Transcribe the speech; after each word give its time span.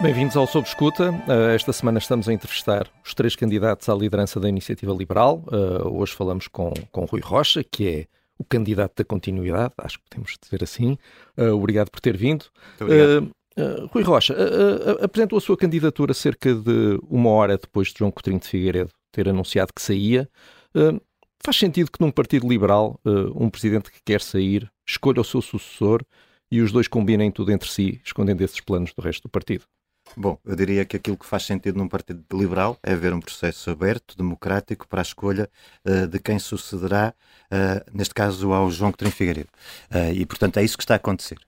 Bem-vindos 0.00 0.36
ao 0.36 0.46
Sob 0.46 0.64
Escuta. 0.64 1.10
Uh, 1.10 1.50
esta 1.52 1.72
semana 1.72 1.98
estamos 1.98 2.28
a 2.28 2.32
entrevistar 2.32 2.88
os 3.04 3.14
três 3.14 3.34
candidatos 3.34 3.88
à 3.88 3.94
liderança 3.96 4.38
da 4.38 4.48
Iniciativa 4.48 4.92
Liberal. 4.92 5.42
Uh, 5.48 5.88
hoje 5.98 6.12
falamos 6.12 6.46
com, 6.46 6.72
com 6.92 7.04
Rui 7.04 7.20
Rocha, 7.20 7.64
que 7.64 7.88
é 7.88 8.06
o 8.38 8.44
candidato 8.44 8.94
da 8.96 9.04
continuidade, 9.04 9.74
acho 9.76 9.98
que 9.98 10.04
podemos 10.08 10.36
dizer 10.40 10.62
assim. 10.62 10.96
Uh, 11.36 11.52
obrigado 11.52 11.90
por 11.90 11.98
ter 11.98 12.16
vindo. 12.16 12.44
Rui 13.90 14.04
Rocha, 14.04 14.36
apresentou 15.02 15.36
a 15.36 15.40
sua 15.40 15.56
candidatura 15.56 16.14
cerca 16.14 16.54
de 16.54 17.00
uma 17.10 17.30
hora 17.30 17.58
depois 17.58 17.88
de 17.88 17.98
João 17.98 18.12
Coutinho 18.12 18.38
de 18.38 18.46
Figueiredo 18.46 18.92
ter 19.10 19.28
anunciado 19.28 19.72
que 19.74 19.82
saía. 19.82 20.28
faz 21.44 21.56
sentido 21.56 21.90
que 21.90 22.00
num 22.00 22.12
partido 22.12 22.48
liberal, 22.48 23.00
um 23.34 23.50
presidente 23.50 23.90
que 23.90 23.98
quer 24.04 24.20
sair 24.20 24.70
escolha 24.86 25.20
o 25.20 25.24
seu 25.24 25.42
sucessor 25.42 26.04
e 26.52 26.60
os 26.60 26.70
dois 26.70 26.86
combinem 26.86 27.32
tudo 27.32 27.50
entre 27.50 27.68
si, 27.68 28.00
escondendo 28.04 28.44
esses 28.44 28.60
planos 28.60 28.92
do 28.94 29.02
resto 29.02 29.24
do 29.24 29.28
partido? 29.28 29.64
Bom, 30.16 30.38
eu 30.44 30.56
diria 30.56 30.84
que 30.84 30.96
aquilo 30.96 31.16
que 31.16 31.26
faz 31.26 31.44
sentido 31.44 31.78
num 31.78 31.88
partido 31.88 32.24
liberal 32.32 32.76
é 32.82 32.92
haver 32.92 33.12
um 33.12 33.20
processo 33.20 33.70
aberto, 33.70 34.16
democrático, 34.16 34.86
para 34.88 35.00
a 35.00 35.02
escolha 35.02 35.48
uh, 35.84 36.06
de 36.06 36.18
quem 36.18 36.38
sucederá, 36.38 37.14
uh, 37.52 37.90
neste 37.92 38.14
caso, 38.14 38.52
ao 38.52 38.70
João 38.70 38.90
Coutinho 38.90 39.10
Figueiredo. 39.10 39.48
Uh, 39.90 40.12
e, 40.12 40.26
portanto, 40.26 40.58
é 40.58 40.64
isso 40.64 40.76
que 40.76 40.82
está 40.82 40.94
a 40.94 40.96
acontecer. 40.96 41.38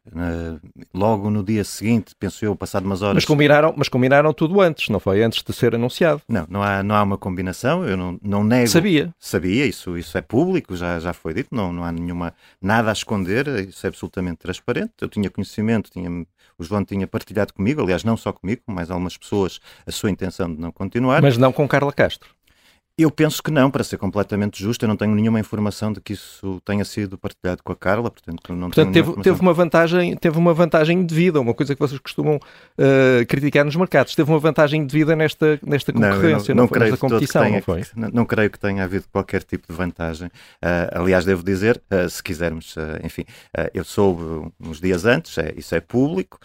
logo 0.93 1.31
no 1.31 1.43
dia 1.43 1.65
seguinte, 1.65 2.15
penso 2.19 2.45
eu, 2.45 2.55
passado 2.57 2.85
umas 2.85 3.03
horas... 3.03 3.15
Mas 3.15 3.25
combinaram, 3.25 3.75
mas 3.77 3.89
combinaram 3.89 4.33
tudo 4.33 4.61
antes, 4.61 4.89
não 4.89 5.01
foi? 5.01 5.23
Antes 5.23 5.43
de 5.43 5.53
ser 5.53 5.75
anunciado. 5.75 6.23
Não, 6.29 6.47
não 6.49 6.63
há, 6.63 6.83
não 6.83 6.95
há 6.95 7.03
uma 7.03 7.19
combinação, 7.19 7.85
eu 7.85 7.97
não, 7.97 8.19
não 8.23 8.45
nego... 8.45 8.69
Sabia. 8.69 9.15
Sabia, 9.19 9.67
isso, 9.67 9.97
isso 9.97 10.17
é 10.17 10.23
público, 10.23 10.77
já, 10.77 10.99
já 10.99 11.13
foi 11.13 11.35
dito, 11.35 11.55
não, 11.55 11.73
não 11.73 11.85
há 11.85 11.93
nenhuma, 11.93 12.35
nada 12.61 12.91
a 12.91 12.93
esconder, 12.93 13.47
isso 13.69 13.87
é 13.87 13.89
absolutamente 13.89 14.39
transparente. 14.39 14.93
Eu 15.01 15.09
tinha 15.09 15.31
conhecimento, 15.31 15.91
tinha, 15.91 16.11
o 16.59 16.65
João 16.65 16.85
tinha 16.85 17.07
partilhado 17.07 17.53
comigo, 17.53 17.81
aliás, 17.81 18.05
não 18.05 18.17
só 18.17 18.33
comigo, 18.33 18.50
comigo, 18.57 18.63
com 18.67 18.73
mais 18.73 18.91
algumas 18.91 19.17
pessoas, 19.17 19.61
a 19.87 19.93
sua 19.93 20.11
intenção 20.11 20.53
de 20.53 20.61
não 20.61 20.73
continuar. 20.73 21.23
Mas 21.23 21.37
não 21.37 21.53
com 21.53 21.67
Carla 21.69 21.93
Castro. 21.93 22.31
Eu 23.01 23.11
penso 23.11 23.43
que 23.43 23.51
não, 23.51 23.71
para 23.71 23.83
ser 23.83 23.97
completamente 23.97 24.63
justo, 24.63 24.85
eu 24.85 24.89
não 24.89 24.97
tenho 24.97 25.15
nenhuma 25.15 25.41
informação 25.41 25.91
de 25.91 26.03
que 26.03 26.13
isso 26.13 26.61
tenha 26.67 26.85
sido 26.85 27.17
partilhado 27.17 27.63
com 27.63 27.73
a 27.73 27.77
Carla, 27.77 28.11
portanto 28.11 28.53
não 28.53 28.69
portanto, 28.69 28.93
teve, 28.93 29.23
teve, 29.23 29.41
uma 29.41 29.55
vantagem, 29.55 30.15
teve 30.17 30.37
uma 30.37 30.53
vantagem 30.53 31.03
devida, 31.03 31.41
uma 31.41 31.55
coisa 31.55 31.75
que 31.75 31.81
vocês 31.81 31.99
costumam 31.99 32.37
uh, 32.37 33.27
criticar 33.27 33.65
nos 33.65 33.75
mercados, 33.75 34.15
teve 34.15 34.31
uma 34.31 34.39
vantagem 34.39 34.85
devida 34.85 35.17
nesta, 35.17 35.59
nesta 35.65 35.95
concorrência, 35.95 36.55
não, 36.55 36.65
não, 36.65 36.71
não 36.71 36.79
nesta 36.79 36.97
competição, 36.99 37.43
tenha, 37.43 37.57
não 37.57 37.63
foi? 37.63 37.83
Não, 37.97 38.11
não, 38.11 38.27
creio 38.27 38.51
que 38.51 38.59
tenha 38.59 38.85
havido 38.85 39.07
qualquer 39.11 39.43
tipo 39.45 39.67
de 39.67 39.75
vantagem. 39.75 40.29
Uh, 40.29 41.01
aliás, 41.01 41.25
devo 41.25 41.43
dizer, 41.43 41.81
uh, 41.91 42.07
se 42.09 42.23
quisermos, 42.23 42.75
enfim, 43.03 43.25
eu 43.73 43.85
soube 43.85 44.51
uns 44.61 44.79
dias 44.79 45.07
antes, 45.07 45.39
é, 45.39 45.55
isso 45.57 45.75
é 45.75 45.81
público, 45.81 46.39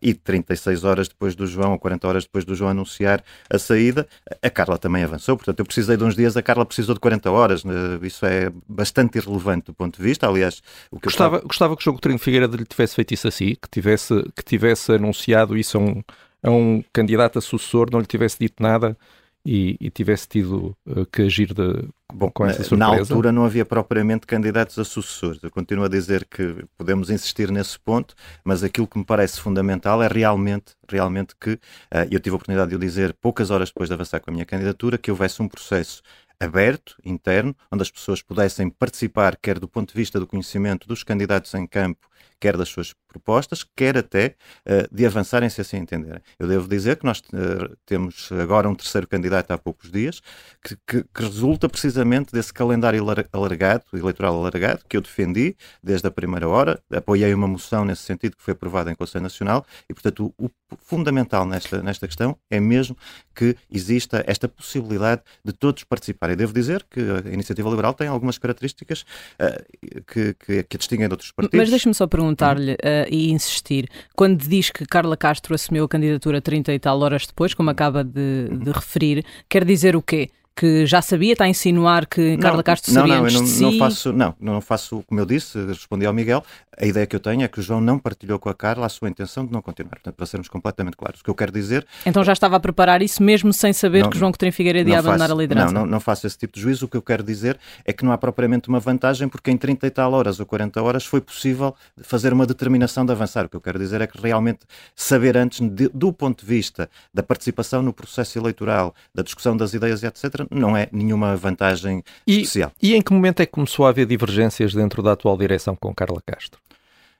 e 0.00 0.14
36 0.14 0.84
horas 0.84 1.08
depois 1.08 1.34
do 1.34 1.46
João, 1.46 1.72
ou 1.72 1.78
40 1.78 2.08
horas 2.08 2.24
depois 2.24 2.44
do 2.46 2.54
João 2.54 2.70
anunciar 2.70 3.22
a 3.50 3.58
saída, 3.58 4.08
a 4.42 4.48
Carla 4.48 4.78
também 4.78 5.04
avançou, 5.04 5.36
portanto 5.36 5.58
eu 5.58 5.64
preciso 5.64 5.89
precisei 5.90 5.96
de 5.96 6.04
uns 6.04 6.14
dias, 6.14 6.36
a 6.36 6.42
Carla 6.42 6.64
precisou 6.64 6.94
de 6.94 7.00
40 7.00 7.30
horas. 7.30 7.64
Né? 7.64 7.74
Isso 8.02 8.24
é 8.24 8.50
bastante 8.68 9.18
irrelevante 9.18 9.66
do 9.66 9.74
ponto 9.74 9.96
de 9.96 10.02
vista. 10.02 10.28
Aliás, 10.28 10.62
o 10.90 10.96
que 10.98 11.04
gostava, 11.04 11.36
eu... 11.36 11.42
gostava 11.42 11.76
que 11.76 11.82
o 11.82 11.84
Jogo 11.84 12.00
Trinho 12.00 12.18
Figueira 12.18 12.46
lhe 12.46 12.64
tivesse 12.64 12.94
feito 12.94 13.14
isso 13.14 13.28
assim, 13.28 13.54
que 13.54 13.68
tivesse, 13.70 14.22
que 14.36 14.44
tivesse 14.44 14.92
anunciado 14.92 15.56
isso 15.56 15.78
a 15.78 15.80
um, 15.80 16.02
a 16.42 16.50
um 16.50 16.84
candidato 16.92 17.38
a 17.38 17.42
sucessor, 17.42 17.88
não 17.90 18.00
lhe 18.00 18.06
tivesse 18.06 18.38
dito 18.38 18.62
nada 18.62 18.96
e, 19.44 19.76
e 19.80 19.90
tivesse 19.90 20.28
tido 20.28 20.76
uh, 20.86 21.06
que 21.06 21.22
agir 21.22 21.54
de, 21.54 21.88
Bom, 22.12 22.30
com 22.30 22.44
essa 22.46 22.62
surpresa? 22.62 22.76
Na 22.76 22.98
altura 22.98 23.32
não 23.32 23.44
havia 23.44 23.64
propriamente 23.64 24.26
candidatos 24.26 24.78
a 24.78 24.84
sucessores. 24.84 25.42
Eu 25.42 25.50
continuo 25.50 25.84
a 25.84 25.88
dizer 25.88 26.26
que 26.26 26.64
podemos 26.76 27.10
insistir 27.10 27.50
nesse 27.50 27.78
ponto, 27.78 28.14
mas 28.44 28.62
aquilo 28.62 28.86
que 28.86 28.98
me 28.98 29.04
parece 29.04 29.40
fundamental 29.40 30.02
é 30.02 30.08
realmente, 30.08 30.74
realmente 30.88 31.34
que, 31.40 31.52
uh, 31.52 32.06
eu 32.10 32.20
tive 32.20 32.34
a 32.34 32.36
oportunidade 32.36 32.70
de 32.70 32.76
o 32.76 32.78
dizer 32.78 33.14
poucas 33.14 33.50
horas 33.50 33.70
depois 33.70 33.88
de 33.88 33.94
avançar 33.94 34.20
com 34.20 34.30
a 34.30 34.32
minha 34.32 34.46
candidatura, 34.46 34.98
que 34.98 35.10
houvesse 35.10 35.40
um 35.40 35.48
processo 35.48 36.02
aberto, 36.38 36.96
interno, 37.04 37.54
onde 37.70 37.82
as 37.82 37.90
pessoas 37.90 38.22
pudessem 38.22 38.70
participar, 38.70 39.36
quer 39.36 39.58
do 39.58 39.68
ponto 39.68 39.92
de 39.92 39.94
vista 39.94 40.18
do 40.18 40.26
conhecimento 40.26 40.88
dos 40.88 41.04
candidatos 41.04 41.52
em 41.54 41.66
campo, 41.66 42.08
quer 42.40 42.56
das 42.56 42.70
suas 42.70 42.94
propostas, 43.10 43.64
quer 43.76 43.98
até 43.98 44.34
uh, 44.66 44.94
de 44.94 45.04
avançarem 45.04 45.48
se 45.48 45.60
assim 45.60 45.78
entenderem. 45.78 46.20
Eu 46.38 46.46
devo 46.46 46.68
dizer 46.68 46.96
que 46.96 47.04
nós 47.04 47.18
uh, 47.18 47.76
temos 47.84 48.30
agora 48.32 48.68
um 48.68 48.74
terceiro 48.74 49.06
candidato 49.06 49.50
há 49.50 49.58
poucos 49.58 49.90
dias, 49.90 50.20
que, 50.62 50.76
que, 50.86 51.02
que, 51.02 51.22
resulta 51.22 51.68
precisamente 51.68 52.32
desse 52.32 52.52
calendário 52.52 53.04
alargado, 53.32 53.84
eleitoral 53.92 54.36
alargado, 54.36 54.82
que 54.88 54.96
eu 54.96 55.00
defendi 55.00 55.56
desde 55.82 56.06
a 56.06 56.10
primeira 56.10 56.48
hora, 56.48 56.80
apoiei 56.92 57.32
uma 57.34 57.48
moção 57.48 57.84
nesse 57.84 58.02
sentido 58.02 58.36
que 58.36 58.42
foi 58.42 58.52
aprovada 58.52 58.90
em 58.90 58.94
Conselho 58.94 59.22
Nacional, 59.22 59.64
e 59.88 59.94
portanto 59.94 60.32
o, 60.38 60.46
o 60.46 60.50
fundamental 60.78 61.44
nesta, 61.44 61.82
nesta 61.82 62.06
questão 62.06 62.36
é 62.48 62.60
mesmo 62.60 62.96
que 63.34 63.56
exista 63.70 64.22
esta 64.26 64.48
possibilidade 64.48 65.22
de 65.44 65.52
todos 65.52 65.84
participarem. 65.84 66.36
Devo 66.36 66.52
dizer 66.52 66.84
que 66.88 67.00
a 67.00 67.32
Iniciativa 67.32 67.68
Liberal 67.68 67.94
tem 67.94 68.08
algumas 68.08 68.38
características 68.38 69.02
uh, 69.02 70.02
que, 70.06 70.34
que, 70.34 70.62
que 70.64 70.76
a 70.76 70.78
distinguem 70.78 71.08
de 71.08 71.14
outros 71.14 71.32
partidos. 71.32 71.58
Mas 71.58 71.70
deixe-me 71.70 71.94
só 71.94 72.06
perguntar-lhe, 72.06 72.72
uh, 72.72 72.76
e 73.08 73.30
insistir. 73.30 73.88
Quando 74.16 74.38
diz 74.46 74.70
que 74.70 74.84
Carla 74.86 75.16
Castro 75.16 75.54
assumiu 75.54 75.84
a 75.84 75.88
candidatura 75.88 76.40
30 76.40 76.72
e 76.72 76.78
tal 76.78 77.00
horas 77.00 77.26
depois, 77.26 77.54
como 77.54 77.70
acaba 77.70 78.02
de, 78.02 78.48
de 78.48 78.70
referir, 78.70 79.24
quer 79.48 79.64
dizer 79.64 79.96
o 79.96 80.02
quê? 80.02 80.30
Que 80.54 80.84
já 80.86 81.00
sabia, 81.00 81.32
está 81.32 81.44
a 81.44 81.48
insinuar 81.48 82.06
que 82.06 82.32
não, 82.32 82.38
Carla 82.38 82.62
Castro 82.62 82.92
sabia 82.92 83.14
não, 83.14 83.22
não, 83.22 83.28
eu 83.28 83.40
não, 83.40 83.46
si? 83.46 83.62
não 83.62 83.78
faço, 83.78 84.12
não, 84.12 84.34
não 84.40 84.60
faço 84.60 85.02
como 85.06 85.20
eu 85.20 85.26
disse, 85.26 85.58
respondi 85.66 86.04
ao 86.04 86.12
Miguel, 86.12 86.44
a 86.76 86.86
ideia 86.86 87.06
que 87.06 87.14
eu 87.14 87.20
tenho 87.20 87.42
é 87.42 87.48
que 87.48 87.60
o 87.60 87.62
João 87.62 87.80
não 87.80 87.98
partilhou 87.98 88.38
com 88.38 88.48
a 88.48 88.54
Carla 88.54 88.86
a 88.86 88.88
sua 88.88 89.08
intenção 89.08 89.44
de 89.44 89.52
não 89.52 89.60
continuar, 89.60 89.90
portanto, 89.90 90.14
para 90.14 90.26
sermos 90.26 90.48
completamente 90.48 90.96
claros. 90.96 91.20
O 91.20 91.24
que 91.24 91.30
eu 91.30 91.34
quero 91.34 91.52
dizer... 91.52 91.86
Então 92.06 92.24
já 92.24 92.32
estava 92.32 92.56
a 92.56 92.60
preparar 92.60 93.02
isso 93.02 93.22
mesmo 93.22 93.52
sem 93.52 93.72
saber 93.72 94.02
não, 94.02 94.10
que 94.10 94.18
João 94.18 94.32
Coutinho 94.32 94.52
Figueiredo 94.52 94.88
ia 94.88 94.98
abandonar 94.98 95.28
faço, 95.28 95.38
a 95.38 95.42
liderança? 95.42 95.72
Não, 95.72 95.80
não, 95.82 95.90
não 95.90 96.00
faço 96.00 96.26
esse 96.26 96.38
tipo 96.38 96.54
de 96.54 96.60
juízo, 96.60 96.86
o 96.86 96.88
que 96.88 96.96
eu 96.96 97.02
quero 97.02 97.22
dizer 97.22 97.58
é 97.84 97.92
que 97.92 98.04
não 98.04 98.12
há 98.12 98.18
propriamente 98.18 98.68
uma 98.68 98.80
vantagem 98.80 99.28
porque 99.28 99.50
em 99.50 99.56
30 99.56 99.86
e 99.86 99.90
tal 99.90 100.12
horas 100.12 100.40
ou 100.40 100.46
40 100.46 100.82
horas 100.82 101.04
foi 101.04 101.20
possível 101.20 101.74
fazer 102.02 102.32
uma 102.32 102.46
determinação 102.46 103.04
de 103.04 103.12
avançar. 103.12 103.44
O 103.46 103.48
que 103.48 103.56
eu 103.56 103.60
quero 103.60 103.78
dizer 103.78 104.00
é 104.00 104.06
que 104.06 104.20
realmente 104.20 104.60
saber 104.94 105.36
antes, 105.36 105.60
de, 105.60 105.88
do 105.92 106.12
ponto 106.12 106.40
de 106.40 106.46
vista 106.46 106.88
da 107.12 107.22
participação 107.22 107.82
no 107.82 107.92
processo 107.92 108.38
eleitoral, 108.38 108.94
da 109.14 109.22
discussão 109.22 109.56
das 109.56 109.74
ideias, 109.74 110.02
etc., 110.02 110.39
não 110.50 110.76
é 110.76 110.88
nenhuma 110.92 111.36
vantagem 111.36 112.02
e, 112.26 112.40
especial. 112.40 112.72
E 112.80 112.94
em 112.94 113.02
que 113.02 113.12
momento 113.12 113.40
é 113.40 113.46
que 113.46 113.52
começou 113.52 113.86
a 113.86 113.90
haver 113.90 114.06
divergências 114.06 114.74
dentro 114.74 115.02
da 115.02 115.12
atual 115.12 115.36
direção 115.36 115.74
com 115.76 115.94
Carla 115.94 116.22
Castro? 116.24 116.60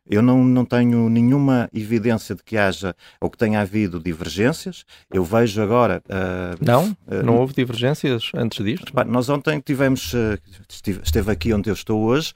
Eu 0.08 0.22
não, 0.22 0.42
não 0.44 0.64
tenho 0.64 1.08
nenhuma 1.08 1.68
evidência 1.72 2.34
de 2.34 2.42
que 2.42 2.56
haja 2.56 2.94
ou 3.20 3.30
que 3.30 3.38
tenha 3.38 3.60
havido 3.60 4.00
divergêncis. 4.00 4.84
Eu 5.12 5.24
vejo 5.24 5.62
agora. 5.62 6.02
Uh, 6.06 6.64
não? 6.64 6.90
Uh, 7.06 7.22
não 7.24 7.36
houve 7.36 7.54
divergências 7.54 8.30
antes 8.34 8.64
disto? 8.64 8.92
nós 9.06 9.28
ontem 9.28 9.60
tivemos. 9.60 10.12
Uh, 10.12 10.38
estive, 10.68 11.00
esteve 11.04 11.30
aqui 11.30 11.52
onde 11.52 11.70
eu 11.70 11.74
estou 11.74 12.00
hoje 12.02 12.32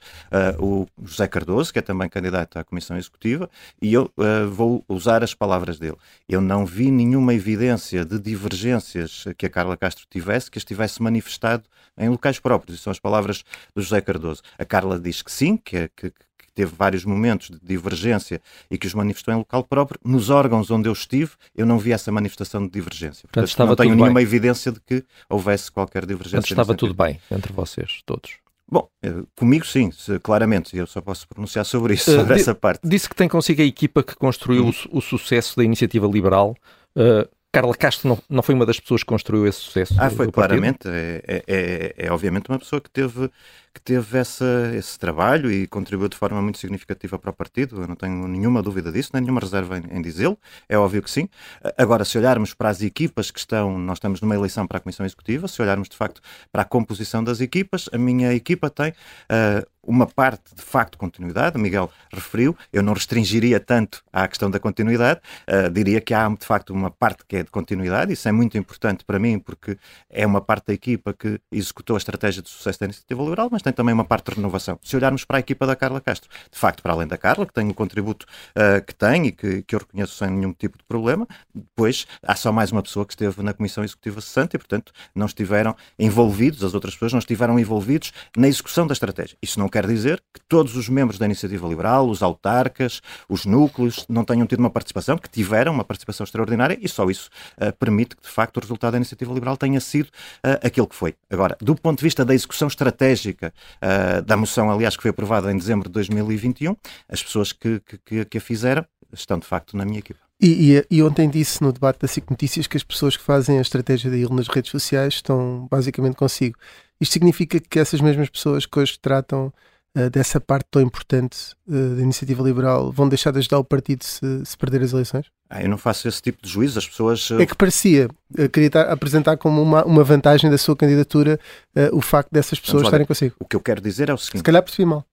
o 0.59 0.85
José 1.03 1.27
Cardoso, 1.27 1.71
que 1.71 1.79
é 1.79 1.81
também 1.81 2.09
candidato 2.09 2.57
à 2.57 2.63
Comissão 2.63 2.97
Executiva, 2.97 3.49
e 3.81 3.93
eu 3.93 4.11
vou 4.51 4.83
usar 4.87 5.23
as 5.23 5.33
palavras 5.33 5.79
dele. 5.79 5.97
Eu 6.27 6.41
não 6.41 6.65
vi 6.65 6.91
nenhuma 6.91 7.33
evidência 7.33 8.05
de 8.05 8.19
divergências 8.19 9.25
que 9.37 9.45
a 9.45 9.49
Carla 9.49 9.77
Castro 9.77 10.05
tivesse 10.09 10.49
que 10.49 10.57
as 10.57 10.63
tivesse 10.63 11.01
manifestado 11.01 11.63
em 11.97 12.09
locais 12.09 12.39
próprios. 12.39 12.79
E 12.79 12.81
são 12.81 12.91
as 12.91 12.99
palavras 12.99 13.43
do 13.73 13.81
José 13.81 14.01
Cardoso. 14.01 14.41
A 14.57 14.65
Carla 14.65 14.99
diz 14.99 15.21
que 15.21 15.31
sim, 15.31 15.57
que, 15.57 15.77
é, 15.77 15.89
que, 15.95 16.11
teve 16.55 16.73
vários 16.75 17.05
momentos 17.05 17.49
de 17.49 17.59
divergência 17.61 18.41
e 18.71 18.77
que 18.77 18.87
os 18.87 18.93
manifestou 18.93 19.33
em 19.33 19.37
local 19.37 19.63
próprio. 19.63 19.99
Nos 20.03 20.29
órgãos 20.29 20.71
onde 20.71 20.89
eu 20.89 20.93
estive, 20.93 21.31
eu 21.55 21.65
não 21.65 21.77
vi 21.77 21.91
essa 21.91 22.11
manifestação 22.11 22.65
de 22.65 22.71
divergência. 22.71 23.27
Portanto, 23.27 23.47
Portanto 23.49 23.67
não 23.67 23.75
tenho 23.75 23.95
nenhuma 23.95 24.15
bem. 24.15 24.23
evidência 24.23 24.71
de 24.71 24.79
que 24.79 25.03
houvesse 25.29 25.71
qualquer 25.71 26.05
divergência. 26.05 26.39
Portanto, 26.39 26.51
estava 26.51 26.73
tudo 26.75 26.93
bem 26.93 27.19
entre 27.29 27.51
vocês, 27.53 28.01
todos. 28.05 28.45
Bom, 28.67 28.89
eh, 29.03 29.13
comigo 29.35 29.65
sim, 29.65 29.91
claramente, 30.23 30.75
eu 30.75 30.87
só 30.87 30.99
posso 30.99 31.27
pronunciar 31.27 31.65
sobre 31.65 31.93
isso, 31.93 32.11
sobre 32.11 32.33
uh, 32.33 32.35
essa 32.35 32.55
parte. 32.55 32.87
Disse 32.87 33.07
que 33.07 33.15
tem 33.15 33.27
consigo 33.27 33.61
a 33.61 33.65
equipa 33.65 34.01
que 34.01 34.15
construiu 34.15 34.63
uhum. 34.63 34.73
o, 34.91 34.97
o, 34.97 35.01
sucesso 35.01 35.55
da 35.57 35.63
iniciativa 35.63 36.07
liberal. 36.07 36.55
Uh, 36.95 37.29
Carla 37.55 37.73
Castro 37.73 38.09
não, 38.09 38.19
não 38.29 38.43
foi 38.43 38.53
uma 38.53 38.65
das 38.65 38.79
pessoas 38.79 39.01
que 39.01 39.07
construiu 39.07 39.47
esse 39.47 39.59
sucesso? 39.59 39.95
Ah, 39.97 40.09
foi 40.09 40.29
claramente. 40.29 40.87
É, 40.87 41.23
é, 41.25 41.43
é, 41.47 41.95
é, 42.05 42.11
obviamente 42.11 42.49
uma 42.49 42.59
pessoa 42.59 42.81
que 42.81 42.89
teve, 42.89 43.29
que 43.73 43.81
teve 43.81 44.17
essa, 44.17 44.73
esse 44.75 44.99
trabalho 44.99 45.49
e 45.49 45.65
contribuiu 45.65 46.09
de 46.09 46.17
forma 46.17 46.41
muito 46.41 46.57
significativa 46.57 47.17
para 47.17 47.29
o 47.29 47.33
partido. 47.33 47.81
Eu 47.81 47.87
não 47.87 47.95
tenho 47.95 48.27
nenhuma 48.27 48.61
dúvida 48.61 48.91
disso, 48.91 49.11
nem 49.13 49.21
nenhuma 49.21 49.39
reserva 49.39 49.77
em, 49.77 49.97
em 49.97 50.01
dizê-lo. 50.01 50.37
É 50.67 50.77
óbvio 50.77 51.01
que 51.01 51.09
sim. 51.09 51.29
Agora, 51.77 52.03
se 52.03 52.17
olharmos 52.17 52.53
para 52.53 52.67
as 52.67 52.81
equipas 52.81 53.31
que 53.31 53.39
estão, 53.39 53.79
nós 53.79 53.99
estamos 53.99 54.19
numa 54.19 54.35
eleição 54.35 54.67
para 54.67 54.79
a 54.79 54.81
Comissão 54.81 55.05
Executiva, 55.05 55.47
se 55.47 55.61
olharmos 55.61 55.87
de 55.87 55.95
facto 55.95 56.21
para 56.51 56.63
a 56.63 56.65
composição 56.65 57.23
das 57.23 57.39
equipas, 57.39 57.87
a 57.93 57.97
minha 57.97 58.33
equipa 58.33 58.69
tem 58.69 58.89
uh, 58.89 59.65
uma 59.85 60.05
parte 60.05 60.55
de 60.55 60.61
facto 60.61 60.97
continuidade, 60.97 61.57
o 61.57 61.59
Miguel 61.59 61.89
referiu, 62.11 62.55
eu 62.71 62.81
não 62.81 62.93
restringiria 62.93 63.59
tanto 63.59 64.03
à 64.11 64.27
questão 64.27 64.49
da 64.49 64.59
continuidade, 64.59 65.21
uh, 65.47 65.69
diria 65.69 66.01
que 66.01 66.13
há 66.13 66.27
de 66.27 66.45
facto 66.45 66.71
uma 66.71 66.91
parte 66.91 67.23
que 67.27 67.37
é 67.37 67.43
de 67.43 67.51
continuidade, 67.51 68.13
isso 68.13 68.27
é 68.27 68.31
muito 68.31 68.57
importante 68.57 69.03
para 69.05 69.19
mim 69.19 69.39
porque 69.39 69.77
é 70.09 70.25
uma 70.25 70.41
parte 70.41 70.67
da 70.67 70.73
equipa 70.73 71.13
que 71.13 71.39
executou 71.51 71.95
a 71.95 71.97
estratégia 71.97 72.41
de 72.41 72.49
sucesso 72.49 72.79
da 72.79 72.85
iniciativa 72.85 73.21
liberal, 73.23 73.49
mas 73.51 73.61
tem 73.61 73.73
também 73.73 73.93
uma 73.93 74.05
parte 74.05 74.31
de 74.31 74.35
renovação. 74.37 74.79
Se 74.83 74.95
olharmos 74.95 75.23
para 75.23 75.37
a 75.37 75.39
equipa 75.39 75.65
da 75.65 75.75
Carla 75.75 76.01
Castro, 76.01 76.29
de 76.51 76.57
facto, 76.57 76.81
para 76.81 76.93
além 76.93 77.07
da 77.07 77.17
Carla, 77.17 77.45
que 77.45 77.53
tem 77.53 77.67
o 77.69 77.73
contributo 77.73 78.25
uh, 78.55 78.83
que 78.83 78.93
tem 78.93 79.27
e 79.27 79.31
que, 79.31 79.61
que 79.63 79.75
eu 79.75 79.79
reconheço 79.79 80.15
sem 80.15 80.29
nenhum 80.29 80.53
tipo 80.53 80.77
de 80.77 80.83
problema, 80.83 81.27
depois 81.53 82.07
há 82.23 82.35
só 82.35 82.51
mais 82.51 82.71
uma 82.71 82.81
pessoa 82.81 83.05
que 83.05 83.13
esteve 83.13 83.41
na 83.41 83.53
Comissão 83.53 83.83
Executiva 83.83 84.21
Cessante 84.21 84.55
e, 84.55 84.59
portanto, 84.59 84.91
não 85.13 85.25
estiveram 85.25 85.75
envolvidos, 85.97 86.63
as 86.63 86.73
outras 86.73 86.93
pessoas 86.93 87.13
não 87.13 87.19
estiveram 87.19 87.59
envolvidos 87.59 88.11
na 88.35 88.47
execução 88.47 88.87
da 88.87 88.93
estratégia. 88.93 89.37
Isso 89.41 89.59
não 89.59 89.67
quer 89.75 89.85
dizer 89.85 90.23
que 90.33 90.39
todos 90.47 90.77
os 90.77 90.87
membros 90.87 91.19
da 91.19 91.25
Iniciativa 91.25 91.67
Liberal, 91.67 92.09
os 92.09 92.23
autarcas, 92.23 93.01
os 93.27 93.45
núcleos, 93.45 94.05
não 94.07 94.23
tenham 94.23 94.47
tido 94.47 94.59
uma 94.59 94.69
participação, 94.69 95.17
que 95.17 95.29
tiveram 95.29 95.73
uma 95.73 95.83
participação 95.83 96.23
extraordinária 96.23 96.77
e 96.81 96.87
só 96.87 97.09
isso 97.09 97.29
uh, 97.57 97.75
permite 97.77 98.15
que, 98.15 98.21
de 98.21 98.29
facto, 98.29 98.55
o 98.55 98.61
resultado 98.61 98.93
da 98.93 98.97
Iniciativa 98.97 99.33
Liberal 99.33 99.57
tenha 99.57 99.81
sido 99.81 100.05
uh, 100.05 100.65
aquilo 100.65 100.87
que 100.87 100.95
foi. 100.95 101.13
Agora, 101.29 101.57
do 101.59 101.75
ponto 101.75 101.97
de 101.97 102.05
vista 102.05 102.23
da 102.23 102.33
execução 102.33 102.69
estratégica 102.69 103.53
uh, 103.81 104.21
da 104.21 104.37
moção, 104.37 104.71
aliás, 104.71 104.95
que 104.95 105.01
foi 105.01 105.11
aprovada 105.11 105.51
em 105.51 105.57
dezembro 105.57 105.89
de 105.89 105.93
2021, 105.93 106.73
as 107.09 107.21
pessoas 107.21 107.51
que, 107.51 107.81
que, 108.05 108.23
que 108.23 108.37
a 108.37 108.41
fizeram 108.41 108.85
estão, 109.11 109.37
de 109.37 109.45
facto, 109.45 109.75
na 109.75 109.83
minha 109.83 109.99
equipa. 109.99 110.21
E, 110.41 110.73
e, 110.73 110.85
e, 110.97 111.03
ontem 111.03 111.29
disse 111.29 111.61
no 111.61 111.71
debate 111.71 111.99
da 111.99 112.07
SIC 112.07 112.29
Notícias 112.29 112.67
que 112.67 112.75
as 112.75 112.83
pessoas 112.83 113.15
que 113.15 113.23
fazem 113.23 113.57
a 113.57 113.61
estratégia 113.61 114.11
da 114.11 114.17
IL 114.17 114.29
nas 114.33 114.49
redes 114.49 114.69
sociais 114.69 115.15
estão 115.15 115.67
basicamente 115.71 116.15
consigo. 116.15 116.57
Isto 116.99 117.13
significa 117.13 117.59
que 117.59 117.79
essas 117.79 118.01
mesmas 118.01 118.29
pessoas 118.29 118.65
que 118.65 118.79
hoje 118.79 118.97
tratam 118.99 119.53
uh, 119.97 120.09
dessa 120.09 120.39
parte 120.39 120.67
tão 120.71 120.81
importante 120.81 121.53
uh, 121.67 121.95
da 121.95 122.01
iniciativa 122.01 122.41
liberal 122.43 122.91
vão 122.91 123.09
deixar 123.09 123.31
de 123.31 123.39
ajudar 123.39 123.59
o 123.59 123.63
partido 123.63 124.03
se, 124.03 124.45
se 124.45 124.57
perder 124.57 124.81
as 124.81 124.93
eleições? 124.93 125.27
Ah, 125.49 125.61
eu 125.61 125.69
não 125.69 125.77
faço 125.77 126.07
esse 126.07 126.21
tipo 126.21 126.41
de 126.41 126.49
juízo, 126.49 126.79
as 126.79 126.87
pessoas... 126.87 127.29
É 127.31 127.45
que 127.45 127.55
parecia, 127.55 128.09
queria 128.51 128.81
apresentar 128.89 129.37
como 129.37 129.61
uma, 129.61 129.85
uma 129.85 130.03
vantagem 130.03 130.49
da 130.49 130.57
sua 130.57 130.75
candidatura 130.75 131.39
uh, 131.75 131.95
o 131.95 132.01
facto 132.01 132.31
dessas 132.31 132.59
pessoas 132.59 132.83
estarem 132.83 133.05
consigo. 133.05 133.35
O 133.39 133.45
que 133.45 133.55
eu 133.55 133.61
quero 133.61 133.79
dizer 133.79 134.09
é 134.09 134.13
o 134.13 134.17
seguinte... 134.17 134.39
Se 134.39 134.43
calhar 134.43 134.63
percebi 134.63 134.85
mal. 134.85 135.05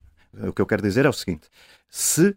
O 0.49 0.52
que 0.52 0.62
eu 0.62 0.67
quero 0.67 0.81
dizer 0.81 1.05
é 1.05 1.08
o 1.08 1.12
seguinte, 1.12 1.49
se 1.90 2.29
uh, 2.29 2.37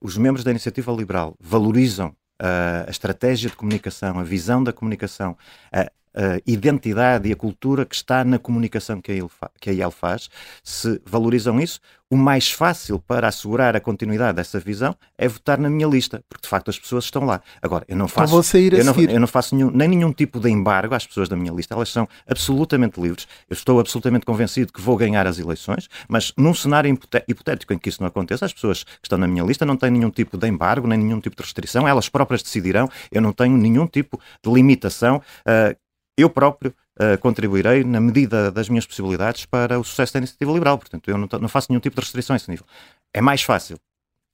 os 0.00 0.16
membros 0.16 0.44
da 0.44 0.52
Iniciativa 0.52 0.92
Liberal 0.92 1.34
valorizam 1.40 2.10
uh, 2.40 2.86
a 2.86 2.90
estratégia 2.90 3.50
de 3.50 3.56
comunicação, 3.56 4.20
a 4.20 4.22
visão 4.22 4.62
da 4.62 4.72
comunicação, 4.72 5.36
a, 5.72 5.90
a 6.14 6.40
identidade 6.46 7.28
e 7.28 7.32
a 7.32 7.36
cultura 7.36 7.84
que 7.84 7.94
está 7.94 8.24
na 8.24 8.38
comunicação 8.38 9.00
que 9.00 9.12
a, 9.12 9.14
IEL 9.14 9.30
que 9.60 9.70
a 9.70 9.72
IEL 9.72 9.90
faz, 9.90 10.28
se 10.62 11.00
valorizam 11.04 11.60
isso, 11.60 11.80
o 12.10 12.16
mais 12.16 12.50
fácil 12.50 13.00
para 13.00 13.26
assegurar 13.26 13.74
a 13.74 13.80
continuidade 13.80 14.36
dessa 14.36 14.60
visão 14.60 14.94
é 15.18 15.26
votar 15.26 15.58
na 15.58 15.68
minha 15.68 15.86
lista, 15.86 16.22
porque 16.28 16.42
de 16.42 16.48
facto 16.48 16.68
as 16.68 16.78
pessoas 16.78 17.04
estão 17.04 17.24
lá. 17.24 17.40
Agora, 17.60 17.84
eu 17.88 17.96
não 17.96 18.04
então 18.04 18.14
faço, 18.14 18.32
então 18.32 18.42
sair 18.42 18.74
a 18.74 18.78
eu, 18.78 18.84
não, 18.84 18.94
eu 19.00 19.20
não 19.20 19.26
faço 19.26 19.56
nenhum, 19.56 19.70
nem 19.70 19.88
nenhum 19.88 20.12
tipo 20.12 20.38
de 20.38 20.48
embargo 20.48 20.94
às 20.94 21.06
pessoas 21.06 21.28
da 21.28 21.36
minha 21.36 21.52
lista, 21.52 21.74
elas 21.74 21.88
são 21.88 22.06
absolutamente 22.28 23.00
livres. 23.00 23.26
Eu 23.48 23.54
estou 23.54 23.80
absolutamente 23.80 24.24
convencido 24.24 24.72
que 24.72 24.80
vou 24.80 24.96
ganhar 24.96 25.26
as 25.26 25.38
eleições, 25.38 25.88
mas 26.08 26.32
num 26.36 26.54
cenário 26.54 26.96
hipotético 27.26 27.72
em 27.72 27.78
que 27.78 27.88
isso 27.88 28.00
não 28.00 28.08
aconteça, 28.08 28.44
as 28.44 28.52
pessoas 28.52 28.84
que 28.84 29.04
estão 29.04 29.18
na 29.18 29.26
minha 29.26 29.42
lista 29.42 29.64
não 29.64 29.76
têm 29.76 29.90
nenhum 29.90 30.10
tipo 30.10 30.36
de 30.38 30.46
embargo, 30.46 30.86
nem 30.86 30.98
nenhum 30.98 31.20
tipo 31.20 31.34
de 31.34 31.42
restrição, 31.42 31.88
elas 31.88 32.08
próprias 32.08 32.42
decidirão, 32.42 32.88
eu 33.10 33.20
não 33.20 33.32
tenho 33.32 33.56
nenhum 33.56 33.86
tipo 33.86 34.20
de 34.40 34.52
limitação. 34.52 35.20
Uh, 35.40 35.83
eu 36.16 36.30
próprio 36.30 36.74
uh, 36.98 37.18
contribuirei 37.18 37.84
na 37.84 38.00
medida 38.00 38.50
das 38.50 38.68
minhas 38.68 38.86
possibilidades 38.86 39.46
para 39.46 39.78
o 39.78 39.84
sucesso 39.84 40.12
da 40.14 40.18
iniciativa 40.18 40.52
liberal. 40.52 40.78
Portanto, 40.78 41.10
eu 41.10 41.18
não, 41.18 41.28
não 41.40 41.48
faço 41.48 41.68
nenhum 41.70 41.80
tipo 41.80 41.96
de 41.96 42.02
restrição 42.02 42.34
a 42.34 42.36
esse 42.36 42.50
nível. 42.50 42.66
É 43.12 43.20
mais 43.20 43.42
fácil 43.42 43.78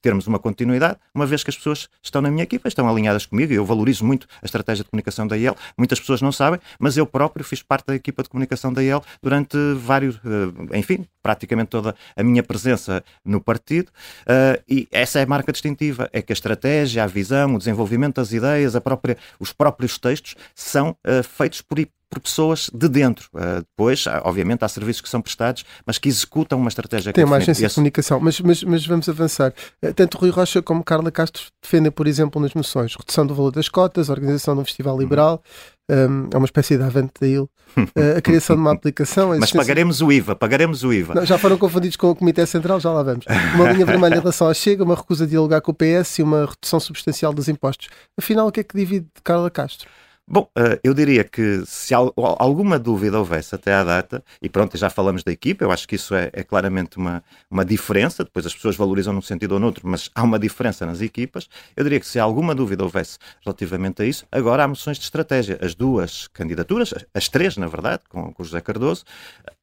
termos 0.01 0.27
uma 0.27 0.39
continuidade, 0.39 0.97
uma 1.13 1.25
vez 1.25 1.43
que 1.43 1.49
as 1.49 1.55
pessoas 1.55 1.87
estão 2.01 2.21
na 2.21 2.31
minha 2.31 2.43
equipa, 2.43 2.67
estão 2.67 2.89
alinhadas 2.89 3.25
comigo, 3.25 3.53
e 3.53 3.55
eu 3.55 3.65
valorizo 3.65 4.03
muito 4.03 4.27
a 4.41 4.45
estratégia 4.45 4.83
de 4.83 4.89
comunicação 4.89 5.27
da 5.27 5.37
IEL. 5.37 5.55
Muitas 5.77 5.99
pessoas 5.99 6.21
não 6.21 6.31
sabem, 6.31 6.59
mas 6.79 6.97
eu 6.97 7.05
próprio 7.05 7.45
fiz 7.45 7.61
parte 7.61 7.85
da 7.85 7.95
equipa 7.95 8.23
de 8.23 8.29
comunicação 8.29 8.73
da 8.73 8.81
IEL 8.81 9.03
durante 9.21 9.55
vários, 9.75 10.15
eh, 10.15 10.77
enfim, 10.77 11.05
praticamente 11.21 11.69
toda 11.69 11.95
a 12.15 12.23
minha 12.23 12.43
presença 12.43 13.03
no 13.23 13.41
partido, 13.41 13.89
uh, 14.23 14.61
e 14.67 14.87
essa 14.91 15.19
é 15.19 15.23
a 15.23 15.27
marca 15.27 15.51
distintiva, 15.51 16.09
é 16.11 16.21
que 16.21 16.31
a 16.31 16.35
estratégia, 16.35 17.03
a 17.03 17.07
visão, 17.07 17.55
o 17.55 17.57
desenvolvimento 17.57 18.15
das 18.15 18.31
ideias, 18.31 18.75
a 18.75 18.81
própria, 18.81 19.17
os 19.39 19.53
próprios 19.53 19.97
textos 19.97 20.35
são 20.55 20.91
uh, 21.05 21.23
feitos 21.23 21.61
por 21.61 21.79
por 22.11 22.19
pessoas 22.19 22.69
de 22.73 22.89
dentro. 22.89 23.29
Uh, 23.33 23.61
depois, 23.61 24.05
obviamente, 24.23 24.65
há 24.65 24.67
serviços 24.67 25.01
que 25.01 25.07
são 25.07 25.21
prestados, 25.21 25.63
mas 25.85 25.97
que 25.97 26.09
executam 26.09 26.59
uma 26.59 26.67
estratégia 26.67 27.13
Tem 27.13 27.23
uma 27.23 27.37
agência 27.37 27.65
de 27.65 27.73
comunicação, 27.73 28.19
mas, 28.19 28.41
mas, 28.41 28.61
mas 28.63 28.85
vamos 28.85 29.07
avançar. 29.07 29.53
Uh, 29.81 29.93
tanto 29.93 30.17
Rui 30.17 30.29
Rocha 30.29 30.61
como 30.61 30.83
Carla 30.83 31.09
Castro 31.09 31.45
defendem, 31.63 31.89
por 31.89 32.05
exemplo, 32.07 32.41
nas 32.41 32.53
moções, 32.53 32.95
redução 32.95 33.25
do 33.25 33.33
valor 33.33 33.51
das 33.51 33.69
cotas, 33.69 34.09
organização 34.09 34.55
de 34.55 34.61
um 34.61 34.65
festival 34.65 34.95
uhum. 34.95 34.99
liberal, 34.99 35.41
um, 35.91 36.29
é 36.33 36.37
uma 36.37 36.45
espécie 36.45 36.77
de 36.77 36.83
avante 36.83 37.11
da 37.19 37.27
IL, 37.27 37.49
uh, 37.77 38.17
a 38.17 38.21
criação 38.21 38.55
de 38.55 38.61
uma 38.61 38.71
aplicação. 38.71 39.35
Mas 39.39 39.51
pagaremos 39.51 40.01
o 40.01 40.11
IVA, 40.11 40.35
pagaremos 40.35 40.83
o 40.83 40.93
IVA. 40.93 41.15
Não, 41.15 41.25
já 41.25 41.37
foram 41.37 41.57
confundidos 41.57 41.97
com 41.97 42.09
o 42.09 42.15
Comitê 42.15 42.45
Central, 42.45 42.79
já 42.79 42.91
lá 42.91 43.03
vamos. 43.03 43.25
Uma 43.55 43.71
linha 43.71 43.85
vermelha 43.85 44.15
em 44.15 44.19
relação 44.19 44.47
à 44.47 44.53
Chega, 44.53 44.83
uma 44.83 44.95
recusa 44.95 45.25
de 45.25 45.31
dialogar 45.31 45.61
com 45.61 45.71
o 45.71 45.75
PS 45.75 46.19
e 46.19 46.23
uma 46.23 46.45
redução 46.45 46.79
substancial 46.79 47.33
dos 47.33 47.49
impostos. 47.49 47.89
Afinal, 48.17 48.47
o 48.47 48.51
que 48.51 48.61
é 48.61 48.63
que 48.63 48.75
divide 48.75 49.07
Carla 49.23 49.51
Castro? 49.51 49.89
Bom, 50.27 50.49
uh, 50.57 50.79
eu 50.83 50.93
diria 50.93 51.23
que 51.23 51.63
se 51.65 51.93
alguma 51.93 52.79
dúvida 52.79 53.19
houvesse 53.19 53.53
até 53.53 53.73
à 53.73 53.83
data, 53.83 54.23
e 54.41 54.47
pronto, 54.47 54.77
já 54.77 54.89
falamos 54.89 55.23
da 55.23 55.31
equipa, 55.31 55.63
eu 55.63 55.71
acho 55.71 55.87
que 55.87 55.95
isso 55.95 56.15
é, 56.15 56.29
é, 56.31 56.43
claramente 56.43 56.97
uma, 56.97 57.21
uma 57.49 57.65
diferença, 57.65 58.23
depois 58.23 58.45
as 58.45 58.53
pessoas 58.53 58.77
valorizam 58.77 59.11
num 59.13 59.21
sentido 59.21 59.53
ou 59.53 59.59
no 59.59 59.65
outro, 59.65 59.85
mas 59.85 60.09
há 60.15 60.23
uma 60.23 60.39
diferença 60.39 60.85
nas 60.85 61.01
equipas. 61.01 61.49
Eu 61.75 61.83
diria 61.83 61.99
que 61.99 62.07
se 62.07 62.17
alguma 62.17 62.55
dúvida 62.55 62.83
houvesse 62.83 63.17
relativamente 63.43 64.01
a 64.03 64.05
isso, 64.05 64.25
agora 64.31 64.63
há 64.63 64.67
moções 64.67 64.97
de 64.97 65.03
estratégia. 65.03 65.59
As 65.61 65.75
duas 65.75 66.27
candidaturas, 66.27 66.93
as 67.13 67.27
três, 67.27 67.57
na 67.57 67.67
verdade, 67.67 68.03
com, 68.07 68.31
com 68.31 68.43
José 68.43 68.61
Cardoso, 68.61 69.03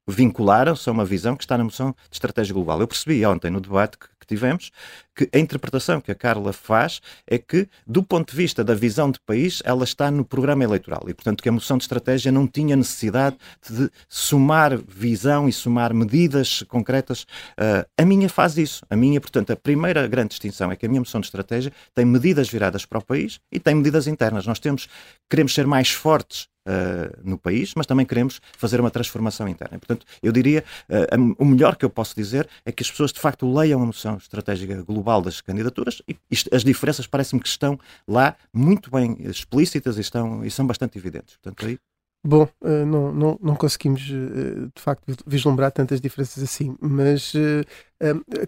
vincularam-se 0.07 0.89
a 0.89 0.93
uma 0.93 1.05
visão 1.05 1.37
que 1.37 1.45
está 1.45 1.57
na 1.57 1.65
moção 1.65 1.95
de 2.11 2.17
estratégia 2.17 2.53
global. 2.53 2.81
Eu 2.81 2.89
percebi 2.89 3.25
ontem 3.25 3.51
no 3.51 3.61
debate 3.61 3.97
que, 3.99 4.09
tivemos 4.29 4.71
que 5.19 5.29
a 5.37 5.39
interpretação 5.41 6.01
que 6.01 6.13
a 6.13 6.15
Carla 6.15 6.53
faz 6.53 7.01
é 7.27 7.39
que, 7.39 7.67
do 7.85 8.05
ponto 8.05 8.31
de 8.31 8.37
vista 8.37 8.63
da 8.63 8.73
visão 8.73 9.11
de 9.11 9.19
país, 9.19 9.61
ela 9.65 9.83
está 9.83 10.13
no 10.13 10.25
programa 10.25 10.63
eleitoral 10.63 11.03
e, 11.09 11.15
portanto, 11.15 11.43
que 11.43 11.49
a 11.49 11.53
moção 11.53 11.77
de 11.77 11.83
estratégia 11.83 12.31
não 12.31 12.47
tinha 12.47 12.77
necessidade 12.77 13.37
de 13.69 13.91
somar 14.09 14.79
visão 14.79 15.49
e 15.49 15.53
somar 15.53 15.93
medidas 15.93 16.63
concretas. 16.69 17.23
Uh, 17.59 17.85
a 17.97 18.05
minha 18.05 18.29
faz 18.29 18.57
isso. 18.57 18.87
A 18.89 18.95
minha, 18.95 19.21
portanto, 19.21 19.53
a 19.53 19.57
primeira 19.57 20.07
grande 20.07 20.29
distinção 20.29 20.71
é 20.71 20.77
que 20.77 20.87
a 20.87 20.89
minha 20.89 21.01
moção 21.01 21.21
de 21.21 21.27
estratégia 21.27 21.73
tem 21.93 22.05
medidas 22.05 22.49
viradas 22.49 22.85
para 22.85 22.99
o 22.99 23.05
país 23.05 23.41
e 23.51 23.59
tem 23.59 23.75
medidas 23.75 24.07
internas. 24.07 24.47
Nós 24.47 24.61
temos, 24.61 24.89
queremos 25.29 25.53
ser 25.53 25.67
mais 25.67 25.91
fortes 25.91 26.49
uh, 26.69 27.19
no 27.25 27.39
país, 27.39 27.73
mas 27.75 27.87
também 27.87 28.05
queremos 28.05 28.41
fazer 28.57 28.81
uma 28.81 28.91
transformação 28.91 29.49
interna. 29.49 29.79
Portanto, 29.79 30.05
eu 30.23 30.31
diria, 30.31 30.63
uh, 30.89 31.35
o 31.39 31.45
melhor 31.45 31.77
que 31.77 31.85
eu 31.85 31.91
posso 31.91 32.15
dizer 32.15 32.49
é 32.65 32.71
que 32.71 32.83
as 32.83 32.91
pessoas 32.91 33.13
de 33.13 33.19
facto 33.19 33.51
leiam 33.51 33.83
a 33.83 33.87
noção 33.87 34.17
estratégica 34.19 34.83
global 34.83 35.08
das 35.23 35.41
candidaturas 35.41 36.03
e 36.09 36.17
isto, 36.31 36.55
as 36.55 36.63
diferenças 36.63 37.07
parece-me 37.07 37.41
que 37.41 37.49
estão 37.49 37.79
lá 38.07 38.37
muito 38.53 38.91
bem 38.91 39.17
explícitas 39.21 39.97
e, 39.97 40.01
estão, 40.01 40.45
e 40.45 40.51
são 40.51 40.67
bastante 40.67 40.99
evidentes. 40.99 41.37
Portanto, 41.37 41.67
aí 41.67 41.79
Bom, 42.27 42.49
uh, 42.63 42.85
não, 42.85 43.13
não, 43.13 43.39
não 43.41 43.55
conseguimos 43.55 44.03
uh, 44.11 44.71
de 44.75 44.83
facto 44.83 45.05
vislumbrar 45.25 45.71
tantas 45.71 46.01
diferenças 46.01 46.43
assim, 46.43 46.77
mas 46.81 47.33
uh, 47.35 47.65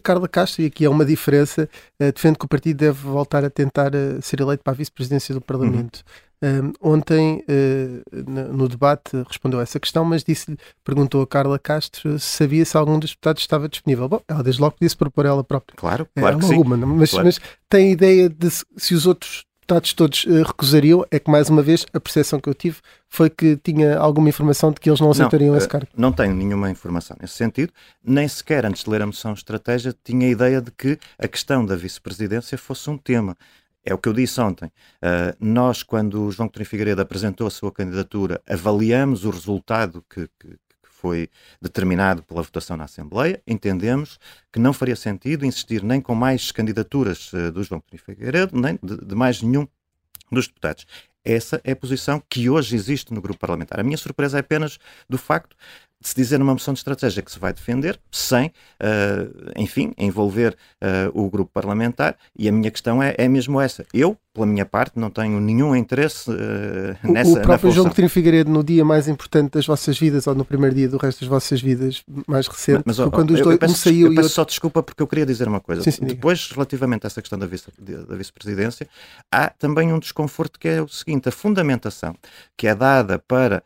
Carla 0.03 0.29
Castro, 0.29 0.63
e 0.63 0.67
aqui 0.67 0.85
é 0.85 0.89
uma 0.89 1.05
diferença, 1.05 1.69
defende 1.99 2.39
que 2.39 2.45
o 2.45 2.49
partido 2.49 2.77
deve 2.77 2.99
voltar 2.99 3.45
a 3.45 3.51
tentar 3.51 3.91
ser 4.23 4.41
eleito 4.41 4.63
para 4.63 4.73
a 4.73 4.77
vice-presidência 4.77 5.35
do 5.35 5.41
Parlamento. 5.41 5.99
Uhum. 5.99 6.30
Ontem, 6.81 7.45
no 8.25 8.69
debate, 8.69 9.11
respondeu 9.29 9.61
a 9.61 9.63
essa 9.63 9.79
questão, 9.79 10.05
mas 10.05 10.25
disse 10.25 10.57
perguntou 10.85 11.23
a 11.23 11.27
Carla 11.27 11.59
Castro 11.59 12.19
se 12.19 12.37
sabia 12.37 12.65
se 12.65 12.77
algum 12.77 12.99
dos 12.99 13.11
deputados 13.11 13.43
estava 13.43 13.69
disponível. 13.69 14.09
Bom, 14.09 14.21
ela 14.27 14.43
desde 14.43 14.61
logo 14.61 14.77
disse 14.81 14.97
propor 14.97 15.27
ela 15.27 15.45
própria. 15.45 15.77
Claro, 15.77 16.09
claro 16.15 16.39
que 16.39 16.45
alguma, 16.47 16.77
sim. 16.77 16.85
Mas, 16.85 17.11
claro. 17.11 17.27
mas 17.27 17.41
tem 17.69 17.93
ideia 17.93 18.29
de 18.29 18.51
se, 18.51 18.65
se 18.77 18.95
os 18.95 19.07
outros 19.07 19.45
deputados 19.71 19.93
todos 19.93 20.25
uh, 20.25 20.43
recusariam, 20.43 21.05
é 21.11 21.19
que 21.19 21.31
mais 21.31 21.49
uma 21.49 21.63
vez 21.63 21.87
a 21.93 22.01
percepção 22.01 22.41
que 22.41 22.49
eu 22.49 22.55
tive 22.55 22.79
foi 23.09 23.31
que 23.31 23.57
tinha 23.57 23.97
alguma 23.99 24.29
informação 24.29 24.73
de 24.73 24.81
que 24.81 24.91
eles 24.91 25.01
não 25.01 25.11
aceitariam 25.11 25.53
não, 25.53 25.59
esse 25.59 25.69
cargo. 25.69 25.89
Não 25.97 26.13
tenho 26.13 26.35
nenhuma 26.35 26.71
informação 26.71 27.17
nesse 27.21 27.35
sentido, 27.35 27.73
nem 28.03 28.27
sequer 28.27 28.67
antes 28.67 28.83
de 28.83 28.91
ler 28.91 29.03
a 29.03 29.07
moção 29.07 29.33
estratégia 29.33 29.95
tinha 30.05 30.27
a 30.27 30.31
ideia 30.31 30.61
de 30.61 30.71
que 30.73 30.99
a 31.19 31.29
questão 31.29 31.65
da 31.65 31.77
vice-presidência 31.77 32.59
fosse 32.59 32.91
um 32.91 32.99
tema. 32.99 33.37
É 33.85 33.95
o 33.95 33.99
que 33.99 34.09
eu 34.09 34.13
disse 34.13 34.41
ontem. 34.41 34.67
Uh, 34.67 35.35
nós, 35.41 35.83
quando 35.83 36.27
o 36.27 36.31
João 36.31 36.49
Coutinho 36.49 36.67
Figueiredo 36.67 37.01
apresentou 37.01 37.47
a 37.47 37.51
sua 37.51 37.73
candidatura, 37.73 38.41
avaliamos 38.47 39.25
o 39.25 39.31
resultado 39.31 40.05
que, 40.09 40.29
que, 40.39 40.57
foi 40.83 41.31
determinado 41.63 42.23
pela 42.23 42.43
votação 42.43 42.77
na 42.77 42.85
Assembleia, 42.85 43.41
entendemos 43.47 44.19
que 44.53 44.59
não 44.59 44.71
faria 44.75 44.95
sentido 44.95 45.47
insistir 45.47 45.83
nem 45.83 45.99
com 45.99 46.15
mais 46.15 46.53
candidaturas 46.53 47.33
uh, 47.33 47.51
do 47.51 47.63
João 47.63 47.81
Coutinho 47.81 48.03
Figueiredo, 48.03 48.61
nem 48.61 48.79
de, 48.83 48.99
de 48.99 49.15
mais 49.15 49.41
nenhum 49.41 49.67
dos 50.31 50.47
deputados. 50.47 50.87
Essa 51.25 51.61
é 51.65 51.73
a 51.73 51.77
posição 51.77 52.23
que 52.29 52.49
hoje 52.49 52.77
existe 52.77 53.13
no 53.15 53.21
grupo 53.21 53.41
parlamentar. 53.41 53.81
A 53.81 53.83
minha 53.83 53.97
surpresa 53.97 54.39
é 54.39 54.41
apenas 54.41 54.79
do 55.09 55.17
facto 55.17 55.57
se 56.01 56.15
dizer 56.15 56.39
numa 56.39 56.53
moção 56.53 56.73
de 56.73 56.81
estratégia 56.81 57.23
que 57.23 57.31
se 57.31 57.39
vai 57.39 57.53
defender, 57.53 58.01
sem, 58.11 58.47
uh, 58.49 59.53
enfim, 59.57 59.93
envolver 59.99 60.57
uh, 60.83 61.21
o 61.21 61.29
grupo 61.29 61.51
parlamentar. 61.53 62.17
E 62.37 62.49
a 62.49 62.53
minha 62.53 62.71
questão 62.71 63.03
é, 63.03 63.15
é 63.19 63.29
mesmo 63.29 63.61
essa. 63.61 63.85
Eu, 63.93 64.17
pela 64.33 64.47
minha 64.47 64.65
parte, 64.65 64.99
não 64.99 65.11
tenho 65.11 65.41
nenhum 65.41 65.75
interesse 65.75 66.31
uh, 66.31 67.13
nessa 67.13 67.31
O 67.33 67.43
próprio 67.43 67.71
João 67.73 67.87
Coutinho 67.87 68.09
Figueiredo, 68.09 68.51
no 68.51 68.63
dia 68.63 68.85
mais 68.85 69.09
importante 69.09 69.53
das 69.53 69.67
vossas 69.67 69.99
vidas, 69.99 70.27
ou 70.27 70.35
no 70.37 70.45
primeiro 70.45 70.75
dia 70.75 70.89
do 70.89 70.99
resto 70.99 71.21
das 71.21 71.29
vossas 71.29 71.61
vidas, 71.61 72.03
mais 72.29 72.47
recente, 72.47 72.83
mas, 72.87 72.99
mas, 72.99 73.11
quando 73.11 73.33
os 73.33 73.41
dois, 73.41 73.59
peço, 73.59 73.73
um 73.73 73.77
saiu 73.77 74.07
eu 74.07 74.11
peço 74.11 74.23
outro... 74.23 74.35
só 74.35 74.45
desculpa 74.45 74.83
porque 74.85 75.03
eu 75.03 75.07
queria 75.07 75.27
dizer 75.27 75.49
uma 75.49 75.61
coisa. 75.61 75.83
Sim, 75.83 75.91
sim, 75.91 76.05
Depois, 76.05 76.39
diga. 76.39 76.55
relativamente 76.55 77.05
a 77.05 77.09
essa 77.09 77.21
questão 77.21 77.39
da, 77.39 77.47
vice, 77.47 77.67
da 77.79 78.15
vice-presidência, 78.15 78.89
há 79.33 79.49
também 79.49 79.93
um 79.93 79.99
desconforto 79.99 80.61
que 80.61 80.69
é 80.69 80.81
o 80.81 80.89
seguinte, 80.89 81.29
a 81.29 81.33
fundamentação 81.33 82.15
que 82.57 82.69
é 82.69 82.75
dada 82.75 83.19
para 83.19 83.63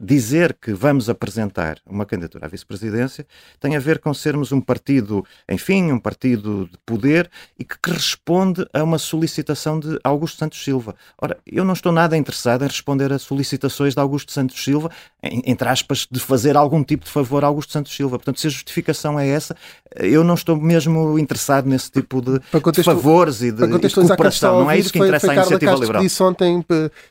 dizer 0.00 0.56
que 0.60 0.72
vamos 0.72 1.10
apresentar 1.10 1.78
uma 1.86 2.06
candidatura 2.06 2.46
à 2.46 2.48
vice-presidência 2.48 3.26
tem 3.60 3.76
a 3.76 3.80
ver 3.80 3.98
com 3.98 4.14
sermos 4.14 4.52
um 4.52 4.60
partido, 4.60 5.24
enfim, 5.48 5.92
um 5.92 5.98
partido 5.98 6.68
de 6.70 6.78
poder 6.86 7.30
e 7.58 7.64
que, 7.64 7.76
que 7.78 7.90
responde 7.90 8.66
a 8.72 8.82
uma 8.82 8.98
solicitação 8.98 9.78
de 9.78 9.97
Augusto 10.04 10.38
Santos 10.38 10.62
Silva. 10.62 10.94
Ora, 11.20 11.36
eu 11.46 11.64
não 11.64 11.72
estou 11.72 11.92
nada 11.92 12.16
interessado 12.16 12.64
em 12.64 12.68
responder 12.68 13.12
a 13.12 13.18
solicitações 13.18 13.94
de 13.94 14.00
Augusto 14.00 14.32
Santos 14.32 14.62
Silva, 14.62 14.90
entre 15.22 15.68
aspas, 15.68 16.06
de 16.10 16.20
fazer 16.20 16.56
algum 16.56 16.82
tipo 16.82 17.04
de 17.04 17.10
favor 17.10 17.44
a 17.44 17.46
Augusto 17.46 17.72
Santos 17.72 17.94
Silva. 17.94 18.18
Portanto, 18.18 18.40
se 18.40 18.46
a 18.46 18.50
justificação 18.50 19.18
é 19.18 19.28
essa, 19.28 19.56
eu 19.96 20.22
não 20.22 20.34
estou 20.34 20.56
mesmo 20.56 21.18
interessado 21.18 21.66
nesse 21.66 21.90
tipo 21.90 22.20
de, 22.20 22.38
de 22.38 22.82
favores 22.82 23.42
e 23.42 23.50
de, 23.50 23.64
e 23.64 23.78
de 23.78 23.94
cooperação. 23.94 24.60
Não 24.60 24.70
é 24.70 24.78
isso 24.78 24.92
que 24.92 24.98
interessa 24.98 25.26
foi, 25.26 25.34
à 25.36 25.38
iniciativa 25.38 25.70
Castro 25.70 25.86
liberal. 25.86 26.02
disse 26.02 26.22
ontem 26.22 26.64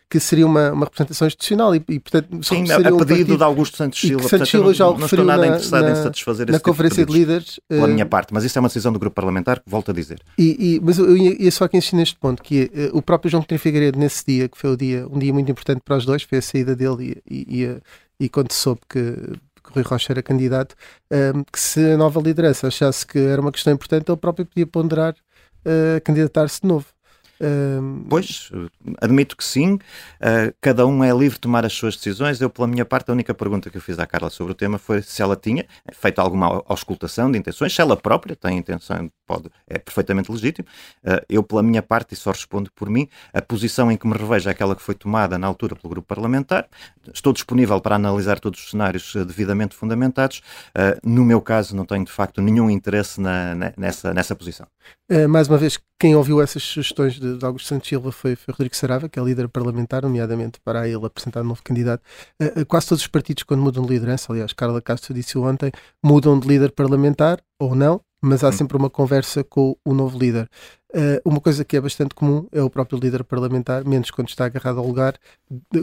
que 0.09 0.19
seria 0.19 0.45
uma, 0.45 0.71
uma 0.71 0.85
representação 0.85 1.27
institucional 1.27 1.75
e, 1.75 1.83
e 1.89 1.99
portanto, 1.99 2.43
Sim, 2.43 2.63
a, 2.71 3.05
pedido 3.05 3.33
um 3.33 3.37
de 3.37 3.43
Augusto 3.43 3.77
Santos 3.77 3.99
Silva. 3.99 4.27
Santos 4.27 4.49
Silva 4.49 4.73
já 4.73 4.85
não, 4.85 4.97
não 4.97 5.05
estou 5.05 5.25
nada 5.25 5.41
na, 5.41 5.47
interessado 5.47 5.83
na, 5.83 5.91
em 5.91 5.95
satisfazer 5.95 6.51
na 6.51 6.59
conferência 6.59 7.05
de, 7.05 7.11
de 7.11 7.19
líderes 7.19 7.59
pela 7.67 7.85
uh, 7.85 7.89
minha 7.89 8.05
parte, 8.05 8.33
mas 8.33 8.43
isso 8.43 8.57
é 8.57 8.61
uma 8.61 8.69
decisão 8.69 8.93
do 8.93 8.99
grupo 8.99 9.15
parlamentar, 9.15 9.61
volto 9.65 9.91
a 9.91 9.93
dizer. 9.93 10.19
E, 10.37 10.75
e, 10.75 10.79
mas 10.81 10.97
eu 10.97 11.17
ia, 11.17 11.51
só 11.51 11.65
aqui 11.65 11.77
insistir 11.77 11.95
neste 11.95 12.15
ponto, 12.15 12.41
que 12.41 12.69
é, 12.73 12.76
o 12.93 13.01
próprio 13.01 13.29
João 13.29 13.41
Coutinho 13.41 13.59
Figueiredo, 13.59 13.99
nesse 13.99 14.23
dia, 14.25 14.47
que 14.47 14.57
foi 14.57 14.71
o 14.71 14.77
dia, 14.77 15.07
um 15.07 15.17
dia 15.17 15.33
muito 15.33 15.51
importante 15.51 15.81
para 15.83 15.97
os 15.97 16.05
dois, 16.05 16.23
foi 16.23 16.37
a 16.37 16.41
saída 16.41 16.75
dele 16.75 17.21
e, 17.29 17.63
e, 17.63 17.81
e 18.19 18.29
quando 18.29 18.51
soube 18.51 18.81
que, 18.89 18.99
que 19.03 19.73
Rui 19.73 19.83
Rocha 19.83 20.13
era 20.13 20.23
candidato, 20.23 20.75
um, 21.11 21.43
que 21.43 21.59
se 21.59 21.91
a 21.91 21.97
nova 21.97 22.19
liderança 22.21 22.67
achasse 22.67 23.05
que 23.05 23.19
era 23.19 23.41
uma 23.41 23.51
questão 23.51 23.73
importante, 23.73 24.09
ele 24.09 24.17
próprio 24.17 24.45
podia 24.45 24.67
ponderar 24.67 25.13
uh, 25.13 26.01
candidatar-se 26.03 26.61
de 26.61 26.67
novo. 26.67 26.85
Pois, 28.09 28.49
admito 28.99 29.37
que 29.37 29.43
sim. 29.43 29.75
Uh, 29.75 30.53
cada 30.59 30.87
um 30.87 31.03
é 31.03 31.11
livre 31.11 31.35
de 31.35 31.41
tomar 31.41 31.65
as 31.65 31.73
suas 31.73 31.95
decisões. 31.95 32.41
Eu, 32.41 32.49
pela 32.49 32.67
minha 32.67 32.85
parte, 32.85 33.09
a 33.09 33.13
única 33.13 33.33
pergunta 33.33 33.69
que 33.69 33.77
eu 33.77 33.81
fiz 33.81 33.99
à 33.99 34.07
Carla 34.07 34.29
sobre 34.29 34.53
o 34.53 34.55
tema 34.55 34.77
foi 34.77 35.01
se 35.01 35.21
ela 35.21 35.35
tinha 35.35 35.65
feito 35.93 36.19
alguma 36.19 36.63
auscultação 36.67 37.31
de 37.31 37.37
intenções, 37.37 37.73
se 37.73 37.81
ela 37.81 37.95
própria 37.95 38.35
tem 38.35 38.57
intenção, 38.57 39.09
pode, 39.27 39.51
é 39.67 39.77
perfeitamente 39.77 40.31
legítimo. 40.31 40.67
Uh, 41.03 41.21
eu, 41.27 41.43
pela 41.43 41.61
minha 41.61 41.83
parte, 41.83 42.13
e 42.13 42.15
só 42.15 42.31
respondo 42.31 42.71
por 42.73 42.89
mim, 42.89 43.07
a 43.33 43.41
posição 43.41 43.91
em 43.91 43.97
que 43.97 44.07
me 44.07 44.13
revejo 44.13 44.47
é 44.47 44.51
aquela 44.53 44.75
que 44.75 44.81
foi 44.81 44.95
tomada 44.95 45.37
na 45.37 45.45
altura 45.45 45.75
pelo 45.75 45.89
grupo 45.89 46.07
parlamentar. 46.07 46.67
Estou 47.13 47.33
disponível 47.33 47.79
para 47.81 47.95
analisar 47.97 48.39
todos 48.39 48.63
os 48.63 48.71
cenários 48.71 49.13
uh, 49.13 49.25
devidamente 49.25 49.75
fundamentados. 49.75 50.41
no 51.03 51.25
meu 51.25 51.41
caso, 51.41 51.75
não 51.75 51.85
tenho 51.85 52.05
de 52.05 52.11
facto 52.11 52.41
nenhum 52.41 52.69
interesse 52.69 53.19
na, 53.19 53.73
nessa, 53.75 54.13
nessa 54.13 54.35
posição. 54.35 54.65
mais 55.27 55.47
uma 55.47 55.57
vez, 55.57 55.77
quem 55.99 56.15
ouviu 56.15 56.41
essas 56.41 56.63
sugestões 56.63 57.19
de, 57.19 57.37
de 57.37 57.45
Augusto 57.45 57.67
Santos 57.67 57.89
Silva 57.89 58.11
foi, 58.11 58.35
foi 58.35 58.53
Rodrigo 58.53 58.75
Sarava, 58.75 59.09
que 59.09 59.19
é 59.19 59.23
líder 59.23 59.49
parlamentar, 59.49 60.03
nomeadamente 60.03 60.59
para 60.63 60.87
ele 60.87 61.05
apresentar 61.05 61.41
um 61.41 61.47
novo 61.47 61.61
candidato. 61.63 62.01
Quase 62.67 62.87
todos 62.87 63.01
os 63.01 63.07
partidos, 63.07 63.43
quando 63.43 63.61
mudam 63.61 63.83
de 63.83 63.89
liderança, 63.89 64.31
aliás, 64.31 64.53
Carla 64.53 64.81
Castro 64.81 65.13
disse 65.13 65.37
ontem, 65.37 65.71
mudam 66.03 66.39
de 66.39 66.47
líder 66.47 66.71
parlamentar 66.71 67.41
ou 67.59 67.75
não, 67.75 68.01
mas 68.21 68.43
há 68.43 68.49
hum. 68.49 68.51
sempre 68.51 68.77
uma 68.77 68.89
conversa 68.89 69.43
com 69.43 69.75
o 69.85 69.93
novo 69.93 70.17
líder. 70.17 70.49
Uh, 70.89 71.19
uma 71.25 71.41
coisa 71.41 71.65
que 71.65 71.75
é 71.75 71.81
bastante 71.81 72.15
comum 72.15 72.47
é 72.51 72.61
o 72.61 72.69
próprio 72.69 72.97
líder 72.97 73.23
parlamentar, 73.23 73.83
menos 73.83 74.09
quando 74.09 74.29
está 74.29 74.45
agarrado 74.45 74.79
ao 74.79 74.87
lugar, 74.87 75.15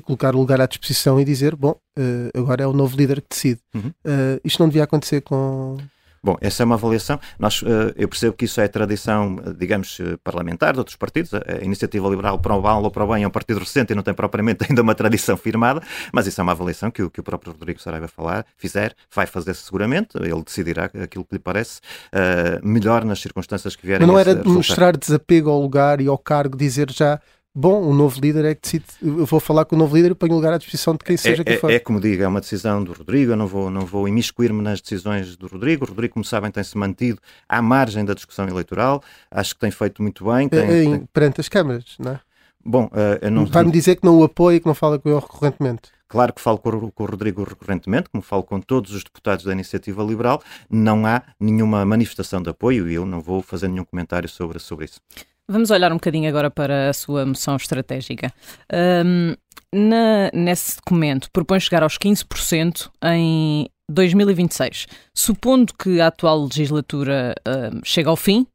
colocar 0.04 0.34
o 0.34 0.38
lugar 0.38 0.60
à 0.60 0.66
disposição 0.66 1.20
e 1.20 1.24
dizer: 1.24 1.54
Bom, 1.54 1.76
uh, 1.98 2.38
agora 2.38 2.64
é 2.64 2.66
o 2.66 2.72
novo 2.72 2.96
líder 2.96 3.20
que 3.20 3.28
decide. 3.30 3.60
Uhum. 3.74 3.88
Uh, 4.04 4.40
isto 4.42 4.60
não 4.60 4.68
devia 4.68 4.84
acontecer 4.84 5.20
com, 5.20 5.76
Bom, 6.24 6.38
essa 6.40 6.62
é 6.62 6.64
uma 6.64 6.76
avaliação. 6.76 7.20
Nós, 7.38 7.60
uh, 7.60 7.92
eu 7.96 8.08
percebo 8.08 8.32
que 8.32 8.46
isso 8.46 8.58
é 8.58 8.66
tradição, 8.66 9.38
eh, 9.44 9.52
digamos, 9.58 10.00
eh, 10.00 10.16
parlamentar 10.24 10.72
de 10.72 10.78
outros 10.78 10.96
partidos. 10.96 11.34
A 11.34 11.62
Iniciativa 11.62 12.08
Liberal, 12.08 12.38
para 12.38 12.54
o 12.54 12.62
mal 12.62 12.82
ou 12.82 12.90
para 12.90 13.04
o 13.04 13.12
bem, 13.12 13.24
é 13.24 13.28
um 13.28 13.30
partido 13.30 13.60
recente 13.60 13.92
e 13.92 13.94
não 13.94 14.02
tem 14.02 14.14
propriamente 14.14 14.64
ainda 14.66 14.80
uma 14.80 14.94
tradição 14.94 15.36
firmada, 15.36 15.82
mas 16.10 16.26
isso 16.26 16.40
é 16.40 16.42
uma 16.42 16.52
avaliação 16.52 16.90
que 16.90 17.02
o, 17.02 17.10
que 17.10 17.20
o 17.20 17.22
próprio 17.22 17.52
Rodrigo 17.52 17.78
Saraiva 17.78 18.08
falar, 18.08 18.46
fizer, 18.56 18.94
vai 19.14 19.26
fazer 19.26 19.52
seguramente. 19.54 20.16
Ele 20.16 20.42
decidirá 20.42 20.84
aquilo 20.84 21.26
que 21.26 21.34
lhe 21.34 21.38
parece 21.38 21.80
uh, 22.14 22.66
melhor 22.66 23.04
nas 23.04 23.20
circunstâncias 23.20 23.76
que 23.76 23.86
vierem 23.86 24.06
Mas 24.06 24.14
não 24.14 24.18
era 24.18 24.42
mostrar 24.44 24.96
desapego 24.96 25.50
ao 25.50 25.60
lugar 25.60 26.00
e 26.00 26.06
ao 26.06 26.16
cargo, 26.16 26.56
dizer 26.56 26.90
já 26.90 27.20
Bom, 27.56 27.82
o 27.82 27.94
novo 27.94 28.20
líder 28.20 28.44
é 28.46 28.54
que 28.54 28.62
decide. 28.62 28.84
Eu 29.00 29.24
vou 29.24 29.38
falar 29.38 29.64
com 29.64 29.76
o 29.76 29.78
novo 29.78 29.94
líder 29.94 30.10
e 30.10 30.14
ponho 30.14 30.32
o 30.32 30.36
lugar 30.36 30.52
à 30.52 30.58
disposição 30.58 30.94
de 30.94 31.04
quem 31.04 31.16
seja 31.16 31.42
é, 31.42 31.44
que 31.44 31.56
for. 31.58 31.70
É, 31.70 31.76
é 31.76 31.78
como 31.78 32.00
digo, 32.00 32.20
é 32.20 32.26
uma 32.26 32.40
decisão 32.40 32.82
do 32.82 32.92
Rodrigo. 32.92 33.30
Eu 33.30 33.36
não 33.36 33.46
vou, 33.46 33.70
não 33.70 33.82
vou 33.82 34.08
imiscuir-me 34.08 34.60
nas 34.60 34.80
decisões 34.80 35.36
do 35.36 35.46
Rodrigo. 35.46 35.84
O 35.84 35.88
Rodrigo, 35.88 36.14
como 36.14 36.24
sabem, 36.24 36.50
tem-se 36.50 36.76
mantido 36.76 37.20
à 37.48 37.62
margem 37.62 38.04
da 38.04 38.12
discussão 38.12 38.48
eleitoral. 38.48 39.00
Acho 39.30 39.54
que 39.54 39.60
tem 39.60 39.70
feito 39.70 40.02
muito 40.02 40.24
bem. 40.24 40.48
Tem, 40.48 40.58
é, 40.58 40.66
tem... 40.66 41.08
Perante 41.12 41.40
as 41.40 41.48
câmaras, 41.48 41.94
não 42.00 42.12
é? 42.12 42.20
Bom, 42.64 42.86
uh, 42.86 43.18
eu 43.22 43.30
não. 43.30 43.46
Vai-me 43.46 43.70
dizer 43.70 43.96
que 43.96 44.04
não 44.04 44.18
o 44.18 44.24
apoia 44.24 44.56
e 44.56 44.60
que 44.60 44.66
não 44.66 44.74
fala 44.74 44.98
com 44.98 45.08
ele 45.08 45.20
recorrentemente. 45.20 45.94
Claro 46.08 46.32
que 46.32 46.40
falo 46.40 46.58
com 46.58 46.70
o 46.70 47.06
Rodrigo 47.06 47.44
recorrentemente, 47.44 48.08
como 48.08 48.22
falo 48.22 48.42
com 48.42 48.60
todos 48.60 48.92
os 48.92 49.02
deputados 49.02 49.44
da 49.44 49.52
Iniciativa 49.52 50.02
Liberal, 50.02 50.42
não 50.70 51.04
há 51.06 51.22
nenhuma 51.40 51.84
manifestação 51.84 52.40
de 52.40 52.50
apoio 52.50 52.88
e 52.88 52.94
eu 52.94 53.04
não 53.04 53.20
vou 53.20 53.42
fazer 53.42 53.68
nenhum 53.68 53.84
comentário 53.84 54.28
sobre, 54.28 54.58
sobre 54.60 54.84
isso. 54.84 55.00
Vamos 55.48 55.70
olhar 55.70 55.92
um 55.92 55.96
bocadinho 55.96 56.28
agora 56.28 56.50
para 56.50 56.88
a 56.88 56.92
sua 56.92 57.26
moção 57.26 57.56
estratégica. 57.56 58.32
Um, 58.72 59.34
na, 59.72 60.30
nesse 60.32 60.76
documento 60.76 61.30
propõe 61.30 61.60
chegar 61.60 61.82
aos 61.82 61.98
15% 61.98 62.90
em 63.04 63.68
2026. 63.90 64.86
Supondo 65.14 65.74
que 65.74 66.00
a 66.00 66.06
atual 66.06 66.44
legislatura 66.44 67.34
um, 67.46 67.80
chega 67.84 68.08
ao 68.08 68.16
fim, 68.16 68.46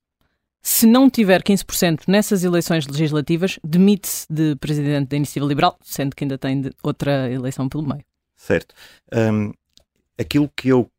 se 0.62 0.88
não 0.88 1.10
tiver 1.10 1.44
15% 1.44 2.04
nessas 2.08 2.44
eleições 2.44 2.86
legislativas, 2.88 3.60
demite-se 3.64 4.26
de 4.30 4.56
presidente 4.56 5.10
da 5.10 5.18
Iniciativa 5.18 5.46
Liberal, 5.46 5.78
sendo 5.82 6.16
que 6.16 6.24
ainda 6.24 6.38
tem 6.38 6.70
outra 6.84 7.32
eleição 7.32 7.70
pelo 7.70 7.88
meio. 7.88 8.04
Certo. 8.36 8.74
Um, 9.14 9.54
aquilo 10.18 10.50
que 10.56 10.70
eu 10.70 10.90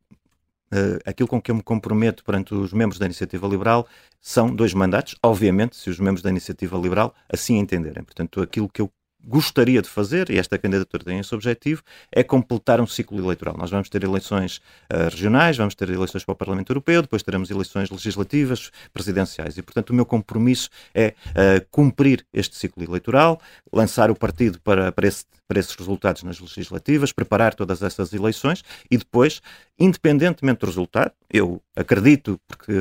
aquilo 1.05 1.27
com 1.27 1.41
que 1.41 1.51
eu 1.51 1.55
me 1.55 1.63
comprometo 1.63 2.23
perante 2.23 2.53
os 2.53 2.73
membros 2.73 2.99
da 2.99 3.05
Iniciativa 3.05 3.47
Liberal 3.47 3.87
são 4.19 4.53
dois 4.53 4.73
mandatos, 4.73 5.15
obviamente, 5.23 5.75
se 5.75 5.89
os 5.89 5.99
membros 5.99 6.21
da 6.21 6.29
Iniciativa 6.29 6.77
Liberal 6.77 7.13
assim 7.29 7.57
entenderem. 7.57 8.03
Portanto, 8.03 8.41
aquilo 8.41 8.69
que 8.69 8.81
eu 8.81 8.91
gostaria 9.23 9.81
de 9.81 9.89
fazer, 9.89 10.29
e 10.29 10.37
esta 10.37 10.57
candidatura 10.57 11.03
tem 11.03 11.19
esse 11.19 11.33
objetivo, 11.33 11.83
é 12.11 12.23
completar 12.23 12.81
um 12.81 12.87
ciclo 12.87 13.19
eleitoral. 13.19 13.55
Nós 13.57 13.69
vamos 13.69 13.89
ter 13.89 14.03
eleições 14.03 14.57
uh, 14.91 15.09
regionais, 15.09 15.57
vamos 15.57 15.75
ter 15.75 15.89
eleições 15.89 16.23
para 16.23 16.33
o 16.33 16.35
Parlamento 16.35 16.71
Europeu, 16.71 17.01
depois 17.01 17.23
teremos 17.23 17.49
eleições 17.51 17.89
legislativas, 17.89 18.71
presidenciais. 18.93 19.57
E, 19.57 19.61
portanto, 19.61 19.91
o 19.91 19.93
meu 19.93 20.05
compromisso 20.05 20.69
é 20.93 21.13
uh, 21.29 21.65
cumprir 21.69 22.25
este 22.33 22.55
ciclo 22.55 22.83
eleitoral, 22.83 23.39
lançar 23.71 24.09
o 24.09 24.15
partido 24.15 24.59
para, 24.61 24.91
para, 24.91 25.07
esse, 25.07 25.25
para 25.51 25.59
esses 25.59 25.75
resultados 25.75 26.23
nas 26.23 26.39
legislativas, 26.39 27.11
preparar 27.11 27.53
todas 27.53 27.81
essas 27.81 28.13
eleições 28.13 28.63
e 28.89 28.97
depois, 28.97 29.41
independentemente 29.77 30.61
do 30.61 30.65
resultado, 30.65 31.11
eu 31.29 31.61
acredito, 31.75 32.39
porque 32.47 32.71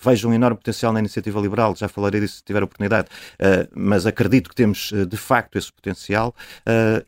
vejo 0.00 0.28
um 0.28 0.32
enorme 0.32 0.56
potencial 0.56 0.92
na 0.92 1.00
iniciativa 1.00 1.40
liberal, 1.40 1.74
já 1.74 1.88
falarei 1.88 2.20
disso 2.20 2.36
se 2.36 2.44
tiver 2.44 2.62
oportunidade, 2.62 3.08
uh, 3.08 3.68
mas 3.74 4.06
acredito 4.06 4.48
que 4.48 4.54
temos 4.54 4.92
de 5.08 5.16
facto 5.16 5.58
esse 5.58 5.72
potencial 5.72 6.32
uh, 6.60 7.04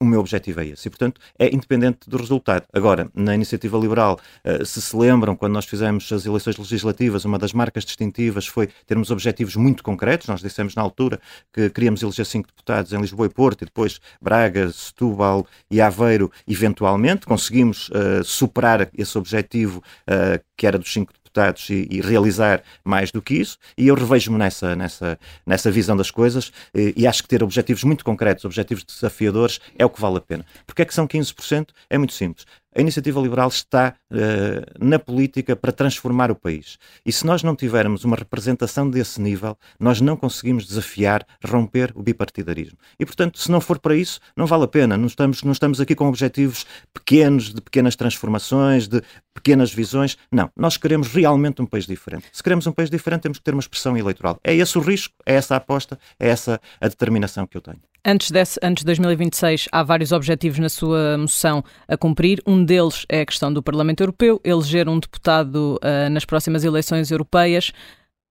o 0.00 0.04
meu 0.04 0.20
objetivo 0.20 0.60
é 0.60 0.66
esse. 0.66 0.88
E, 0.88 0.90
portanto, 0.90 1.20
é 1.38 1.54
independente 1.54 2.08
do 2.08 2.16
resultado. 2.16 2.64
Agora, 2.72 3.10
na 3.14 3.34
iniciativa 3.34 3.76
liberal, 3.76 4.18
uh, 4.44 4.64
se 4.64 4.80
se 4.80 4.96
lembram, 4.96 5.36
quando 5.36 5.52
nós 5.52 5.66
fizemos 5.66 6.10
as 6.10 6.24
eleições 6.24 6.56
legislativas, 6.56 7.24
uma 7.26 7.38
das 7.38 7.52
marcas 7.52 7.84
distintivas 7.84 8.46
foi 8.46 8.68
termos 8.86 9.10
objetivos 9.10 9.56
muito 9.56 9.82
concretos. 9.82 10.26
Nós 10.26 10.40
dissemos 10.40 10.74
na 10.74 10.80
altura 10.80 11.20
que 11.52 11.68
queríamos 11.68 12.02
eleger 12.02 12.24
cinco 12.24 12.48
deputados 12.48 12.92
em 12.92 13.00
Lisboa 13.00 13.26
e 13.26 13.30
Porto, 13.30 13.62
e 13.62 13.66
depois 13.66 14.00
Braga, 14.20 14.72
Setúbal 14.72 15.46
e 15.70 15.80
Aveiro, 15.80 16.32
eventualmente. 16.48 17.26
Conseguimos 17.26 17.90
uh, 17.90 18.24
superar 18.24 18.88
esse 18.96 19.18
objetivo 19.18 19.82
uh, 20.08 20.42
que 20.56 20.66
era 20.66 20.78
dos 20.78 20.90
cinco 20.90 21.12
deputados 21.12 21.19
e, 21.68 21.86
e, 21.90 22.00
realizar 22.00 22.62
mais 22.84 23.10
do 23.10 23.22
que 23.22 23.34
isso, 23.34 23.58
e 23.76 23.88
eu 23.88 23.94
revejo-me 23.94 24.38
nessa, 24.38 24.74
nessa, 24.74 25.18
nessa 25.46 25.70
visão 25.70 25.96
das 25.96 26.10
coisas 26.10 26.52
e, 26.74 26.94
e, 26.96 27.06
acho 27.06 27.22
que 27.22 27.28
ter 27.28 27.42
objetivos 27.42 27.84
muito 27.84 28.04
concretos, 28.04 28.44
objetivos 28.44 28.84
desafiadores, 28.84 29.60
é 29.78 29.84
o 29.84 29.90
que 29.90 30.00
vale 30.00 30.18
a 30.18 30.20
pena. 30.20 30.44
Porque 30.66 30.82
é 30.82 30.84
que 30.84 30.94
são 30.94 31.06
15%? 31.06 31.68
É 31.88 31.98
muito 31.98 32.12
simples. 32.12 32.46
A 32.74 32.80
iniciativa 32.80 33.20
liberal 33.20 33.48
está 33.48 33.94
uh, 34.10 34.84
na 34.84 34.98
política 34.98 35.56
para 35.56 35.72
transformar 35.72 36.30
o 36.30 36.36
país. 36.36 36.78
E 37.04 37.12
se 37.12 37.26
nós 37.26 37.42
não 37.42 37.56
tivermos 37.56 38.04
uma 38.04 38.16
representação 38.16 38.88
desse 38.88 39.20
nível, 39.20 39.56
nós 39.78 40.00
não 40.00 40.16
conseguimos 40.16 40.66
desafiar, 40.66 41.26
romper 41.44 41.92
o 41.94 42.02
bipartidarismo. 42.02 42.78
E, 42.98 43.04
portanto, 43.04 43.38
se 43.38 43.50
não 43.50 43.60
for 43.60 43.78
para 43.78 43.96
isso, 43.96 44.20
não 44.36 44.46
vale 44.46 44.64
a 44.64 44.68
pena. 44.68 44.96
Não 44.96 45.06
estamos, 45.06 45.42
não 45.42 45.52
estamos 45.52 45.80
aqui 45.80 45.94
com 45.94 46.06
objetivos 46.06 46.64
pequenos, 46.94 47.52
de 47.52 47.60
pequenas 47.60 47.96
transformações, 47.96 48.86
de 48.86 49.02
pequenas 49.34 49.72
visões. 49.72 50.16
Não. 50.30 50.50
Nós 50.56 50.76
queremos 50.76 51.08
realmente 51.08 51.60
um 51.60 51.66
país 51.66 51.86
diferente. 51.86 52.26
Se 52.32 52.42
queremos 52.42 52.66
um 52.66 52.72
país 52.72 52.88
diferente, 52.88 53.22
temos 53.22 53.38
que 53.38 53.44
ter 53.44 53.52
uma 53.52 53.60
expressão 53.60 53.96
eleitoral. 53.96 54.38
É 54.44 54.54
esse 54.54 54.78
o 54.78 54.80
risco, 54.80 55.14
é 55.26 55.34
essa 55.34 55.54
a 55.54 55.56
aposta, 55.56 55.98
é 56.18 56.28
essa 56.28 56.60
a 56.80 56.88
determinação 56.88 57.46
que 57.46 57.56
eu 57.56 57.60
tenho. 57.60 57.89
Antes, 58.04 58.30
desse, 58.30 58.58
antes 58.62 58.82
de 58.82 58.86
2026, 58.86 59.68
há 59.70 59.82
vários 59.82 60.10
objetivos 60.10 60.58
na 60.58 60.68
sua 60.70 61.18
moção 61.18 61.62
a 61.86 61.96
cumprir. 61.96 62.42
Um 62.46 62.64
deles 62.64 63.04
é 63.08 63.20
a 63.20 63.26
questão 63.26 63.52
do 63.52 63.62
Parlamento 63.62 64.00
Europeu, 64.02 64.40
eleger 64.42 64.88
um 64.88 64.98
deputado 64.98 65.78
uh, 65.82 66.08
nas 66.10 66.24
próximas 66.24 66.64
eleições 66.64 67.10
europeias. 67.10 67.72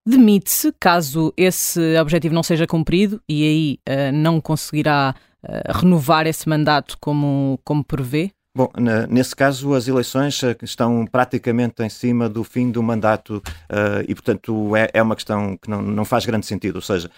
Demite-se 0.08 0.74
caso 0.80 1.32
esse 1.38 2.00
objetivo 2.00 2.34
não 2.34 2.42
seja 2.42 2.66
cumprido 2.66 3.22
e 3.30 3.44
aí 3.44 3.80
uh, 3.88 4.12
não 4.12 4.42
conseguirá 4.42 5.14
uh, 5.44 5.78
renovar 5.80 6.26
esse 6.26 6.50
mandato 6.50 6.98
como, 7.00 7.60
como 7.64 7.84
prevê? 7.84 8.32
Bom, 8.56 8.72
nesse 9.08 9.36
caso, 9.36 9.76
as 9.76 9.88
eleições 9.88 10.42
estão 10.64 11.06
praticamente 11.06 11.84
em 11.84 11.90
cima 11.90 12.28
do 12.28 12.44
fim 12.44 12.72
do 12.72 12.82
mandato 12.82 13.38
uh, 13.38 14.04
e, 14.08 14.16
portanto, 14.16 14.76
é, 14.76 14.90
é, 14.96 15.02
uma 15.02 15.16
questão 15.16 15.56
que 15.56 15.70
não, 15.70 15.82
não 15.82 16.04
faz 16.04 16.26
grande 16.26 16.48
sentido. 16.48 16.78
Ou 16.78 16.82
seja, 16.82 17.10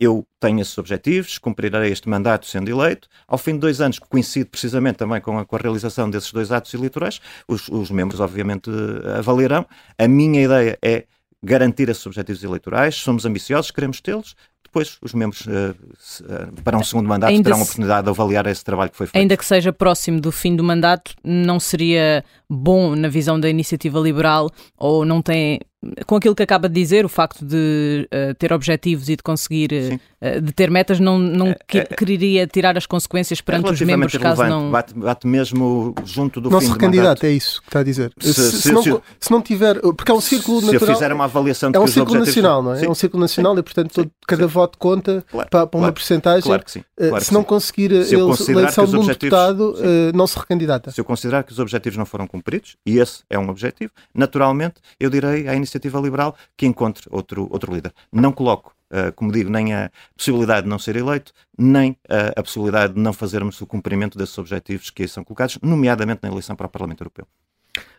eu 0.00 0.26
tenho 0.40 0.60
esses 0.60 0.76
objetivos, 0.78 1.36
cumprirei 1.36 1.92
este 1.92 2.08
mandato 2.08 2.46
sendo 2.46 2.70
eleito. 2.70 3.06
Ao 3.28 3.36
fim 3.36 3.52
de 3.52 3.58
dois 3.58 3.82
anos, 3.82 3.98
que 3.98 4.08
coincide 4.08 4.46
precisamente 4.46 4.96
também 4.96 5.20
com 5.20 5.38
a, 5.38 5.44
com 5.44 5.56
a 5.56 5.58
realização 5.58 6.08
desses 6.08 6.32
dois 6.32 6.50
atos 6.50 6.72
eleitorais, 6.72 7.20
os, 7.46 7.68
os, 7.68 7.90
membros, 7.90 8.18
obviamente, 8.18 8.70
avaliarão. 9.18 9.66
A 9.98 10.08
minha 10.08 10.42
ideia 10.42 10.78
é 10.80 11.04
garantir 11.42 11.90
esses 11.90 12.04
objetivos 12.06 12.42
eleitorais, 12.42 12.94
somos 12.94 13.26
ambiciosos, 13.26 13.70
queremos 13.70 14.00
tê-los, 14.00 14.34
depois 14.64 14.98
os 15.02 15.12
membros 15.12 15.46
uh, 15.46 16.62
para 16.62 16.78
um 16.78 16.84
segundo 16.84 17.08
mandato 17.08 17.30
Ainda 17.30 17.44
terão 17.44 17.58
a 17.58 17.62
oportunidade 17.62 18.04
de 18.04 18.10
avaliar 18.10 18.46
esse 18.46 18.64
trabalho 18.64 18.90
que 18.90 18.96
foi 18.96 19.06
feito. 19.06 19.20
Ainda 19.20 19.36
que 19.36 19.44
seja 19.44 19.72
próximo 19.72 20.20
do 20.20 20.30
fim 20.30 20.54
do 20.54 20.62
mandato, 20.62 21.14
não 21.24 21.58
seria 21.58 22.24
bom 22.48 22.94
na 22.94 23.08
visão 23.08 23.38
da 23.38 23.48
iniciativa 23.50 23.98
liberal 23.98 24.48
ou 24.78 25.04
não 25.04 25.20
tem 25.20 25.60
com 26.06 26.16
aquilo 26.16 26.34
que 26.34 26.42
acaba 26.42 26.68
de 26.68 26.74
dizer, 26.74 27.04
o 27.06 27.08
facto 27.08 27.44
de 27.44 28.06
uh, 28.12 28.34
ter 28.34 28.52
objetivos 28.52 29.08
e 29.08 29.16
de 29.16 29.22
conseguir, 29.22 30.00
uh, 30.20 30.40
de 30.40 30.52
ter 30.52 30.70
metas, 30.70 31.00
não, 31.00 31.18
não 31.18 31.54
que, 31.66 31.78
é, 31.78 31.84
quereria 31.84 32.46
tirar 32.46 32.76
as 32.76 32.84
consequências 32.84 33.40
perante 33.40 33.68
é 33.68 33.72
os 33.72 33.80
membros 33.80 34.14
caso 34.16 34.44
não. 34.44 34.70
Bate, 34.70 34.92
bate, 34.92 35.26
mesmo 35.26 35.94
junto 36.04 36.40
do 36.40 36.50
não 36.50 36.60
fim 36.60 36.66
se 36.66 36.72
recandidata, 36.72 37.26
é 37.26 37.30
isso 37.30 37.62
que 37.62 37.68
está 37.68 37.80
a 37.80 37.82
dizer. 37.82 38.12
Se, 38.20 38.34
se, 38.34 38.62
se, 38.62 38.72
não, 38.72 38.82
se, 38.82 38.94
se, 39.18 39.30
não, 39.30 39.40
tiver. 39.40 39.80
Porque 39.80 40.10
é 40.10 40.14
um 40.14 40.20
círculo 40.20 40.60
natural. 40.60 40.80
Se 40.80 40.90
eu 40.90 40.94
fizer 40.94 41.12
uma 41.12 41.24
avaliação 41.24 41.70
de 41.70 41.78
É 41.78 41.80
um 41.80 41.86
círculo 41.86 42.18
nacional, 42.18 42.62
não 42.62 42.74
é? 42.74 42.78
Sim. 42.80 42.86
É 42.86 42.90
um 42.90 42.94
círculo 42.94 43.20
nacional 43.22 43.58
e, 43.58 43.62
portanto, 43.62 43.94
todo, 43.94 44.10
cada 44.26 44.42
sim. 44.46 44.48
voto 44.48 44.78
conta 44.78 45.24
claro, 45.30 45.48
para, 45.48 45.66
para, 45.66 45.78
uma 45.78 45.84
claro, 45.84 45.94
porcentagem. 45.94 46.42
Claro 46.42 46.62
que 46.62 46.72
sim. 46.72 46.84
Eh, 46.98 47.08
claro 47.08 47.24
se 47.24 47.32
não 47.32 47.42
conseguir 47.42 47.90
a 47.92 48.50
eleição 48.50 48.84
de 48.84 48.96
um 48.96 49.06
deputado, 49.06 49.76
não 50.14 50.26
se 50.26 50.38
recandidata. 50.38 50.90
Se 50.90 51.00
eu 51.00 51.04
considerar 51.06 51.42
que 51.42 51.52
os 51.52 51.58
objetivos 51.58 51.96
não 51.96 52.04
foram 52.04 52.26
cumpridos, 52.26 52.76
e 52.84 52.98
esse 52.98 53.22
é 53.30 53.38
um 53.38 53.48
objetivo, 53.48 53.92
naturalmente 54.14 54.74
eu 54.98 55.08
direi 55.08 55.48
à 55.48 55.54
iniciativa 55.54 55.69
liberal 56.00 56.36
que 56.56 56.66
encontre 56.66 57.06
outro, 57.10 57.48
outro 57.50 57.74
líder. 57.74 57.92
Não 58.12 58.32
coloco, 58.32 58.74
uh, 58.90 59.12
como 59.14 59.32
digo, 59.32 59.50
nem 59.50 59.72
a 59.74 59.90
possibilidade 60.16 60.62
de 60.62 60.68
não 60.68 60.78
ser 60.78 60.96
eleito, 60.96 61.32
nem 61.56 61.92
uh, 61.92 62.32
a 62.36 62.42
possibilidade 62.42 62.94
de 62.94 63.00
não 63.00 63.12
fazermos 63.12 63.60
o 63.60 63.66
cumprimento 63.66 64.18
desses 64.18 64.36
objetivos 64.38 64.90
que 64.90 65.02
aí 65.02 65.08
são 65.08 65.24
colocados, 65.24 65.58
nomeadamente 65.62 66.20
na 66.22 66.30
eleição 66.30 66.56
para 66.56 66.66
o 66.66 66.70
Parlamento 66.70 67.02
Europeu. 67.02 67.26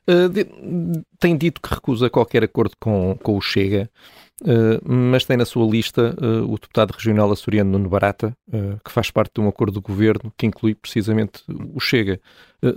Uh, 0.08 0.30
de, 0.30 0.46
tem 1.20 1.38
dito 1.38 1.62
que 1.62 1.74
recusa 1.74 2.10
qualquer 2.10 2.44
acordo 2.44 2.76
com, 2.80 3.18
com 3.22 3.38
o 3.38 3.42
Chega, 3.42 3.90
mas 4.84 5.24
tem 5.24 5.38
na 5.38 5.46
sua 5.46 5.70
lista 5.70 6.16
o 6.48 6.58
deputado 6.58 6.90
regional 6.90 7.32
açoriano 7.32 7.70
Nuno 7.70 7.88
Barata, 7.88 8.36
que 8.84 8.92
faz 8.92 9.12
parte 9.12 9.34
de 9.36 9.40
um 9.40 9.48
acordo 9.48 9.74
do 9.74 9.82
governo 9.84 10.34
que 10.36 10.48
inclui 10.48 10.74
precisamente 10.74 11.44
o 11.48 11.80
Chega. 11.80 12.20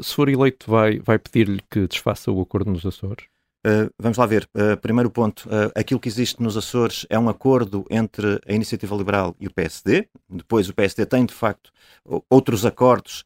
se 0.03 0.15
for 0.15 0.29
eleito, 0.29 0.71
vai, 0.71 0.99
vai 0.99 1.19
pedir-lhe 1.19 1.63
que 1.71 1.87
desfaça 1.87 2.31
o 2.31 2.39
acordo 2.43 2.71
nos 2.71 2.85
Açores? 2.85 3.25
Uh, 3.65 3.91
vamos 3.99 4.19
lá 4.19 4.27
ver. 4.27 4.47
Uh, 4.55 4.77
primeiro 4.77 5.11
ponto: 5.11 5.49
uh, 5.49 5.73
aquilo 5.75 5.99
que 5.99 6.09
existe 6.09 6.43
nos 6.43 6.57
Açores 6.57 7.07
é 7.09 7.19
um 7.19 7.31
acordo 7.31 7.87
entre 7.89 8.39
a 8.47 8.53
Iniciativa 8.53 8.95
Liberal 8.95 9.35
e 9.41 9.47
o 9.47 9.51
PSD. 9.51 10.07
Depois, 10.29 10.69
o 10.69 10.75
PSD 10.75 11.07
tem, 11.07 11.25
de 11.25 11.33
facto, 11.33 11.71
outros 12.29 12.67
acordos 12.67 13.25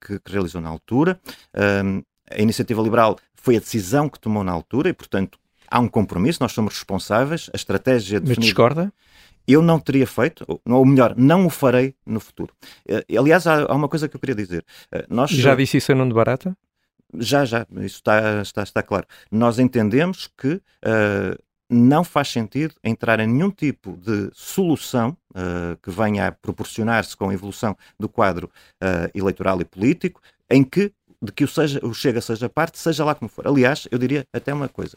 que, 0.00 0.18
que, 0.18 0.32
realizou 0.32 0.60
na 0.60 0.68
altura. 0.68 1.20
a 1.54 2.40
Iniciativa 2.40 2.82
Liberal 2.82 3.16
foi 3.34 3.56
a 3.56 3.60
decisão 3.60 4.08
que 4.08 4.18
tomou 4.18 4.42
na 4.42 4.52
altura 4.52 4.88
e, 4.88 4.92
portanto, 4.92 5.38
há 5.70 5.78
um 5.78 5.88
compromisso. 5.88 6.42
Nós 6.42 6.52
somos 6.52 6.74
responsáveis. 6.74 7.50
A 7.52 7.56
estratégia 7.56 8.18
definida. 8.18 8.40
Mas 8.40 8.44
discorda? 8.46 8.92
Eu 9.46 9.60
não 9.60 9.78
teria 9.78 10.06
feito, 10.06 10.44
ou 10.64 10.86
melhor, 10.86 11.14
não 11.16 11.44
o 11.44 11.50
farei 11.50 11.94
no 12.06 12.18
futuro. 12.18 12.54
aliás, 13.16 13.46
há, 13.46 13.64
há, 13.64 13.74
uma 13.74 13.88
coisa 13.88 14.08
que 14.08 14.16
eu 14.16 14.20
queria 14.20 14.34
dizer. 14.34 14.64
Nós... 15.08 15.30
Já 15.30 15.54
disse 15.54 15.76
isso 15.76 15.92
a 15.92 15.94
Nuno 15.94 16.14
Barata? 16.14 16.56
Já, 17.18 17.44
já, 17.44 17.66
isso 17.78 17.96
está, 17.96 18.42
está, 18.42 18.62
está 18.62 18.82
claro. 18.82 19.06
Nós 19.30 19.58
entendemos 19.58 20.28
que 20.36 20.54
uh, 20.54 21.42
não 21.68 22.04
faz 22.04 22.28
sentido 22.28 22.74
entrar 22.82 23.20
em 23.20 23.26
nenhum 23.26 23.50
tipo 23.50 23.96
de 23.96 24.30
solução 24.32 25.16
uh, 25.30 25.76
que 25.82 25.90
venha 25.90 26.28
a 26.28 26.32
proporcionar-se 26.32 27.16
com 27.16 27.30
a 27.30 27.34
evolução 27.34 27.76
do 27.98 28.08
quadro 28.08 28.50
uh, 28.82 29.10
eleitoral 29.14 29.60
e 29.60 29.64
político, 29.64 30.20
em 30.50 30.62
que 30.62 30.92
de 31.24 31.32
que 31.32 31.44
o, 31.44 31.48
seja, 31.48 31.80
o 31.82 31.94
Chega 31.94 32.20
seja 32.20 32.48
parte, 32.48 32.78
seja 32.78 33.04
lá 33.04 33.14
como 33.14 33.28
for. 33.28 33.46
Aliás, 33.46 33.88
eu 33.90 33.98
diria 33.98 34.26
até 34.32 34.52
uma 34.52 34.68
coisa. 34.68 34.96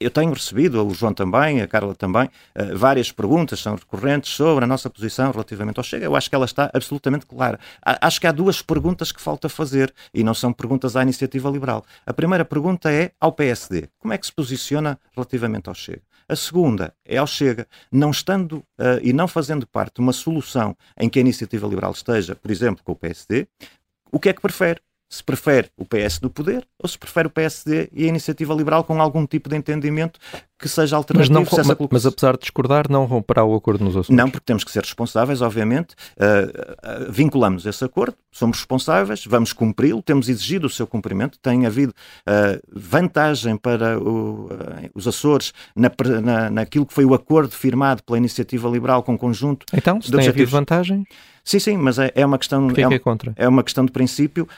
Eu 0.00 0.10
tenho 0.10 0.32
recebido, 0.32 0.84
o 0.84 0.94
João 0.94 1.12
também, 1.12 1.60
a 1.60 1.68
Carla 1.68 1.94
também, 1.94 2.24
uh, 2.26 2.76
várias 2.76 3.12
perguntas, 3.12 3.60
são 3.60 3.74
recorrentes, 3.74 4.32
sobre 4.32 4.64
a 4.64 4.66
nossa 4.66 4.88
posição 4.88 5.30
relativamente 5.30 5.78
ao 5.78 5.84
Chega. 5.84 6.04
Eu 6.04 6.16
acho 6.16 6.28
que 6.28 6.34
ela 6.34 6.46
está 6.46 6.70
absolutamente 6.72 7.26
clara. 7.26 7.58
Acho 7.82 8.20
que 8.20 8.26
há 8.26 8.32
duas 8.32 8.62
perguntas 8.62 9.12
que 9.12 9.20
falta 9.20 9.48
fazer 9.48 9.92
e 10.12 10.24
não 10.24 10.34
são 10.34 10.52
perguntas 10.52 10.96
à 10.96 11.02
iniciativa 11.02 11.50
liberal. 11.50 11.84
A 12.06 12.12
primeira 12.12 12.44
pergunta 12.44 12.90
é 12.90 13.12
ao 13.20 13.32
PSD. 13.32 13.88
Como 13.98 14.14
é 14.14 14.18
que 14.18 14.26
se 14.26 14.32
posiciona 14.32 14.98
relativamente 15.14 15.68
ao 15.68 15.74
Chega? 15.74 16.02
A 16.28 16.34
segunda 16.34 16.92
é 17.04 17.18
ao 17.18 17.26
Chega, 17.26 17.68
não 17.90 18.10
estando 18.10 18.54
uh, 18.54 18.98
e 19.00 19.12
não 19.12 19.28
fazendo 19.28 19.64
parte 19.66 19.96
de 19.96 20.00
uma 20.00 20.12
solução 20.12 20.76
em 20.98 21.08
que 21.08 21.20
a 21.20 21.22
iniciativa 21.22 21.66
liberal 21.68 21.92
esteja, 21.92 22.34
por 22.34 22.50
exemplo, 22.50 22.82
com 22.82 22.92
o 22.92 22.96
PSD, 22.96 23.46
o 24.10 24.18
que 24.18 24.28
é 24.28 24.32
que 24.32 24.40
prefere? 24.40 24.80
Se 25.08 25.22
prefere 25.22 25.68
o 25.76 25.84
PS 25.84 26.18
do 26.18 26.28
poder 26.28 26.66
ou 26.78 26.88
se 26.88 26.98
prefere 26.98 27.28
o 27.28 27.30
PSD 27.30 27.88
e 27.92 28.04
a 28.04 28.08
iniciativa 28.08 28.52
liberal 28.52 28.82
com 28.84 29.00
algum 29.00 29.26
tipo 29.26 29.48
de 29.48 29.56
entendimento 29.56 30.18
que 30.58 30.68
seja 30.68 30.96
alternativo. 30.96 31.34
Mas, 31.34 31.66
não, 31.68 31.88
mas 31.90 32.06
apesar 32.06 32.32
de 32.32 32.40
discordar, 32.40 32.90
não 32.90 33.04
romperá 33.04 33.44
o 33.44 33.54
acordo 33.54 33.84
nos 33.84 33.94
assuntos? 33.94 34.16
Não, 34.16 34.30
porque 34.30 34.44
temos 34.44 34.64
que 34.64 34.70
ser 34.70 34.82
responsáveis, 34.82 35.42
obviamente. 35.42 35.94
Uh, 36.16 37.08
uh, 37.08 37.12
vinculamos 37.12 37.66
esse 37.66 37.84
acordo, 37.84 38.16
somos 38.32 38.58
responsáveis, 38.58 39.24
vamos 39.26 39.52
cumpri-lo, 39.52 40.02
temos 40.02 40.28
exigido 40.28 40.66
o 40.66 40.70
seu 40.70 40.86
cumprimento. 40.86 41.38
Tem 41.40 41.66
havido 41.66 41.92
uh, 42.26 42.60
vantagem 42.72 43.56
para 43.56 44.00
o, 44.00 44.48
os 44.94 45.06
Açores 45.06 45.52
na, 45.74 45.90
na, 46.20 46.50
naquilo 46.50 46.86
que 46.86 46.94
foi 46.94 47.04
o 47.04 47.14
acordo 47.14 47.52
firmado 47.52 48.02
pela 48.02 48.18
iniciativa 48.18 48.68
liberal 48.68 49.02
com 49.02 49.14
o 49.14 49.18
conjunto. 49.18 49.66
Então, 49.72 50.00
se 50.00 50.10
tem 50.10 50.26
havido 50.26 50.50
vantagem? 50.50 51.04
Sim, 51.44 51.60
sim, 51.60 51.76
mas 51.76 51.96
é, 51.98 52.10
é 52.14 52.26
uma 52.26 52.38
questão. 52.38 52.68
é, 52.70 52.80
é, 52.80 52.94
é, 52.94 52.98
contra? 52.98 53.32
é 53.36 53.46
uma 53.46 53.62
questão 53.62 53.84
de 53.84 53.92
princípio. 53.92 54.48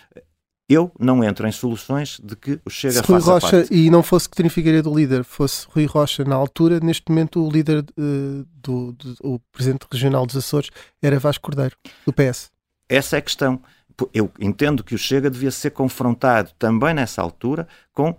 Eu 0.68 0.92
não 0.98 1.24
entro 1.24 1.48
em 1.48 1.52
soluções 1.52 2.20
de 2.22 2.37
que 2.37 2.61
o 2.62 2.68
Chega 2.68 2.94
Se 2.94 3.00
Rui 3.00 3.20
Rocha 3.20 3.50
parte. 3.62 3.74
e 3.74 3.90
não 3.90 4.02
fosse 4.02 4.28
Coutinho 4.28 4.50
Figueiredo 4.50 4.92
o 4.92 4.96
líder, 4.96 5.24
fosse 5.24 5.66
Rui 5.70 5.87
Rocha 5.87 6.24
na 6.24 6.35
altura, 6.35 6.78
neste 6.78 7.04
momento 7.09 7.42
o 7.42 7.50
líder 7.50 7.78
uh, 7.78 8.46
do, 8.54 8.92
do, 8.92 9.14
o 9.22 9.38
presidente 9.50 9.87
regional 9.90 10.26
dos 10.26 10.37
Açores 10.37 10.68
era 11.02 11.18
Vasco 11.18 11.44
Cordeiro, 11.44 11.74
do 12.04 12.12
PS. 12.12 12.50
Essa 12.87 13.16
é 13.16 13.18
a 13.18 13.22
questão. 13.22 13.62
Eu 14.12 14.31
entendo 14.38 14.85
que 14.85 14.94
o 14.94 14.98
Chega 14.98 15.31
devia 15.31 15.50
ser 15.50 15.70
confrontado 15.70 16.50
também 16.59 16.92
nessa 16.92 17.22
altura 17.22 17.66
com 17.94 18.11
uh, 18.11 18.16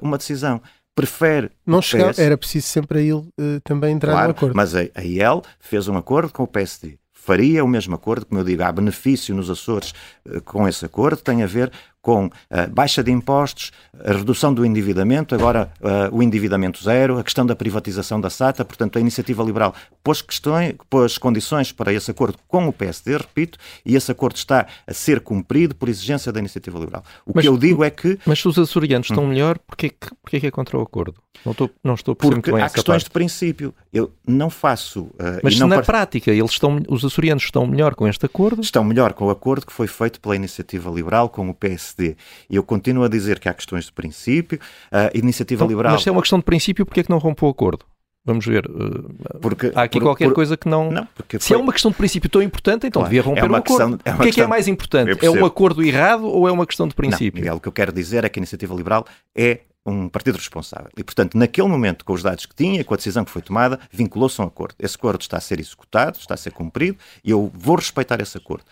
uma 0.00 0.16
decisão 0.16 0.60
prefere. 0.94 1.50
Não 1.66 1.82
chegar, 1.82 2.18
era 2.18 2.36
preciso 2.36 2.66
sempre 2.66 2.98
a 2.98 3.02
ele 3.02 3.12
uh, 3.12 3.60
também 3.62 3.94
entrar 3.94 4.12
claro, 4.12 4.28
no 4.28 4.32
acordo. 4.32 4.56
Mas 4.56 4.74
a, 4.74 4.80
a 4.94 5.02
IEL 5.02 5.42
fez 5.58 5.86
um 5.86 5.96
acordo 5.96 6.32
com 6.32 6.42
o 6.44 6.46
PSD 6.46 6.99
faria 7.22 7.62
o 7.62 7.68
mesmo 7.68 7.94
acordo, 7.94 8.26
como 8.26 8.40
eu 8.40 8.44
digo, 8.44 8.62
há 8.62 8.72
benefício 8.72 9.34
nos 9.34 9.50
Açores 9.50 9.92
uh, 10.24 10.40
com 10.42 10.66
esse 10.66 10.84
acordo, 10.84 11.22
tem 11.22 11.42
a 11.42 11.46
ver 11.46 11.70
com 12.02 12.26
uh, 12.26 12.30
baixa 12.70 13.02
de 13.02 13.10
impostos, 13.10 13.72
a 14.02 14.12
redução 14.12 14.54
do 14.54 14.64
endividamento, 14.64 15.34
agora 15.34 15.70
uh, 15.80 16.14
o 16.16 16.22
endividamento 16.22 16.82
zero, 16.82 17.18
a 17.18 17.24
questão 17.24 17.44
da 17.44 17.54
privatização 17.54 18.20
da 18.20 18.30
SATA, 18.30 18.64
portanto 18.64 18.96
a 18.96 19.00
iniciativa 19.00 19.42
liberal 19.42 19.74
pôs, 20.02 20.22
questões, 20.22 20.74
pôs 20.88 21.18
condições 21.18 21.72
para 21.72 21.92
esse 21.92 22.10
acordo 22.10 22.38
com 22.48 22.66
o 22.66 22.72
PSD, 22.72 23.18
repito, 23.18 23.58
e 23.84 23.96
esse 23.96 24.10
acordo 24.10 24.36
está 24.36 24.66
a 24.86 24.94
ser 24.94 25.20
cumprido 25.20 25.74
por 25.74 25.88
exigência 25.88 26.32
da 26.32 26.40
iniciativa 26.40 26.78
liberal. 26.78 27.04
O 27.26 27.32
mas, 27.34 27.42
que 27.42 27.48
eu 27.48 27.58
digo 27.58 27.84
é 27.84 27.90
que... 27.90 28.18
Mas 28.24 28.40
se 28.40 28.48
os 28.48 28.58
açorianos 28.58 29.10
estão 29.10 29.24
hum. 29.24 29.28
melhor, 29.28 29.58
porquê, 29.58 29.92
porquê 30.22 30.40
que 30.40 30.46
é 30.46 30.50
contra 30.50 30.78
o 30.78 30.82
acordo? 30.82 31.16
Não 31.44 31.52
estou, 31.52 31.70
não 31.82 31.94
estou 31.94 32.14
Porque 32.14 32.50
há 32.50 32.68
questões 32.68 32.84
parte. 32.84 33.04
de 33.04 33.10
princípio. 33.10 33.74
Eu 33.92 34.12
não 34.26 34.50
faço... 34.50 35.02
Uh, 35.02 35.40
mas 35.42 35.58
não 35.58 35.68
na 35.68 35.80
prática 35.80 36.30
eles 36.30 36.50
estão, 36.50 36.82
os 36.88 37.04
açorianos 37.04 37.44
estão 37.44 37.66
melhor 37.66 37.94
com 37.94 38.06
este 38.06 38.26
acordo? 38.26 38.60
Estão 38.60 38.84
melhor 38.84 39.12
com 39.12 39.26
o 39.26 39.30
acordo 39.30 39.64
que 39.66 39.72
foi 39.72 39.86
feito 39.86 40.20
pela 40.20 40.36
iniciativa 40.36 40.90
liberal 40.90 41.28
com 41.28 41.48
o 41.48 41.54
PSD 41.54 41.89
PSD. 41.90 42.16
E 42.48 42.56
eu 42.56 42.62
continuo 42.62 43.04
a 43.04 43.08
dizer 43.08 43.38
que 43.38 43.48
há 43.48 43.54
questões 43.54 43.86
de 43.86 43.92
princípio. 43.92 44.58
A 44.90 45.10
iniciativa 45.14 45.64
então, 45.64 45.68
liberal. 45.68 45.92
Mas 45.92 46.02
se 46.02 46.08
é 46.08 46.12
uma 46.12 46.22
questão 46.22 46.38
de 46.38 46.44
princípio, 46.44 46.86
porquê 46.86 47.00
é 47.00 47.02
que 47.02 47.10
não 47.10 47.18
rompeu 47.18 47.48
o 47.48 47.50
acordo? 47.50 47.84
Vamos 48.24 48.44
ver. 48.44 48.66
Uh, 48.66 49.38
porque, 49.40 49.72
há 49.74 49.82
aqui 49.82 49.98
por, 49.98 50.08
qualquer 50.08 50.26
por, 50.26 50.34
coisa 50.34 50.56
que 50.56 50.68
não. 50.68 50.90
não 50.90 51.08
se 51.30 51.38
foi... 51.38 51.56
é 51.56 51.60
uma 51.60 51.72
questão 51.72 51.90
de 51.90 51.96
princípio 51.96 52.28
tão 52.28 52.42
importante, 52.42 52.86
então 52.86 53.00
claro, 53.00 53.08
devia 53.08 53.22
romper 53.22 53.40
é 53.40 53.48
o 53.48 53.52
um 53.52 53.54
acordo. 53.56 53.98
Questão, 53.98 53.98
é 54.04 54.14
o 54.14 54.18
que 54.18 54.28
é 54.28 54.32
que 54.32 54.40
é 54.42 54.46
mais 54.46 54.68
importante? 54.68 55.24
É 55.24 55.30
um 55.30 55.44
acordo 55.44 55.82
errado 55.82 56.26
ou 56.26 56.46
é 56.46 56.52
uma 56.52 56.66
questão 56.66 56.86
de 56.86 56.94
princípio? 56.94 57.38
Não, 57.38 57.40
Miguel, 57.40 57.56
o 57.56 57.60
que 57.60 57.68
eu 57.68 57.72
quero 57.72 57.92
dizer 57.92 58.24
é 58.24 58.28
que 58.28 58.38
a 58.38 58.40
iniciativa 58.40 58.74
liberal 58.74 59.06
é 59.34 59.60
um 59.86 60.08
partido 60.08 60.36
responsável. 60.36 60.90
E, 60.96 61.02
portanto, 61.02 61.38
naquele 61.38 61.66
momento, 61.66 62.04
com 62.04 62.12
os 62.12 62.22
dados 62.22 62.44
que 62.44 62.54
tinha, 62.54 62.84
com 62.84 62.92
a 62.92 62.96
decisão 62.98 63.24
que 63.24 63.30
foi 63.30 63.40
tomada, 63.40 63.80
vinculou-se 63.90 64.38
a 64.38 64.44
um 64.44 64.48
acordo. 64.48 64.74
Esse 64.78 64.96
acordo 64.96 65.22
está 65.22 65.38
a 65.38 65.40
ser 65.40 65.58
executado, 65.58 66.18
está 66.18 66.34
a 66.34 66.36
ser 66.36 66.52
cumprido 66.52 66.98
e 67.24 67.30
eu 67.30 67.50
vou 67.54 67.76
respeitar 67.76 68.20
esse 68.20 68.36
acordo. 68.36 68.64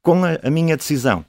Com 0.00 0.24
a, 0.24 0.38
a 0.44 0.50
minha 0.50 0.76
decisão 0.76 1.24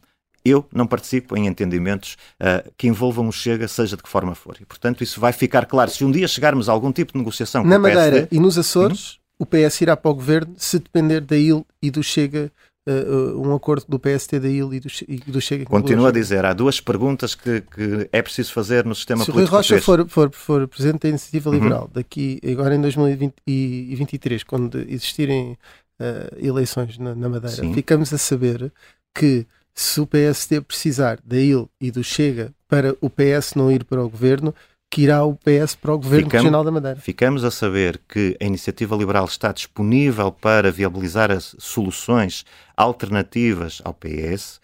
eu 0.45 0.65
não 0.73 0.85
participo 0.85 1.37
em 1.37 1.47
entendimentos 1.47 2.17
uh, 2.41 2.69
que 2.77 2.87
envolvam 2.87 3.27
o 3.27 3.31
Chega, 3.31 3.67
seja 3.67 3.95
de 3.95 4.03
que 4.03 4.09
forma 4.09 4.35
for. 4.35 4.57
E, 4.59 4.65
portanto, 4.65 5.03
isso 5.03 5.19
vai 5.19 5.31
ficar 5.31 5.65
claro. 5.65 5.89
Se 5.89 6.03
um 6.03 6.11
dia 6.11 6.27
chegarmos 6.27 6.67
a 6.67 6.71
algum 6.71 6.91
tipo 6.91 7.13
de 7.13 7.19
negociação 7.19 7.63
Na 7.63 7.79
Madeira 7.79 8.11
PSD, 8.11 8.35
e 8.35 8.39
nos 8.39 8.57
Açores, 8.57 9.13
uhum. 9.13 9.19
o 9.39 9.45
PS 9.45 9.81
irá 9.81 9.95
para 9.95 10.11
o 10.11 10.13
governo 10.13 10.53
se 10.57 10.79
depender 10.79 11.21
da 11.21 11.37
IL 11.37 11.65
e 11.81 11.89
do 11.89 12.03
Chega 12.03 12.51
Uh, 12.85 13.39
um 13.39 13.55
acordo 13.55 13.85
do 13.87 13.97
PST 13.97 14.41
da 14.41 14.49
IL 14.49 14.73
e 14.73 14.79
do, 14.81 14.89
e 15.07 15.15
do 15.31 15.39
Chega. 15.39 15.63
Continuo 15.63 16.05
a 16.05 16.11
dizer, 16.11 16.43
há 16.43 16.51
duas 16.51 16.81
perguntas 16.81 17.33
que, 17.33 17.61
que, 17.61 18.09
é 18.11 18.21
preciso 18.21 18.51
fazer 18.51 18.83
no 18.83 18.93
sistema 18.93 19.23
Se 19.23 19.31
político. 19.31 19.63
Se 19.63 19.73
o 19.73 19.77
Rui 19.77 19.79
Rocha 19.79 19.81
for, 19.81 20.09
for, 20.09 20.29
for, 20.33 20.67
presidente 20.67 21.03
da 21.03 21.07
Iniciativa 21.07 21.49
uhum. 21.49 21.55
Liberal 21.55 21.89
daqui, 21.93 22.41
agora 22.45 22.75
em 22.75 22.81
2023, 22.81 24.43
quando 24.43 24.79
existirem 24.79 25.57
uh, 25.97 26.45
eleições 26.45 26.97
na, 26.97 27.15
na 27.15 27.29
Madeira, 27.29 27.55
Sim. 27.55 27.73
ficamos 27.73 28.13
a 28.13 28.17
saber 28.17 28.69
que 29.15 29.47
se 29.73 29.99
o 29.99 30.07
PSD 30.07 30.61
precisar 30.61 31.19
da 31.23 31.37
IL 31.37 31.69
e 31.79 31.91
do 31.91 32.03
Chega 32.03 32.53
para 32.67 32.95
o 33.01 33.09
PS 33.09 33.55
não 33.55 33.71
ir 33.71 33.83
para 33.83 34.03
o 34.03 34.09
governo, 34.09 34.53
que 34.93 35.01
irá 35.01 35.23
o 35.23 35.35
PS 35.35 35.73
para 35.73 35.93
o 35.93 35.97
Governo 35.97 36.25
ficamos, 36.25 36.43
Regional 36.43 36.63
da 36.63 36.71
Madeira. 36.71 36.99
Ficamos 36.99 37.43
a 37.43 37.49
saber 37.49 37.99
que 38.07 38.37
a 38.39 38.45
Iniciativa 38.45 38.95
Liberal 38.95 39.25
está 39.25 39.51
disponível 39.51 40.31
para 40.31 40.71
viabilizar 40.71 41.31
as 41.31 41.55
soluções 41.57 42.45
alternativas 42.77 43.81
ao 43.83 43.91
PS, 43.95 44.61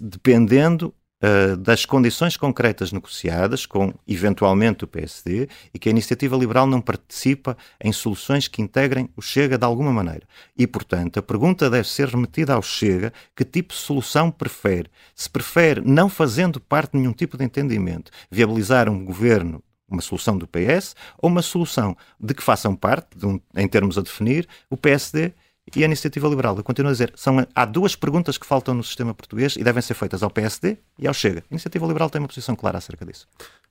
dependendo 0.00 0.94
uh, 1.22 1.56
das 1.56 1.84
condições 1.84 2.36
concretas 2.36 2.92
negociadas 2.92 3.66
com, 3.66 3.92
eventualmente, 4.06 4.84
o 4.84 4.86
PSD 4.88 5.48
e 5.72 5.78
que 5.78 5.88
a 5.88 5.92
iniciativa 5.92 6.36
liberal 6.36 6.66
não 6.66 6.80
participa 6.80 7.56
em 7.82 7.92
soluções 7.92 8.48
que 8.48 8.62
integrem 8.62 9.08
o 9.16 9.22
Chega 9.22 9.56
de 9.56 9.64
alguma 9.64 9.92
maneira. 9.92 10.26
E, 10.56 10.66
portanto, 10.66 11.18
a 11.18 11.22
pergunta 11.22 11.70
deve 11.70 11.88
ser 11.88 12.08
remetida 12.08 12.54
ao 12.54 12.62
Chega 12.62 13.12
que 13.34 13.44
tipo 13.44 13.74
de 13.74 13.80
solução 13.80 14.30
prefere. 14.30 14.90
Se 15.14 15.28
prefere, 15.28 15.80
não 15.84 16.08
fazendo 16.08 16.60
parte 16.60 16.92
de 16.92 16.98
nenhum 16.98 17.12
tipo 17.12 17.36
de 17.36 17.44
entendimento, 17.44 18.10
viabilizar 18.30 18.88
um 18.88 19.04
governo 19.04 19.62
uma 19.90 20.00
solução 20.00 20.38
do 20.38 20.46
PS 20.46 20.94
ou 21.18 21.28
uma 21.28 21.42
solução 21.42 21.96
de 22.18 22.32
que 22.32 22.42
façam 22.42 22.76
parte, 22.76 23.08
um, 23.26 23.40
em 23.56 23.66
termos 23.66 23.98
a 23.98 24.02
definir, 24.02 24.46
o 24.70 24.76
PSD 24.76 25.32
e 25.74 25.82
a 25.82 25.86
iniciativa 25.86 26.28
liberal. 26.28 26.56
Eu 26.56 26.64
continuo 26.64 26.90
a 26.90 26.92
dizer, 26.92 27.12
são, 27.14 27.46
há 27.54 27.64
duas 27.64 27.94
perguntas 27.94 28.36
que 28.36 28.46
faltam 28.46 28.74
no 28.74 28.82
sistema 28.82 29.14
português 29.14 29.56
e 29.56 29.62
devem 29.62 29.82
ser 29.82 29.94
feitas 29.94 30.22
ao 30.22 30.30
PSD 30.30 30.78
e 30.98 31.06
ao 31.06 31.14
Chega. 31.14 31.40
A 31.40 31.54
iniciativa 31.54 31.86
liberal 31.86 32.10
tem 32.10 32.20
uma 32.20 32.28
posição 32.28 32.56
clara 32.56 32.78
acerca 32.78 33.04
disso. 33.04 33.26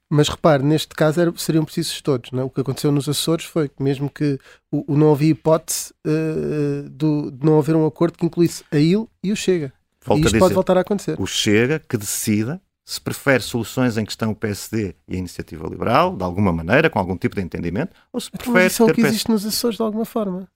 Mas 0.10 0.28
repare, 0.28 0.64
neste 0.64 0.96
caso 0.96 1.22
era, 1.22 1.32
seriam 1.38 1.64
precisos 1.64 2.02
todos. 2.02 2.32
Não 2.32 2.42
é? 2.42 2.44
O 2.44 2.50
que 2.50 2.62
aconteceu 2.62 2.92
nos 2.92 3.08
Açores 3.08 3.46
foi 3.46 3.70
que, 3.70 3.82
mesmo 3.82 4.10
que 4.10 4.40
o, 4.72 4.94
o 4.94 4.98
não 4.98 5.12
havia 5.12 5.30
hipótese 5.30 5.94
uh, 6.06 6.90
do, 6.90 7.32
de 7.32 7.46
não 7.46 7.60
haver 7.60 7.76
um 7.76 7.86
acordo 7.86 8.18
que 8.18 8.26
incluísse 8.26 8.64
a 8.72 8.78
IL 8.78 9.08
e 9.24 9.32
o 9.32 9.36
Chega. 9.36 9.72
Volto 10.04 10.20
e 10.20 10.22
isto 10.22 10.30
dizer, 10.30 10.40
pode 10.40 10.54
voltar 10.54 10.78
a 10.78 10.82
acontecer. 10.82 11.20
O 11.20 11.28
Chega 11.28 11.80
que 11.80 11.96
decida 11.96 12.60
se 12.84 13.00
prefere 13.00 13.44
soluções 13.44 13.98
em 13.98 14.06
que 14.06 14.12
estão 14.12 14.32
o 14.32 14.36
PSD 14.36 14.96
e 15.08 15.16
a 15.16 15.20
Iniciativa 15.20 15.68
Liberal, 15.68 16.16
de 16.16 16.24
alguma 16.24 16.52
maneira, 16.52 16.90
com 16.90 16.98
algum 16.98 17.16
tipo 17.16 17.36
de 17.36 17.44
entendimento, 17.44 17.94
ou 18.12 18.20
se 18.20 18.32
prefere. 18.32 18.52
Mas 18.52 18.74
isso 18.74 18.82
é 18.82 18.86
o 18.88 18.94
que 18.96 19.02
existe 19.02 19.30
nos 19.30 19.46
Açores 19.46 19.78
de 19.78 19.84
alguma 19.84 20.06
forma. 20.06 20.48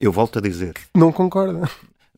Eu 0.00 0.10
volto 0.10 0.38
a 0.38 0.42
dizer. 0.42 0.74
Não 0.94 1.12
concorda. 1.12 1.68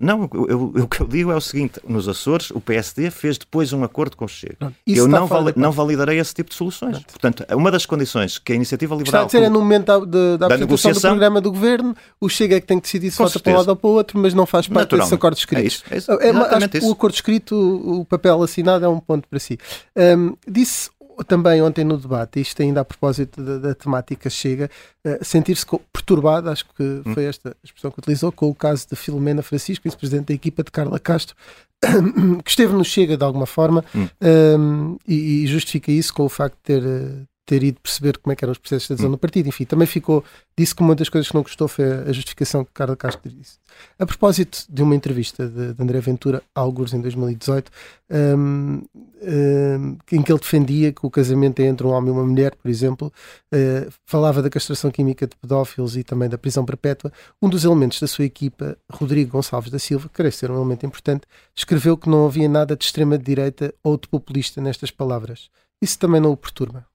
Não, 0.03 0.29
eu, 0.35 0.49
eu, 0.49 0.85
o 0.85 0.89
que 0.89 1.01
eu 1.01 1.07
digo 1.07 1.31
é 1.31 1.37
o 1.37 1.41
seguinte: 1.41 1.79
nos 1.87 2.09
Açores, 2.09 2.51
o 2.51 2.61
PSD 2.61 3.09
fez 3.09 3.39
depois 3.39 3.73
um 3.73 3.85
acordo 3.85 4.17
com 4.17 4.25
o 4.25 4.29
Chega. 4.29 4.73
eu 4.85 5.07
não, 5.07 5.29
vali, 5.29 5.53
não 5.55 5.71
validarei 5.71 6.19
esse 6.19 6.35
tipo 6.35 6.51
de 6.51 6.57
soluções. 6.57 6.95
Pronto. 6.95 7.13
Portanto, 7.13 7.47
uma 7.55 7.71
das 7.71 7.87
condições 7.87 8.37
que 8.37 8.53
a 8.53 8.57
iniciativa 8.57 8.97
liberal. 8.97 9.27
Está 9.27 9.39
a 9.39 9.41
dizer, 9.41 9.47
é 9.47 9.49
no 9.49 9.61
momento 9.61 9.87
da, 9.87 9.99
da, 10.01 10.37
da 10.39 10.47
apresentação 10.47 10.93
do 10.93 11.01
programa 11.01 11.41
do 11.41 11.53
governo, 11.53 11.95
o 12.21 12.29
Chega 12.29 12.57
é 12.57 12.61
que 12.61 12.67
tem 12.67 12.79
que 12.81 12.83
decidir 12.83 13.13
se 13.13 13.19
vota 13.19 13.39
para 13.39 13.53
um 13.53 13.57
lado 13.57 13.69
ou 13.69 13.77
para 13.77 13.89
o 13.89 13.93
outro, 13.93 14.19
mas 14.19 14.35
não 14.35 14.45
faz 14.45 14.67
parte 14.67 14.97
desse 14.97 15.15
acordo 15.15 15.37
escrito. 15.37 15.63
É 15.63 15.67
isso. 15.67 15.85
É 15.89 15.97
isso. 15.97 16.11
É, 16.11 16.31
é, 16.31 16.79
isso. 16.79 16.89
O 16.89 16.93
acordo 16.93 17.15
escrito, 17.15 17.55
o 17.55 18.05
papel 18.05 18.43
assinado 18.43 18.85
é 18.85 18.89
um 18.89 18.99
ponto 18.99 19.29
para 19.29 19.39
si. 19.39 19.57
Um, 19.97 20.35
disse 20.49 20.91
também 21.27 21.63
ontem 21.63 21.85
no 21.85 21.97
debate, 21.97 22.41
isto 22.41 22.61
ainda 22.63 22.81
a 22.81 22.85
propósito 22.85 23.43
da, 23.43 23.59
da 23.59 23.75
temática 23.75 24.29
chega, 24.31 24.71
uh, 25.07 25.25
sentir-se 25.25 25.67
perturbado, 25.93 26.51
acho 26.51 26.65
que 26.75 26.83
hum. 26.83 27.15
foi 27.15 27.25
esta 27.25 27.57
expressão 27.63 27.91
que 27.91 27.99
utilizou, 27.99 28.33
com 28.33 28.49
o 28.49 28.55
caso 28.55 28.87
de 28.89 28.97
Filomena 28.97 29.43
Francisco, 29.43 29.85
vice-presidente 29.85 30.27
da 30.27 30.35
equipa 30.35 30.63
de 30.63 30.71
Carla 30.71 30.99
Castro, 30.99 31.37
que 32.45 32.51
esteve 32.51 32.73
no 32.73 32.85
Chega 32.85 33.17
de 33.17 33.25
alguma 33.25 33.47
forma 33.47 33.85
hum. 33.95 34.09
um, 34.23 34.99
e, 35.07 35.43
e, 35.43 35.47
justifica 35.47 35.91
isso 35.91 36.15
com 36.15 36.25
o 36.25 36.29
facto 36.29 36.57
de 36.57 36.63
ter, 36.63 36.83
eh, 36.85 37.25
ter 37.53 37.63
ido 37.63 37.79
perceber 37.83 38.17
como 38.17 38.33
é 38.33 38.37
que 38.37 38.43
eram 38.43 38.53
os 38.53 38.59
processos 38.59 38.89
de 38.89 38.95
adesão 38.95 39.09
hum. 39.11 39.13
no 39.13 39.19
partido. 39.19 39.47
Enfim, 39.47 39.67
também 39.67 39.87
ficou, 39.87 40.25
disse 40.57 40.75
que 40.75 40.81
uma 40.81 40.95
das 40.95 41.11
coisas 41.11 41.29
que 41.29 41.35
não 41.35 41.43
gostou 41.43 41.69
foi 41.69 41.85
a 41.85 42.11
justificação 42.11 42.65
que 42.65 42.71
Carla 42.73 42.97
Castro 42.97 43.31
disse. 43.31 43.59
A 43.99 44.07
propósito 44.07 44.65
de 44.71 44.83
uma 44.83 44.95
entrevista 44.95 45.47
de, 45.47 45.75
de 45.75 45.83
André 45.83 46.01
Ventura, 46.01 46.43
alguns 46.55 46.95
em 46.95 47.01
2018, 47.03 47.71
um, 48.11 48.83
um, 49.23 49.99
em 50.11 50.23
que 50.23 50.33
ele 50.33 50.39
defendia 50.39 50.93
que 50.93 51.05
o 51.05 51.11
casamento 51.11 51.61
é 51.61 51.67
entre 51.67 51.87
um 51.87 51.91
homem 51.91 52.09
e 52.09 52.13
uma 52.13 52.25
mulher, 52.25 52.55
por 52.55 52.71
exemplo, 52.71 53.13
uh, 53.53 53.93
falava 54.07 54.41
da 54.41 54.49
castração 54.49 54.91
química 54.91 55.27
de 55.27 55.37
pedófilos 55.37 55.95
e 55.95 56.03
também 56.03 56.31
da 56.31 56.39
prisão 56.39 56.65
perpétua, 56.65 57.13
um 57.41 57.51
dos 57.51 57.65
elementos 57.65 58.01
da 58.01 58.07
sua 58.07 58.25
equipa, 58.25 58.79
Rodrigo 58.91 59.33
Gonçalves 59.33 59.71
da 59.71 59.79
Silva, 59.79 60.09
que 60.09 60.17
parece 60.17 60.39
ser 60.39 60.51
um 60.51 60.57
elemento 60.57 60.87
importante, 60.87 61.27
escreveu 61.55 61.99
que 61.99 62.09
não 62.09 62.25
havia 62.25 62.49
nada 62.49 62.75
de 62.75 62.85
extrema-direita 62.85 63.75
ou 63.85 63.99
de 63.99 64.09
populista 64.09 64.59
nestas 64.59 64.91
palavras. 64.91 65.51
Isso 65.83 65.99
também 65.99 66.21
não 66.21 66.33
o 66.33 66.37
perturba? 66.37 66.87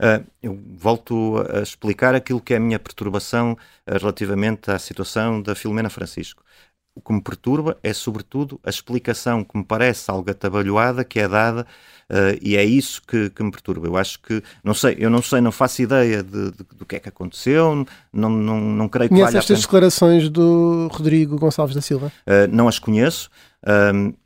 Uh, 0.00 0.26
eu 0.42 0.58
volto 0.76 1.36
a 1.48 1.60
explicar 1.60 2.16
aquilo 2.16 2.40
que 2.40 2.52
é 2.52 2.56
a 2.56 2.60
minha 2.60 2.80
perturbação 2.80 3.52
uh, 3.52 3.98
relativamente 3.98 4.70
à 4.70 4.78
situação 4.78 5.40
da 5.40 5.54
Filomena 5.54 5.88
Francisco. 5.88 6.42
O 6.96 7.00
que 7.00 7.12
me 7.12 7.20
perturba 7.20 7.76
é, 7.82 7.92
sobretudo, 7.92 8.60
a 8.64 8.70
explicação 8.70 9.44
que 9.44 9.56
me 9.56 9.64
parece 9.64 10.10
algo 10.10 10.30
atabalhoada 10.30 11.04
que 11.04 11.18
é 11.20 11.28
dada 11.28 11.66
uh, 12.10 12.38
e 12.40 12.56
é 12.56 12.64
isso 12.64 13.02
que, 13.06 13.30
que, 13.30 13.42
me 13.42 13.52
perturba. 13.52 13.86
Eu 13.86 13.96
acho 13.96 14.20
que, 14.20 14.42
não 14.64 14.74
sei, 14.74 14.96
eu 14.98 15.08
não 15.08 15.22
sei, 15.22 15.40
não 15.40 15.52
faço 15.52 15.82
ideia 15.82 16.24
de, 16.24 16.50
de, 16.50 16.64
do 16.76 16.84
que 16.84 16.96
é 16.96 17.00
que 17.00 17.08
aconteceu, 17.08 17.86
não, 18.12 18.30
não, 18.30 18.60
não 18.60 18.88
creio 18.88 19.08
que 19.08 19.14
Conhece 19.14 19.36
estas 19.36 19.60
declarações 19.60 20.28
do 20.28 20.88
Rodrigo 20.92 21.36
Gonçalves 21.38 21.74
da 21.74 21.80
Silva? 21.80 22.12
não 22.50 22.66
as 22.66 22.78
conheço 22.78 23.30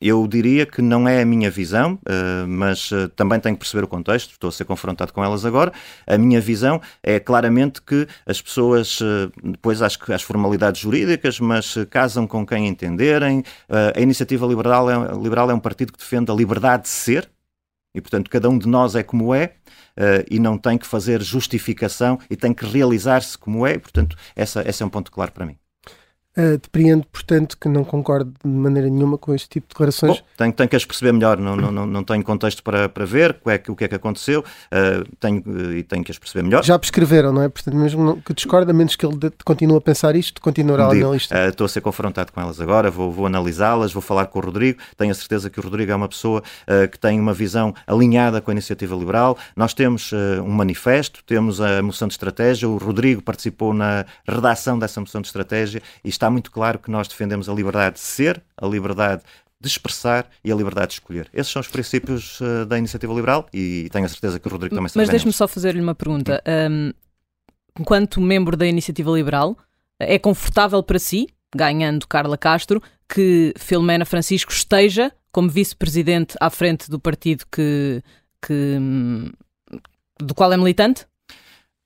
eu 0.00 0.26
diria 0.26 0.66
que 0.66 0.82
não 0.82 1.08
é 1.08 1.22
a 1.22 1.24
minha 1.24 1.50
visão, 1.50 1.94
uh, 1.94 2.46
mas 2.48 2.90
uh, 2.90 3.08
também 3.10 3.38
tenho 3.38 3.54
que 3.54 3.60
perceber 3.60 3.84
o 3.84 3.88
contexto, 3.88 4.32
estou 4.32 4.48
a 4.48 4.52
ser 4.52 4.64
confrontado 4.64 5.12
com 5.12 5.22
elas 5.22 5.44
agora. 5.44 5.72
A 6.06 6.18
minha 6.18 6.40
visão 6.40 6.80
é 7.02 7.20
claramente 7.20 7.80
que 7.80 8.06
as 8.26 8.42
pessoas, 8.42 9.00
uh, 9.00 9.30
depois 9.42 9.80
acho 9.80 9.98
que 9.98 10.12
as 10.12 10.22
formalidades 10.22 10.80
jurídicas, 10.80 11.38
mas 11.38 11.76
casam 11.90 12.26
com 12.26 12.44
quem 12.44 12.66
entenderem. 12.66 13.44
a 13.94 14.00
iniciativa 14.00 14.46
liberal 14.46 14.90
é, 14.90 14.94
liberal 15.20 15.50
é 15.50 15.54
um 15.54 15.60
partido 15.60 15.92
que 15.92 15.98
defende 15.98 16.30
a 16.30 16.34
liberdade 16.34 16.84
de 16.84 16.88
ser, 16.88 17.30
e 17.94 18.00
portanto 18.00 18.30
cada 18.30 18.48
um 18.48 18.58
de 18.58 18.66
nós 18.66 18.94
é 18.94 19.02
como 19.02 19.34
é. 19.34 19.52
Uh, 19.98 20.22
e 20.30 20.38
não 20.38 20.56
tem 20.56 20.78
que 20.78 20.86
fazer 20.86 21.20
justificação 21.20 22.20
e 22.30 22.36
tem 22.36 22.54
que 22.54 22.64
realizar-se 22.64 23.36
como 23.36 23.66
é, 23.66 23.76
portanto, 23.76 24.16
essa, 24.36 24.62
esse 24.64 24.80
é 24.80 24.86
um 24.86 24.88
ponto 24.88 25.10
claro 25.10 25.32
para 25.32 25.44
mim. 25.44 25.58
Uh, 26.38 26.56
depreendo, 26.56 27.04
portanto, 27.10 27.58
que 27.60 27.68
não 27.68 27.82
concordo 27.82 28.32
de 28.44 28.48
maneira 28.48 28.88
nenhuma 28.88 29.18
com 29.18 29.34
este 29.34 29.48
tipo 29.48 29.66
de 29.66 29.70
declarações. 29.70 30.18
Bom, 30.18 30.26
tenho, 30.36 30.52
tenho 30.52 30.68
que 30.68 30.76
as 30.76 30.84
perceber 30.84 31.10
melhor, 31.10 31.36
não, 31.36 31.56
não, 31.56 31.72
não, 31.72 31.84
não 31.84 32.04
tenho 32.04 32.22
contexto 32.22 32.62
para, 32.62 32.88
para 32.88 33.04
ver 33.04 33.36
o, 33.44 33.50
é 33.50 33.58
que, 33.58 33.72
o 33.72 33.74
que 33.74 33.82
é 33.82 33.88
que 33.88 33.96
aconteceu 33.96 34.40
uh, 34.40 35.16
tenho, 35.18 35.42
uh, 35.44 35.72
e 35.72 35.82
tenho 35.82 36.04
que 36.04 36.12
as 36.12 36.18
perceber 36.18 36.44
melhor. 36.44 36.62
Já 36.62 36.78
prescreveram, 36.78 37.32
não 37.32 37.42
é? 37.42 37.48
Portanto, 37.48 37.76
mesmo 37.76 38.22
que 38.22 38.32
discorda, 38.32 38.72
menos 38.72 38.94
que 38.94 39.04
ele 39.04 39.18
continue 39.44 39.78
a 39.78 39.80
pensar 39.80 40.14
isto, 40.14 40.40
continuará 40.40 40.84
a 40.84 40.90
analisar. 40.90 41.48
estou 41.48 41.64
a 41.64 41.68
ser 41.68 41.80
confrontado 41.80 42.30
com 42.30 42.40
elas 42.40 42.60
agora, 42.60 42.88
vou, 42.88 43.10
vou 43.10 43.26
analisá-las, 43.26 43.92
vou 43.92 44.00
falar 44.00 44.26
com 44.26 44.38
o 44.38 44.42
Rodrigo. 44.42 44.78
Tenho 44.96 45.10
a 45.10 45.14
certeza 45.14 45.50
que 45.50 45.58
o 45.58 45.62
Rodrigo 45.62 45.90
é 45.90 45.96
uma 45.96 46.08
pessoa 46.08 46.40
que 46.92 46.98
tem 46.98 47.18
uma 47.18 47.34
visão 47.34 47.74
alinhada 47.84 48.40
com 48.40 48.52
a 48.52 48.54
iniciativa 48.54 48.94
liberal. 48.94 49.36
Nós 49.56 49.74
temos 49.74 50.12
um 50.44 50.50
manifesto, 50.50 51.24
temos 51.24 51.60
a 51.60 51.82
moção 51.82 52.06
de 52.06 52.14
estratégia, 52.14 52.68
o 52.68 52.76
Rodrigo 52.76 53.22
participou 53.22 53.74
na 53.74 54.04
redação 54.26 54.78
dessa 54.78 55.00
moção 55.00 55.20
de 55.20 55.26
estratégia 55.26 55.82
e 56.04 56.08
está 56.08 56.27
muito 56.30 56.50
claro 56.50 56.78
que 56.78 56.90
nós 56.90 57.08
defendemos 57.08 57.48
a 57.48 57.52
liberdade 57.54 57.96
de 57.96 58.00
ser, 58.00 58.42
a 58.56 58.66
liberdade 58.66 59.22
de 59.60 59.66
expressar 59.66 60.28
e 60.44 60.52
a 60.52 60.54
liberdade 60.54 60.88
de 60.88 60.94
escolher. 60.94 61.28
Esses 61.32 61.52
são 61.52 61.60
os 61.60 61.68
princípios 61.68 62.40
uh, 62.40 62.64
da 62.64 62.78
iniciativa 62.78 63.12
liberal 63.12 63.48
e 63.52 63.88
tenho 63.90 64.04
a 64.04 64.08
certeza 64.08 64.38
que 64.38 64.46
o 64.46 64.50
Rodrigo 64.50 64.74
também 64.74 64.90
Mas 64.94 65.08
deixe-me 65.08 65.32
só 65.32 65.48
fazer-lhe 65.48 65.80
uma 65.80 65.94
pergunta. 65.94 66.42
Um, 66.70 66.92
enquanto 67.78 68.20
membro 68.20 68.56
da 68.56 68.66
iniciativa 68.66 69.10
liberal, 69.10 69.56
é 69.98 70.18
confortável 70.18 70.82
para 70.82 70.98
si, 70.98 71.28
ganhando 71.54 72.06
Carla 72.06 72.38
Castro, 72.38 72.80
que 73.08 73.52
Filomena 73.56 74.04
Francisco 74.04 74.52
esteja 74.52 75.12
como 75.32 75.48
vice-presidente 75.48 76.36
à 76.40 76.50
frente 76.50 76.90
do 76.90 77.00
partido 77.00 77.44
que, 77.50 78.02
que, 78.40 78.76
hum, 78.80 79.30
do 80.20 80.34
qual 80.34 80.52
é 80.52 80.56
militante? 80.56 81.06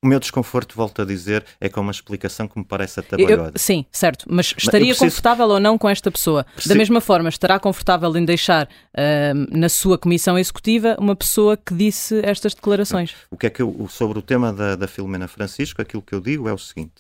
O 0.05 0.09
meu 0.09 0.19
desconforto, 0.19 0.75
volto 0.75 1.01
a 1.01 1.05
dizer, 1.05 1.45
é 1.61 1.69
com 1.69 1.81
uma 1.81 1.93
explicação 1.93 2.49
que 2.49 2.59
me 2.59 2.65
parece 2.65 2.99
atabalhosa. 2.99 3.53
Eu, 3.55 3.59
sim, 3.59 3.87
certo. 3.93 4.27
Mas 4.29 4.53
estaria 4.59 4.89
preciso... 4.89 5.05
confortável 5.05 5.49
ou 5.49 5.61
não 5.61 5.79
com 5.79 5.89
esta 5.89 6.11
pessoa? 6.11 6.43
Preciso... 6.43 6.69
Da 6.71 6.75
mesma 6.75 7.01
forma, 7.01 7.29
estará 7.29 7.61
confortável 7.61 8.17
em 8.17 8.25
deixar 8.25 8.67
uh, 8.67 9.57
na 9.57 9.69
sua 9.69 9.97
comissão 9.97 10.37
executiva 10.37 10.97
uma 10.99 11.15
pessoa 11.15 11.57
que 11.57 11.73
disse 11.73 12.21
estas 12.25 12.53
declarações? 12.53 13.15
O 13.31 13.37
que 13.37 13.47
é 13.47 13.51
que 13.51 13.63
eu, 13.63 13.87
sobre 13.89 14.19
o 14.19 14.23
tema 14.23 14.53
da, 14.53 14.75
da 14.75 14.89
Filomena 14.89 15.29
Francisco, 15.29 15.81
aquilo 15.81 16.03
que 16.03 16.15
eu 16.17 16.21
digo 16.21 16.49
é 16.49 16.53
o 16.53 16.59
seguinte 16.59 16.95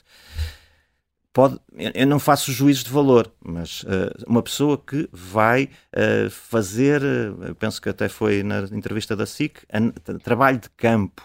pode, 1.32 1.58
eu 1.94 2.06
não 2.06 2.18
faço 2.18 2.52
juízos 2.52 2.84
de 2.84 2.90
valor, 2.90 3.32
mas 3.42 3.82
uh, 3.84 4.12
uma 4.26 4.42
pessoa 4.42 4.76
que 4.76 5.08
vai 5.12 5.70
uh, 5.96 6.30
fazer, 6.30 7.02
uh, 7.02 7.54
penso 7.54 7.80
que 7.80 7.88
até 7.88 8.08
foi 8.08 8.42
na 8.42 8.60
entrevista 8.72 9.16
da 9.16 9.24
SIC, 9.24 9.60
trabalho 10.22 10.58
de 10.58 10.68
campo 10.70 11.22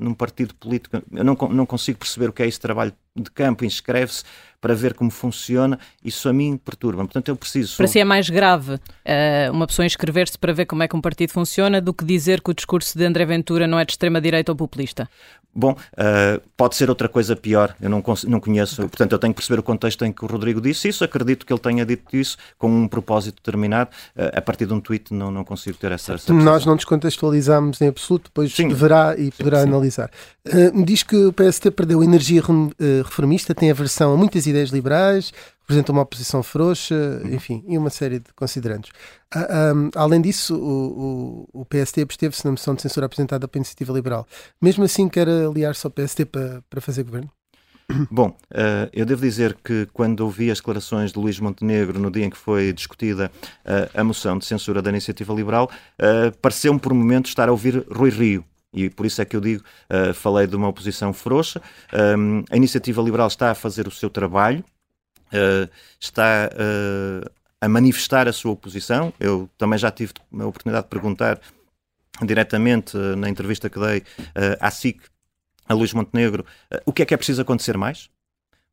num 0.00 0.14
partido 0.14 0.54
político, 0.54 1.02
eu 1.12 1.24
não, 1.24 1.34
não 1.50 1.66
consigo 1.66 1.98
perceber 1.98 2.28
o 2.28 2.32
que 2.32 2.42
é 2.42 2.46
esse 2.46 2.60
trabalho 2.60 2.92
de 3.16 3.30
campo, 3.30 3.64
inscreve-se 3.64 4.24
para 4.60 4.74
ver 4.74 4.94
como 4.94 5.10
funciona, 5.10 5.78
isso 6.04 6.28
a 6.28 6.32
mim 6.32 6.56
perturba. 6.56 7.02
Portanto, 7.02 7.28
eu 7.28 7.36
preciso. 7.36 7.76
Para 7.76 7.86
si 7.86 7.98
é 7.98 8.04
mais 8.04 8.28
grave 8.28 8.74
uh, 8.74 9.52
uma 9.52 9.66
pessoa 9.66 9.86
inscrever-se 9.86 10.38
para 10.38 10.52
ver 10.52 10.66
como 10.66 10.82
é 10.82 10.88
que 10.88 10.94
um 10.94 11.00
partido 11.00 11.32
funciona 11.32 11.80
do 11.80 11.94
que 11.94 12.04
dizer 12.04 12.42
que 12.42 12.50
o 12.50 12.54
discurso 12.54 12.96
de 12.96 13.04
André 13.04 13.24
Ventura 13.24 13.66
não 13.66 13.78
é 13.78 13.84
de 13.84 13.92
extrema-direita 13.92 14.52
ou 14.52 14.56
populista? 14.56 15.08
Bom, 15.52 15.72
uh, 15.72 16.40
pode 16.56 16.76
ser 16.76 16.88
outra 16.88 17.08
coisa 17.08 17.34
pior, 17.34 17.74
eu 17.80 17.90
não, 17.90 18.04
não 18.28 18.38
conheço, 18.38 18.76
portanto, 18.82 19.12
eu 19.12 19.18
tenho 19.18 19.34
que 19.34 19.38
perceber 19.38 19.58
o 19.58 19.64
contexto 19.64 20.04
em 20.04 20.12
que 20.12 20.24
o 20.24 20.28
Rodrigo 20.28 20.60
disse 20.60 20.88
isso. 20.88 21.02
Acredito 21.02 21.44
que 21.44 21.52
ele 21.52 21.58
tenha 21.58 21.84
dito 21.84 22.16
isso 22.16 22.36
com 22.56 22.68
um 22.68 22.86
propósito 22.86 23.36
determinado. 23.36 23.90
Uh, 24.14 24.30
a 24.36 24.40
partir 24.40 24.66
de 24.66 24.74
um 24.74 24.80
tweet, 24.80 25.12
não, 25.12 25.30
não 25.30 25.42
consigo 25.42 25.76
ter 25.76 25.90
essa. 25.90 26.14
essa 26.14 26.32
Nós 26.32 26.64
não 26.64 26.76
descontextualizamos 26.76 27.80
em 27.80 27.88
absoluto, 27.88 28.24
depois 28.24 28.54
sim. 28.54 28.68
verá 28.68 29.16
e 29.18 29.32
poderá 29.32 29.58
sim, 29.58 29.64
sim. 29.64 29.70
analisar. 29.70 30.10
Uh, 30.46 30.84
diz 30.84 31.02
que 31.02 31.16
o 31.16 31.32
PST 31.32 31.70
perdeu 31.72 32.04
energia 32.04 32.42
reformista, 33.02 33.54
tem 33.54 33.70
aversão 33.70 34.12
a 34.12 34.16
muitas 34.16 34.46
ideias 34.46 34.70
liberais, 34.70 35.32
representa 35.60 35.92
uma 35.92 36.02
oposição 36.02 36.42
frouxa, 36.42 36.94
uhum. 37.24 37.34
enfim, 37.34 37.64
e 37.68 37.78
uma 37.78 37.90
série 37.90 38.18
de 38.18 38.32
considerantes. 38.34 38.90
Um, 39.34 39.90
além 39.94 40.20
disso, 40.20 40.56
o, 40.56 41.48
o, 41.52 41.60
o 41.62 41.64
PST 41.64 42.00
absteve-se 42.02 42.44
na 42.44 42.50
moção 42.50 42.74
de 42.74 42.82
censura 42.82 43.06
apresentada 43.06 43.46
pela 43.46 43.60
Iniciativa 43.60 43.92
Liberal. 43.92 44.26
Mesmo 44.60 44.84
assim, 44.84 45.08
quer 45.08 45.28
aliar-se 45.28 45.86
ao 45.86 45.90
PST 45.90 46.24
para, 46.26 46.62
para 46.68 46.80
fazer 46.80 47.04
governo? 47.04 47.30
Bom, 48.10 48.36
uh, 48.50 48.88
eu 48.92 49.06
devo 49.06 49.22
dizer 49.22 49.56
que 49.64 49.86
quando 49.92 50.20
ouvi 50.20 50.50
as 50.50 50.58
declarações 50.58 51.12
de 51.12 51.18
Luís 51.18 51.38
Montenegro 51.38 51.98
no 51.98 52.10
dia 52.10 52.24
em 52.24 52.30
que 52.30 52.36
foi 52.36 52.72
discutida 52.72 53.30
uh, 53.64 53.90
a 53.98 54.02
moção 54.02 54.38
de 54.38 54.44
censura 54.44 54.82
da 54.82 54.90
Iniciativa 54.90 55.32
Liberal, 55.32 55.70
pareceu-me 56.42 56.80
por 56.80 56.92
momento 56.92 57.26
estar 57.26 57.48
a 57.48 57.52
ouvir 57.52 57.86
Rui 57.90 58.10
Rio. 58.10 58.44
E 58.72 58.88
por 58.88 59.04
isso 59.06 59.20
é 59.20 59.24
que 59.24 59.36
eu 59.36 59.40
digo, 59.40 59.64
falei 60.14 60.46
de 60.46 60.54
uma 60.54 60.68
oposição 60.68 61.12
frouxa. 61.12 61.60
Um, 61.92 62.44
a 62.50 62.56
Iniciativa 62.56 63.02
Liberal 63.02 63.26
está 63.26 63.50
a 63.50 63.54
fazer 63.54 63.88
o 63.88 63.90
seu 63.90 64.08
trabalho, 64.08 64.64
está 65.98 66.50
a 67.60 67.68
manifestar 67.68 68.28
a 68.28 68.32
sua 68.32 68.52
oposição. 68.52 69.12
Eu 69.18 69.50
também 69.58 69.78
já 69.78 69.90
tive 69.90 70.12
a 70.38 70.46
oportunidade 70.46 70.84
de 70.84 70.90
perguntar 70.90 71.40
diretamente 72.22 72.96
na 72.96 73.28
entrevista 73.28 73.68
que 73.68 73.78
dei 73.78 74.04
à 74.60 74.70
SIC 74.70 75.00
a 75.68 75.74
Luís 75.74 75.92
Montenegro, 75.92 76.44
o 76.84 76.92
que 76.92 77.02
é 77.02 77.06
que 77.06 77.14
é 77.14 77.16
preciso 77.16 77.42
acontecer 77.42 77.76
mais? 77.76 78.10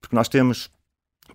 Porque 0.02 0.16
nós 0.16 0.28
temos 0.28 0.70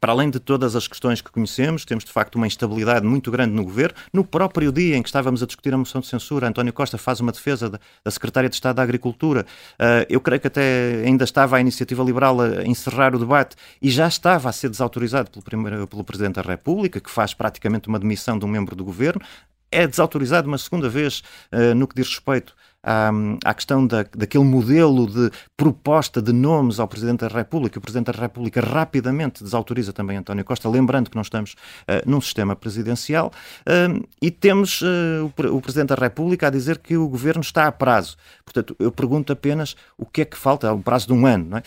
para 0.02 0.10
além 0.10 0.30
de 0.30 0.40
todas 0.40 0.74
as 0.74 0.88
questões 0.88 1.20
que 1.20 1.30
conhecemos, 1.30 1.84
temos 1.84 2.02
de 2.02 2.10
facto 2.10 2.34
uma 2.34 2.48
instabilidade 2.48 3.06
muito 3.06 3.30
grande 3.30 3.54
no 3.54 3.62
governo. 3.62 3.94
No 4.12 4.24
próprio 4.24 4.72
dia 4.72 4.96
em 4.96 5.02
que 5.02 5.08
estávamos 5.08 5.44
a 5.44 5.46
discutir 5.46 5.72
a 5.72 5.78
moção 5.78 6.00
de 6.00 6.08
censura, 6.08 6.48
António 6.48 6.72
Costa 6.72 6.98
faz 6.98 7.20
uma 7.20 7.30
defesa 7.30 7.70
da, 7.70 8.10
Secretária 8.10 8.48
de 8.48 8.56
Estado 8.56 8.74
da 8.74 8.82
Agricultura. 8.82 9.46
Uh, 9.74 10.04
eu 10.08 10.20
creio 10.20 10.40
que 10.40 10.48
até 10.48 11.04
ainda 11.06 11.22
estava 11.22 11.56
a 11.56 11.60
Iniciativa 11.60 12.02
Liberal 12.02 12.40
a 12.40 12.64
encerrar 12.64 13.14
o 13.14 13.18
debate 13.20 13.54
e 13.80 13.88
já 13.90 14.08
estava 14.08 14.48
a 14.48 14.52
ser 14.52 14.70
desautorizado 14.70 15.30
pelo, 15.30 15.44
primeiro, 15.44 15.86
pelo 15.86 16.02
Presidente 16.02 16.34
da 16.34 16.42
República, 16.42 16.98
que 16.98 17.08
faz 17.08 17.32
praticamente 17.32 17.86
uma 17.86 18.00
demissão 18.00 18.36
de 18.36 18.44
um 18.44 18.48
membro 18.48 18.74
do 18.74 18.84
governo. 18.84 19.22
É 19.70 19.86
desautorizado 19.86 20.48
uma 20.48 20.58
segunda 20.58 20.88
vez 20.88 21.22
uh, 21.52 21.76
no 21.76 21.86
que 21.86 21.94
diz 21.94 22.08
respeito 22.08 22.56
à, 22.82 23.10
à 23.44 23.54
questão 23.54 23.86
da, 23.86 24.04
daquele 24.16 24.44
modelo 24.44 25.06
de 25.06 25.30
proposta 25.56 26.20
de 26.20 26.32
nomes 26.32 26.80
ao 26.80 26.88
Presidente 26.88 27.20
da 27.20 27.28
República. 27.28 27.78
O 27.78 27.82
Presidente 27.82 28.10
da 28.12 28.20
República 28.20 28.60
rapidamente 28.60 29.44
desautoriza 29.44 29.92
também 29.92 30.16
António 30.16 30.44
Costa, 30.44 30.68
lembrando 30.68 31.08
que 31.08 31.14
não 31.14 31.22
estamos 31.22 31.52
uh, 31.52 32.02
num 32.04 32.20
sistema 32.20 32.56
presidencial, 32.56 33.32
uh, 33.60 34.08
e 34.20 34.30
temos 34.30 34.82
uh, 34.82 35.32
o, 35.38 35.56
o, 35.56 35.60
Presidente 35.60 35.90
da 35.90 35.94
República 35.94 36.48
a 36.48 36.50
dizer 36.50 36.78
que 36.78 36.96
o 36.96 37.08
Governo 37.08 37.42
está 37.42 37.66
a 37.66 37.72
prazo. 37.72 38.16
Portanto, 38.44 38.74
eu 38.78 38.90
pergunto 38.90 39.32
apenas 39.32 39.76
o 39.96 40.04
que 40.04 40.22
é 40.22 40.24
que 40.24 40.36
falta, 40.36 40.68
há 40.68 40.72
um 40.72 40.82
prazo 40.82 41.06
de 41.06 41.12
um 41.12 41.26
ano, 41.26 41.46
não 41.50 41.58
é? 41.58 41.62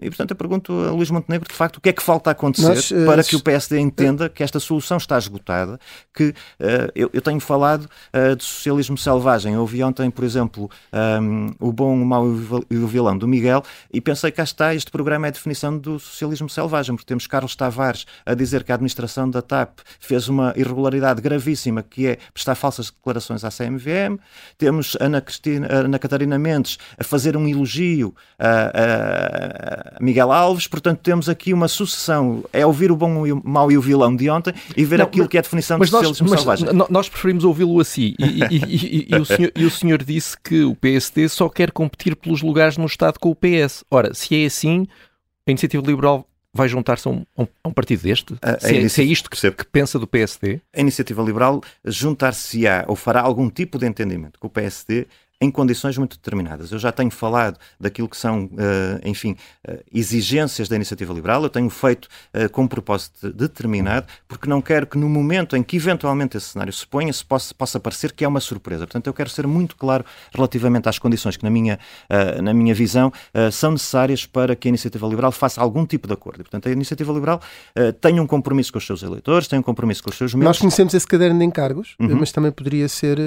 e, 0.00 0.08
portanto, 0.08 0.30
eu 0.30 0.36
pergunto 0.36 0.72
a 0.72 0.90
Luís 0.90 1.10
Montenegro, 1.10 1.48
de 1.48 1.54
facto, 1.54 1.76
o 1.76 1.80
que 1.80 1.90
é 1.90 1.92
que 1.92 2.02
falta 2.02 2.30
acontecer 2.30 2.68
Nós, 2.68 3.06
para 3.06 3.22
que 3.22 3.36
o 3.36 3.42
PSD 3.42 3.78
entenda 3.78 4.28
que 4.28 4.42
esta 4.42 4.58
solução 4.58 4.96
está 4.96 5.18
esgotada, 5.18 5.78
que 6.14 6.34
eu, 6.94 7.10
eu, 7.12 7.20
tenho 7.20 7.38
falado 7.38 7.88
de 8.36 8.42
socialismo 8.42 8.96
selvagem. 8.96 9.54
Eu 9.54 9.60
ouvi 9.60 9.82
ontem, 9.84 10.10
por 10.10 10.24
exemplo, 10.24 10.29
exemplo, 10.30 10.70
um, 11.20 11.54
O 11.58 11.72
Bom, 11.72 12.00
o 12.00 12.06
Mau 12.06 12.26
e 12.70 12.76
o 12.76 12.86
Vilão 12.86 13.16
do 13.16 13.26
Miguel, 13.26 13.62
e 13.92 14.00
pensei 14.00 14.30
que 14.30 14.36
cá 14.36 14.44
está, 14.44 14.74
este 14.74 14.90
programa 14.90 15.26
é 15.26 15.28
a 15.28 15.32
definição 15.32 15.76
do 15.76 15.98
socialismo 15.98 16.48
selvagem, 16.48 16.94
porque 16.94 17.08
temos 17.08 17.26
Carlos 17.26 17.56
Tavares 17.56 18.06
a 18.24 18.34
dizer 18.34 18.64
que 18.64 18.72
a 18.72 18.74
administração 18.74 19.28
da 19.28 19.42
TAP 19.42 19.80
fez 19.98 20.28
uma 20.28 20.52
irregularidade 20.56 21.20
gravíssima, 21.20 21.82
que 21.82 22.06
é 22.06 22.18
prestar 22.32 22.54
falsas 22.54 22.90
declarações 22.90 23.44
à 23.44 23.50
CMVM, 23.50 24.18
temos 24.56 24.96
Ana, 25.00 25.20
Cristina, 25.20 25.66
Ana 25.70 25.98
Catarina 25.98 26.38
Mendes 26.38 26.78
a 26.98 27.04
fazer 27.04 27.36
um 27.36 27.48
elogio 27.48 28.14
a, 28.38 29.96
a, 29.96 30.02
Miguel 30.02 30.30
Alves, 30.30 30.66
portanto 30.66 31.00
temos 31.00 31.28
aqui 31.28 31.52
uma 31.52 31.68
sucessão, 31.68 32.44
é 32.52 32.64
ouvir 32.64 32.92
o 32.92 32.96
bom, 32.96 33.24
o 33.26 33.42
mau 33.44 33.70
e 33.70 33.76
o 33.76 33.80
vilão 33.80 34.14
de 34.14 34.30
ontem 34.30 34.54
e 34.76 34.84
ver 34.84 34.98
Não, 34.98 35.06
aquilo 35.06 35.24
mas, 35.24 35.30
que 35.30 35.36
é 35.36 35.40
a 35.40 35.42
definição 35.42 35.78
do 35.78 35.86
socialismo 35.86 36.28
nós, 36.28 36.40
selvagem. 36.40 36.68
Nós 36.88 37.08
preferimos 37.08 37.44
ouvi-lo 37.44 37.80
assim, 37.80 38.14
e, 38.18 38.24
e, 38.24 38.56
e, 38.56 39.06
e, 39.10 39.16
o 39.16 39.24
senhor, 39.24 39.52
e 39.56 39.64
o 39.64 39.70
senhor 39.70 40.02
disse 40.02 40.19
disse 40.20 40.36
que 40.38 40.62
o 40.62 40.76
PSD 40.76 41.28
só 41.30 41.48
quer 41.48 41.72
competir 41.72 42.14
pelos 42.14 42.42
lugares 42.42 42.76
no 42.76 42.84
Estado 42.84 43.18
com 43.18 43.30
o 43.30 43.34
PS. 43.34 43.82
Ora, 43.90 44.12
se 44.12 44.42
é 44.42 44.46
assim, 44.46 44.86
a 45.46 45.50
Iniciativa 45.50 45.84
Liberal 45.84 46.28
vai 46.52 46.68
juntar-se 46.68 47.08
a, 47.08 47.10
um, 47.10 47.24
a 47.38 47.68
um, 47.68 47.72
partido 47.72 48.02
deste? 48.02 48.34
A, 48.42 48.60
se, 48.60 48.76
é, 48.76 48.88
se, 48.88 49.00
é, 49.00 49.04
isto 49.04 49.30
que, 49.30 49.50
que, 49.50 49.64
pensa 49.64 49.98
do 49.98 50.06
PSD? 50.06 50.60
A 50.76 50.80
Iniciativa 50.80 51.22
Liberal 51.22 51.62
juntar-se-á 51.84 52.84
ou 52.86 52.94
fará 52.94 53.22
algum 53.22 53.48
tipo 53.48 53.78
de 53.78 53.86
entendimento 53.86 54.38
com 54.38 54.46
o 54.46 54.50
PSD 54.50 55.06
em 55.40 55.50
condições 55.50 55.96
muito 55.96 56.16
determinadas. 56.16 56.70
Eu 56.70 56.78
já 56.78 56.92
tenho 56.92 57.10
falado 57.10 57.58
daquilo 57.78 58.08
que 58.08 58.16
são, 58.16 58.44
uh, 58.44 59.00
enfim, 59.04 59.36
uh, 59.66 59.78
exigências 59.92 60.68
da 60.68 60.76
iniciativa 60.76 61.14
liberal, 61.14 61.42
eu 61.42 61.48
tenho 61.48 61.70
feito 61.70 62.08
uh, 62.34 62.48
com 62.50 62.62
um 62.62 62.68
propósito 62.68 63.32
determinado, 63.32 64.06
porque 64.28 64.46
não 64.46 64.60
quero 64.60 64.86
que 64.86 64.98
no 64.98 65.08
momento 65.08 65.56
em 65.56 65.62
que 65.62 65.76
eventualmente 65.76 66.36
esse 66.36 66.48
cenário 66.48 66.72
se 66.72 66.86
ponha, 66.86 67.10
se 67.10 67.24
possa, 67.24 67.54
possa 67.54 67.80
parecer 67.80 68.12
que 68.12 68.22
é 68.22 68.28
uma 68.28 68.40
surpresa. 68.40 68.86
Portanto, 68.86 69.06
eu 69.06 69.14
quero 69.14 69.30
ser 69.30 69.46
muito 69.46 69.76
claro 69.76 70.04
relativamente 70.34 70.88
às 70.88 70.98
condições 70.98 71.38
que, 71.38 71.44
na 71.44 71.50
minha, 71.50 71.78
na 72.42 72.52
minha 72.52 72.74
visão, 72.74 73.12
são 73.52 73.72
necessárias 73.72 74.26
para 74.26 74.54
que 74.54 74.68
a 74.68 74.70
iniciativa 74.70 75.06
liberal 75.06 75.32
faça 75.32 75.60
algum 75.60 75.86
tipo 75.86 76.06
de 76.06 76.14
acordo. 76.14 76.40
E, 76.40 76.44
portanto, 76.44 76.68
a 76.68 76.72
iniciativa 76.72 77.12
liberal 77.12 77.40
tem 78.00 78.20
um 78.20 78.26
compromisso 78.26 78.72
com 78.72 78.78
os 78.78 78.86
seus 78.86 79.02
eleitores, 79.02 79.48
tem 79.48 79.58
um 79.58 79.62
compromisso 79.62 80.02
com 80.02 80.10
os 80.10 80.16
seus 80.16 80.34
membros. 80.34 80.48
Nós 80.48 80.58
conhecemos 80.58 80.92
esse 80.92 81.06
caderno 81.06 81.38
de 81.38 81.44
encargos, 81.44 81.94
uhum. 81.98 82.16
mas 82.16 82.32
também 82.32 82.52
poderia 82.52 82.88
ser 82.88 83.18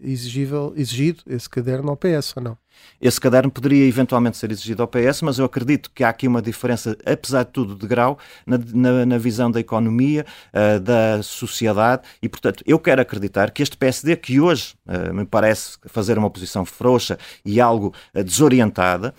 exigível, 0.00 0.72
exigido 0.76 1.22
esse 1.26 1.48
caderno 1.48 1.57
ao 1.90 1.96
PS 1.96 2.34
ou 2.36 2.42
não? 2.42 2.58
Esse 3.00 3.20
caderno 3.20 3.50
poderia 3.50 3.86
eventualmente 3.86 4.36
ser 4.36 4.50
exigido 4.50 4.82
ao 4.82 4.88
PS, 4.88 5.22
mas 5.22 5.38
eu 5.38 5.44
acredito 5.44 5.90
que 5.94 6.02
há 6.02 6.08
aqui 6.08 6.26
uma 6.26 6.42
diferença, 6.42 6.96
apesar 7.04 7.44
de 7.44 7.50
tudo, 7.50 7.74
de 7.74 7.86
grau 7.86 8.18
na, 8.46 8.58
na, 8.74 9.06
na 9.06 9.18
visão 9.18 9.50
da 9.50 9.60
economia, 9.60 10.24
uh, 10.52 10.80
da 10.80 11.22
sociedade, 11.22 12.02
e 12.22 12.28
portanto 12.28 12.62
eu 12.66 12.78
quero 12.78 13.00
acreditar 13.00 13.50
que 13.50 13.62
este 13.62 13.76
PSD, 13.76 14.16
que 14.16 14.40
hoje 14.40 14.74
uh, 14.86 15.14
me 15.14 15.24
parece 15.24 15.78
fazer 15.86 16.18
uma 16.18 16.30
posição 16.30 16.64
frouxa 16.64 17.18
e 17.44 17.60
algo 17.60 17.94
uh, 18.14 18.24
desorientada, 18.24 19.14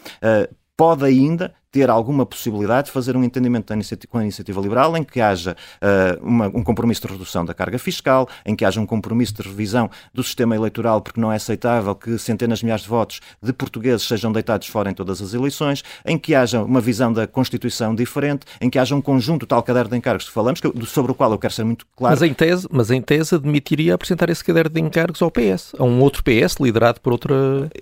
pode 0.76 1.04
ainda 1.04 1.54
ter 1.72 1.90
alguma 1.90 2.26
possibilidade 2.26 2.88
de 2.88 2.92
fazer 2.92 3.16
um 3.16 3.24
entendimento 3.24 3.74
com 4.10 4.18
a 4.18 4.24
iniciativa 4.24 4.60
liberal 4.60 4.98
em 4.98 5.04
que 5.04 5.22
haja 5.22 5.56
uh, 5.82 6.26
uma, 6.26 6.48
um 6.48 6.64
compromisso 6.64 7.02
de 7.02 7.14
redução 7.14 7.46
da 7.46 7.54
carga 7.54 7.78
fiscal, 7.78 8.28
em 8.46 8.56
que 8.56 8.66
haja 8.66 8.82
um 8.82 8.86
compromisso 8.86 9.34
de 9.36 9.42
revisão 9.44 9.90
do 10.14 10.24
sistema 10.24 10.56
eleitoral, 10.56 11.02
porque 11.02 11.22
não 11.22 11.32
é 11.32 11.36
aceitável 11.36 11.94
que 11.94 12.18
centenas 12.18 12.60
de 12.60 12.66
milhares 12.66 12.84
de 12.84 12.90
votos 12.90 13.20
de 13.42 13.54
portugueses 13.54 14.08
sejam 14.08 14.32
deitados 14.32 14.68
fora 14.68 14.90
em 14.90 14.94
todas 14.94 15.22
as 15.22 15.34
eleições, 15.34 15.84
em 16.06 16.18
que 16.18 16.34
haja 16.34 16.64
uma 16.64 16.82
visão 16.82 17.14
da 17.14 17.28
Constituição 17.28 17.94
diferente, 17.94 18.46
em 18.60 18.70
que 18.70 18.80
haja 18.80 18.96
um 18.96 19.02
conjunto 19.02 19.46
tal 19.46 19.62
caderno 19.62 19.92
de 19.92 19.98
encargos 19.98 20.28
que 20.28 20.34
falamos, 20.34 20.60
que, 20.60 20.86
sobre 20.86 21.12
o 21.12 21.16
qual 21.16 21.32
eu 21.32 21.38
quero 21.38 21.54
ser 21.54 21.64
muito 21.64 21.86
claro. 21.96 22.16
Mas 22.16 22.28
em 22.28 22.34
tese, 22.34 22.68
mas 22.72 22.90
em 22.90 23.02
tese 23.02 23.36
admitiria 23.36 23.94
apresentar 23.94 24.30
esse 24.30 24.44
caderno 24.44 24.72
de 24.72 24.82
encargos 24.82 25.22
ao 25.22 25.30
PS, 25.30 25.74
a 25.78 25.84
um 25.84 26.02
outro 26.02 26.24
PS 26.24 26.56
liderado 26.60 27.00
por 27.00 27.14
outra. 27.14 27.36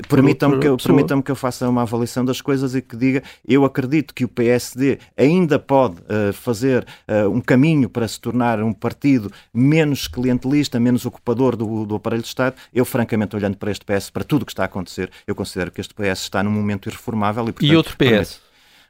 Permitam-me 0.10 0.60
que, 0.60 0.84
permitam 0.84 1.21
que 1.21 1.32
eu 1.32 1.36
faça 1.36 1.69
uma 1.69 1.84
avaliação 1.84 2.26
das 2.26 2.41
coisas 2.41 2.76
e 2.76 2.82
que 2.82 2.97
diga, 2.97 3.23
eu 3.47 3.63
acredito 3.63 3.76
acredito 3.77 4.13
que 4.13 4.25
o 4.25 4.27
PSD 4.27 4.97
ainda 5.15 5.59
pode 5.59 6.01
uh, 6.01 6.33
fazer 6.33 6.85
uh, 7.07 7.29
um 7.29 7.39
caminho 7.39 7.87
para 7.87 8.07
se 8.07 8.19
tornar 8.19 8.61
um 8.61 8.73
partido 8.73 9.31
menos 9.53 10.07
clientelista, 10.07 10.79
menos 10.79 11.05
ocupador 11.05 11.55
do, 11.55 11.85
do 11.85 11.95
aparelho 11.95 12.23
de 12.23 12.27
Estado. 12.27 12.55
Eu, 12.73 12.83
francamente, 12.83 13.35
olhando 13.35 13.57
para 13.57 13.69
este 13.69 13.85
PS, 13.85 14.09
para 14.09 14.23
tudo 14.23 14.41
o 14.41 14.45
que 14.45 14.51
está 14.51 14.63
a 14.63 14.65
acontecer, 14.65 15.11
eu 15.27 15.35
considero 15.35 15.71
que 15.71 15.79
este 15.79 15.93
PS 15.93 16.21
está 16.21 16.41
num 16.41 16.51
momento 16.51 16.89
irreformável. 16.89 17.43
E, 17.43 17.53
portanto, 17.53 17.71
e 17.71 17.75
outro 17.75 17.95
PS? 17.97 18.39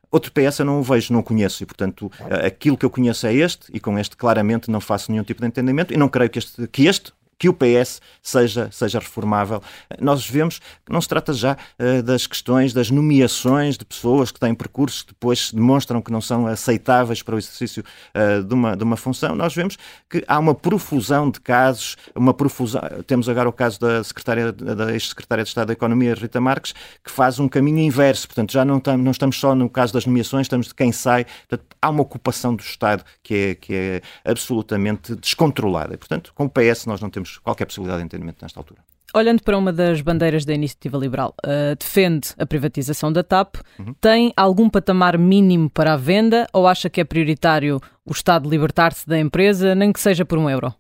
Outro 0.10 0.32
PS 0.32 0.60
eu 0.60 0.66
não 0.66 0.80
o 0.80 0.84
vejo, 0.84 1.12
não 1.12 1.20
o 1.20 1.24
conheço 1.24 1.62
e, 1.64 1.66
portanto, 1.66 2.10
aquilo 2.46 2.78
que 2.78 2.86
eu 2.86 2.90
conheço 2.90 3.28
é 3.28 3.34
este 3.34 3.66
e 3.74 3.80
com 3.80 4.00
este 4.00 4.16
claramente 4.16 4.72
não 4.72 4.80
faço 4.80 5.12
nenhum 5.12 5.24
tipo 5.24 5.42
de 5.42 5.48
entendimento 5.48 5.94
e 5.94 5.98
não 5.98 6.08
creio 6.08 6.30
que 6.30 6.40
este, 6.40 6.66
que 6.68 6.88
este 6.88 7.12
que 7.38 7.48
o 7.48 7.54
PS 7.54 8.02
seja, 8.22 8.70
seja 8.72 9.00
reformável. 9.00 9.62
Nós 10.00 10.28
vemos 10.28 10.60
que 10.60 10.92
não 10.92 11.00
se 11.00 11.08
trata 11.08 11.34
já 11.34 11.56
uh, 11.80 12.02
das 12.02 12.26
questões 12.26 12.74
das 12.74 12.90
nomeações 12.90 13.78
de 13.78 13.86
pessoas 13.86 14.32
que 14.32 14.40
têm 14.40 14.56
percursos 14.56 15.04
que 15.04 15.10
depois 15.10 15.52
demonstram 15.52 16.02
que 16.02 16.12
não 16.12 16.22
são 16.22 16.48
aceitáveis 16.48 17.22
para 17.22 17.36
o 17.36 17.38
exercício 17.38 17.84
uh, 18.16 18.44
de, 18.44 18.54
uma, 18.54 18.76
de 18.76 18.84
uma 18.84 18.98
função. 18.98 19.36
Nós 19.36 19.54
vemos 19.54 19.78
que 20.10 20.24
há 20.28 20.40
uma 20.40 20.56
profusão 20.56 21.30
de 21.30 21.40
casos, 21.40 21.96
uma 22.16 22.34
profusão. 22.34 22.82
Temos 23.06 23.30
agora 23.30 23.48
o 23.48 23.54
caso 23.54 23.80
da 23.80 24.04
secretária, 24.04 24.52
da 24.52 24.92
ex-secretária 24.92 25.44
de 25.44 25.50
Estado 25.50 25.68
da 25.68 25.74
Economia, 25.74 26.16
Rita 26.16 26.42
Marques, 26.42 26.74
que 27.04 27.12
faz 27.12 27.40
um 27.40 27.48
caminho 27.48 27.80
inverso. 27.80 28.28
Portanto, 28.28 28.52
já 28.52 28.66
não, 28.66 28.80
tam, 28.80 28.98
não 28.98 29.12
estamos 29.12 29.40
só 29.40 29.54
no 29.54 29.70
caso 29.70 29.94
das 29.94 30.06
nomeações, 30.06 30.46
estamos 30.46 30.68
de 30.68 30.76
quem 30.76 30.92
sai. 30.92 31.26
Portanto, 31.48 31.76
há 31.82 31.90
uma 31.90 32.02
ocupação 32.02 32.56
do 32.56 32.62
Estado 32.62 33.04
que 33.22 33.36
é, 33.36 33.56
que 33.56 33.74
é 33.74 34.02
absolutamente 34.26 35.16
descontrolada. 35.16 35.94
E, 35.94 35.98
portanto, 35.98 36.32
com 36.34 36.46
o 36.46 36.50
PS 36.50 36.86
nós 36.86 37.02
não 37.02 37.10
temos 37.10 37.27
temos 37.28 37.38
qualquer 37.40 37.66
possibilidade 37.66 38.00
de 38.00 38.06
entendimento 38.06 38.42
nesta 38.42 38.60
altura. 38.60 38.82
Olhando 39.14 39.42
para 39.42 39.58
uma 39.58 39.72
das 39.72 40.02
bandeiras 40.02 40.46
da 40.46 40.54
iniciativa 40.54 40.98
liberal, 40.98 41.34
uh, 41.46 41.76
defende 41.78 42.30
a 42.38 42.46
privatização 42.46 43.12
da 43.12 43.24
TAP, 43.24 43.56
uhum. 43.80 43.94
tem 44.02 44.34
algum 44.36 44.70
patamar 44.70 45.18
mínimo 45.18 45.70
para 45.70 45.94
a 45.94 45.98
venda 45.98 46.48
ou 46.54 46.68
acha 46.68 46.90
que 46.90 47.00
é 47.00 47.04
prioritário 47.04 47.80
o 48.06 48.12
Estado 48.12 48.50
libertar-se 48.50 49.08
da 49.08 49.18
empresa, 49.18 49.74
nem 49.74 49.94
que 49.94 50.00
seja 50.00 50.26
por 50.26 50.38
um 50.38 50.50
euro? 50.50 50.74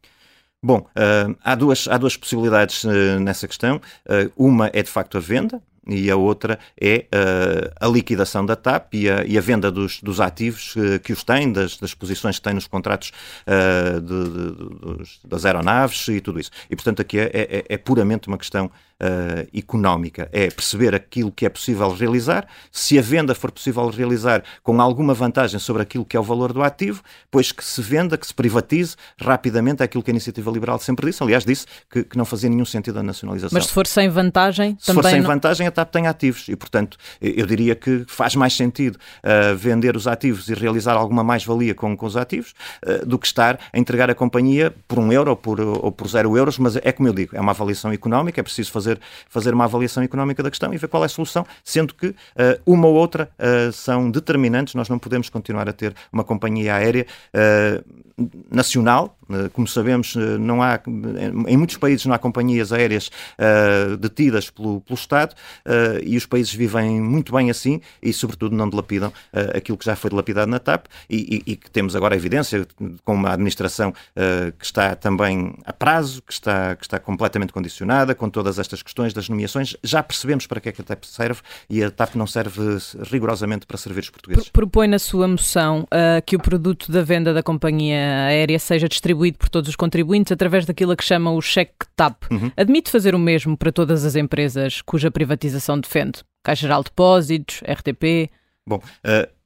Bom, 0.61 0.79
uh, 0.79 1.37
há, 1.41 1.55
duas, 1.55 1.87
há 1.87 1.97
duas 1.97 2.17
possibilidades 2.17 2.83
uh, 2.83 3.19
nessa 3.19 3.47
questão. 3.47 3.79
uma 4.35 4.69
é 4.73 4.83
de 4.83 4.89
facto 4.89 5.17
a 5.17 5.21
venda, 5.21 5.61
e 5.87 6.09
a 6.11 6.15
outra 6.15 6.59
é 6.79 7.05
uh, 7.13 7.73
a 7.79 7.87
liquidação 7.87 8.45
da 8.45 8.55
TAP 8.55 8.93
e 8.93 9.09
a, 9.09 9.23
e 9.25 9.37
a 9.37 9.41
venda 9.41 9.71
dos, 9.71 10.01
dos 10.01 10.19
ativos 10.19 10.75
uh, 10.75 10.99
que 10.99 11.13
os 11.13 11.23
têm, 11.23 11.51
das, 11.51 11.77
das 11.77 11.93
posições 11.93 12.37
que 12.37 12.43
têm 12.43 12.53
nos 12.53 12.67
contratos 12.67 13.11
uh, 13.47 14.01
de, 14.01 14.23
de, 14.23 14.79
dos, 14.79 15.19
das 15.23 15.45
aeronaves 15.45 16.07
e 16.07 16.21
tudo 16.21 16.39
isso. 16.39 16.51
E, 16.69 16.75
portanto, 16.75 17.01
aqui 17.01 17.19
é, 17.19 17.31
é, 17.33 17.65
é 17.69 17.77
puramente 17.77 18.27
uma 18.27 18.37
questão 18.37 18.69
uh, 19.01 19.47
económica, 19.57 20.29
é 20.31 20.49
perceber 20.49 20.95
aquilo 20.95 21.31
que 21.31 21.45
é 21.45 21.49
possível 21.49 21.89
realizar, 21.91 22.47
se 22.71 22.97
a 22.97 23.01
venda 23.01 23.33
for 23.35 23.51
possível 23.51 23.87
realizar 23.89 24.43
com 24.63 24.79
alguma 24.81 25.13
vantagem 25.13 25.59
sobre 25.59 25.81
aquilo 25.81 26.05
que 26.05 26.15
é 26.15 26.19
o 26.19 26.23
valor 26.23 26.53
do 26.53 26.63
ativo, 26.63 27.01
pois 27.31 27.51
que 27.51 27.63
se 27.63 27.81
venda, 27.81 28.17
que 28.17 28.27
se 28.27 28.33
privatize 28.33 28.95
rapidamente 29.19 29.83
aquilo 29.83 30.03
que 30.03 30.11
a 30.11 30.13
Iniciativa 30.13 30.51
Liberal 30.51 30.79
sempre 30.79 31.07
disse, 31.07 31.21
aliás 31.23 31.45
disse 31.45 31.65
que, 31.89 32.03
que 32.03 32.17
não 32.17 32.25
fazia 32.25 32.49
nenhum 32.49 32.65
sentido 32.65 32.99
a 32.99 33.03
nacionalização. 33.03 33.55
Mas 33.57 33.67
se 33.67 33.73
for 33.73 33.87
sem 33.87 34.09
vantagem, 34.09 34.77
se 34.79 34.87
também 34.87 35.03
for 35.03 35.09
sem 35.09 35.21
não... 35.21 35.27
vantagem, 35.27 35.67
a 35.67 35.71
TAP 35.71 35.91
tem 35.91 36.07
ativos. 36.07 36.47
E, 36.47 36.55
portanto, 36.55 36.97
eu 37.21 37.45
diria 37.45 37.75
que 37.75 38.05
faz 38.07 38.35
mais 38.35 38.53
sentido 38.53 38.95
uh, 38.95 39.55
vender 39.55 39.95
os 39.95 40.07
ativos 40.07 40.49
e 40.49 40.53
realizar 40.53 40.93
alguma 40.93 41.23
mais-valia 41.23 41.73
com, 41.73 41.95
com 41.95 42.05
os 42.05 42.15
ativos 42.15 42.53
uh, 42.85 43.05
do 43.05 43.17
que 43.17 43.27
estar 43.27 43.59
a 43.71 43.77
entregar 43.77 44.09
a 44.09 44.15
companhia 44.15 44.73
por 44.87 44.99
um 44.99 45.11
euro 45.11 45.31
ou 45.31 45.35
por, 45.35 45.59
ou 45.59 45.91
por 45.91 46.07
zero 46.07 46.37
euros, 46.37 46.57
mas 46.57 46.75
é 46.77 46.91
como 46.91 47.09
eu 47.09 47.13
digo, 47.13 47.35
é 47.35 47.41
uma 47.41 47.51
avaliação 47.51 47.91
económica, 47.91 48.39
é 48.39 48.43
preciso 48.43 48.71
fazer 48.71 48.86
fazer, 48.87 48.99
fazer 49.29 49.53
uma 49.53 49.65
avaliação 49.65 50.03
económica 50.03 50.41
da 50.41 50.49
questão 50.49 50.73
e 50.73 50.77
ver 50.77 50.87
qual 50.87 51.03
é 51.03 51.05
a 51.05 51.09
solução, 51.09 51.45
sendo 51.63 51.93
que 51.93 52.07
uh, 52.07 52.15
uma 52.65 52.87
ou 52.87 52.95
outra 52.95 53.29
uh, 53.37 53.71
são 53.71 54.09
determinantes. 54.09 54.75
Nós 54.75 54.87
não 54.87 54.97
podemos 54.97 55.29
continuar 55.29 55.67
a 55.67 55.73
ter 55.73 55.93
uma 56.11 56.23
companhia 56.23 56.75
aérea 56.75 57.05
uh, 57.33 57.83
nacional. 58.51 59.16
Como 59.53 59.67
sabemos, 59.67 60.15
não 60.39 60.61
há, 60.61 60.79
em 61.47 61.57
muitos 61.57 61.77
países 61.77 62.05
não 62.05 62.13
há 62.13 62.19
companhias 62.19 62.71
aéreas 62.71 63.09
detidas 63.99 64.49
pelo, 64.49 64.81
pelo 64.81 64.97
Estado 64.97 65.35
e 66.03 66.15
os 66.17 66.25
países 66.25 66.53
vivem 66.53 67.01
muito 67.01 67.33
bem 67.33 67.49
assim 67.49 67.81
e, 68.01 68.13
sobretudo, 68.13 68.55
não 68.55 68.69
dilapidam 68.69 69.11
aquilo 69.55 69.77
que 69.77 69.85
já 69.85 69.95
foi 69.95 70.09
dilapidado 70.09 70.49
na 70.49 70.59
TAP 70.59 70.85
e, 71.09 71.43
e, 71.47 71.51
e 71.51 71.55
que 71.55 71.69
temos 71.69 71.95
agora 71.95 72.15
evidência 72.15 72.65
com 73.03 73.13
uma 73.13 73.33
administração 73.33 73.93
que 74.57 74.65
está 74.65 74.95
também 74.95 75.55
a 75.65 75.73
prazo, 75.73 76.21
que 76.21 76.33
está, 76.33 76.75
que 76.75 76.85
está 76.85 76.99
completamente 76.99 77.53
condicionada, 77.53 78.15
com 78.15 78.29
todas 78.29 78.59
estas 78.59 78.81
questões 78.81 79.13
das 79.13 79.29
nomeações, 79.29 79.75
já 79.83 80.01
percebemos 80.01 80.47
para 80.47 80.59
que 80.59 80.69
é 80.69 80.71
que 80.71 80.81
a 80.81 80.83
TAP 80.83 81.03
serve 81.03 81.41
e 81.69 81.83
a 81.83 81.91
TAP 81.91 82.15
não 82.15 82.27
serve 82.27 82.77
rigorosamente 83.11 83.65
para 83.65 83.77
servir 83.77 84.01
os 84.01 84.09
portugueses. 84.09 84.49
Propõe 84.49 84.87
na 84.87 84.99
sua 84.99 85.27
moção 85.27 85.81
uh, 85.83 86.21
que 86.25 86.35
o 86.35 86.39
produto 86.39 86.91
da 86.91 87.01
venda 87.01 87.33
da 87.33 87.43
companhia 87.43 88.25
aérea 88.27 88.59
seja 88.59 88.87
distribuído 88.87 89.16
por 89.37 89.49
todos 89.49 89.69
os 89.69 89.75
contribuintes 89.75 90.31
através 90.31 90.65
daquilo 90.65 90.95
que 90.95 91.03
chama 91.03 91.31
o 91.31 91.41
cheque 91.41 91.85
TAP. 91.95 92.23
Uhum. 92.31 92.51
Admite 92.55 92.91
fazer 92.91 93.15
o 93.15 93.19
mesmo 93.19 93.57
para 93.57 93.71
todas 93.71 94.05
as 94.05 94.15
empresas 94.15 94.81
cuja 94.81 95.11
privatização 95.11 95.79
defende? 95.79 96.23
Caixa 96.43 96.61
Geral 96.61 96.83
de 96.83 96.89
Depósitos, 96.89 97.61
RTP? 97.61 98.31
Bom, 98.65 98.77
uh, 98.77 99.37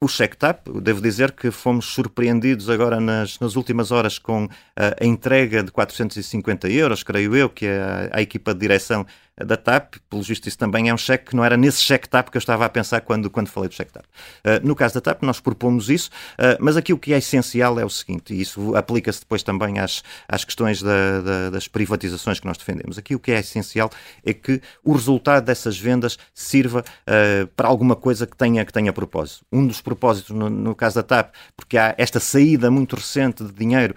o 0.00 0.06
check-tap, 0.06 0.68
devo 0.80 1.00
dizer 1.00 1.32
que 1.32 1.50
fomos 1.50 1.86
surpreendidos 1.86 2.70
agora 2.70 3.00
nas, 3.00 3.40
nas 3.40 3.56
últimas 3.56 3.90
horas 3.90 4.18
com 4.18 4.48
a, 4.76 5.02
a 5.02 5.04
entrega 5.04 5.62
de 5.62 5.72
450 5.72 6.68
euros, 6.68 7.02
creio 7.02 7.34
eu, 7.34 7.50
que 7.50 7.66
a, 7.66 8.10
a 8.12 8.22
equipa 8.22 8.54
de 8.54 8.60
direção 8.60 9.04
da 9.44 9.56
TAP, 9.56 9.96
pelo 10.08 10.22
visto 10.22 10.46
isso 10.46 10.58
também 10.58 10.88
é 10.88 10.94
um 10.94 10.98
cheque 10.98 11.26
que 11.26 11.36
não 11.36 11.44
era 11.44 11.56
nesse 11.56 11.80
cheque 11.80 12.08
TAP 12.08 12.30
que 12.30 12.36
eu 12.36 12.40
estava 12.40 12.64
a 12.64 12.68
pensar 12.68 13.00
quando, 13.00 13.30
quando 13.30 13.48
falei 13.48 13.68
do 13.68 13.74
cheque 13.74 13.92
TAP. 13.92 14.04
Uh, 14.04 14.66
no 14.66 14.74
caso 14.74 14.94
da 14.94 15.00
TAP, 15.00 15.22
nós 15.22 15.40
propomos 15.40 15.88
isso, 15.88 16.10
uh, 16.34 16.56
mas 16.60 16.76
aqui 16.76 16.92
o 16.92 16.98
que 16.98 17.12
é 17.12 17.18
essencial 17.18 17.78
é 17.78 17.84
o 17.84 17.90
seguinte, 17.90 18.34
e 18.34 18.40
isso 18.40 18.74
aplica-se 18.74 19.20
depois 19.20 19.42
também 19.42 19.78
às, 19.78 20.02
às 20.28 20.44
questões 20.44 20.82
da, 20.82 21.20
da, 21.20 21.50
das 21.50 21.68
privatizações 21.68 22.40
que 22.40 22.46
nós 22.46 22.58
defendemos. 22.58 22.98
Aqui 22.98 23.14
o 23.14 23.18
que 23.18 23.32
é 23.32 23.40
essencial 23.40 23.90
é 24.24 24.32
que 24.32 24.60
o 24.84 24.92
resultado 24.92 25.44
dessas 25.44 25.78
vendas 25.78 26.18
sirva 26.34 26.80
uh, 26.80 27.46
para 27.48 27.68
alguma 27.68 27.94
coisa 27.96 28.26
que 28.26 28.36
tenha, 28.36 28.64
que 28.64 28.72
tenha 28.72 28.92
propósito. 28.92 29.44
Um 29.52 29.66
dos 29.66 29.80
propósitos, 29.80 30.34
no, 30.34 30.50
no 30.50 30.74
caso 30.74 30.96
da 30.96 31.02
TAP, 31.02 31.34
porque 31.56 31.78
há 31.78 31.94
esta 31.98 32.20
saída 32.20 32.70
muito 32.70 32.96
recente 32.96 33.44
de 33.44 33.52
dinheiro, 33.52 33.94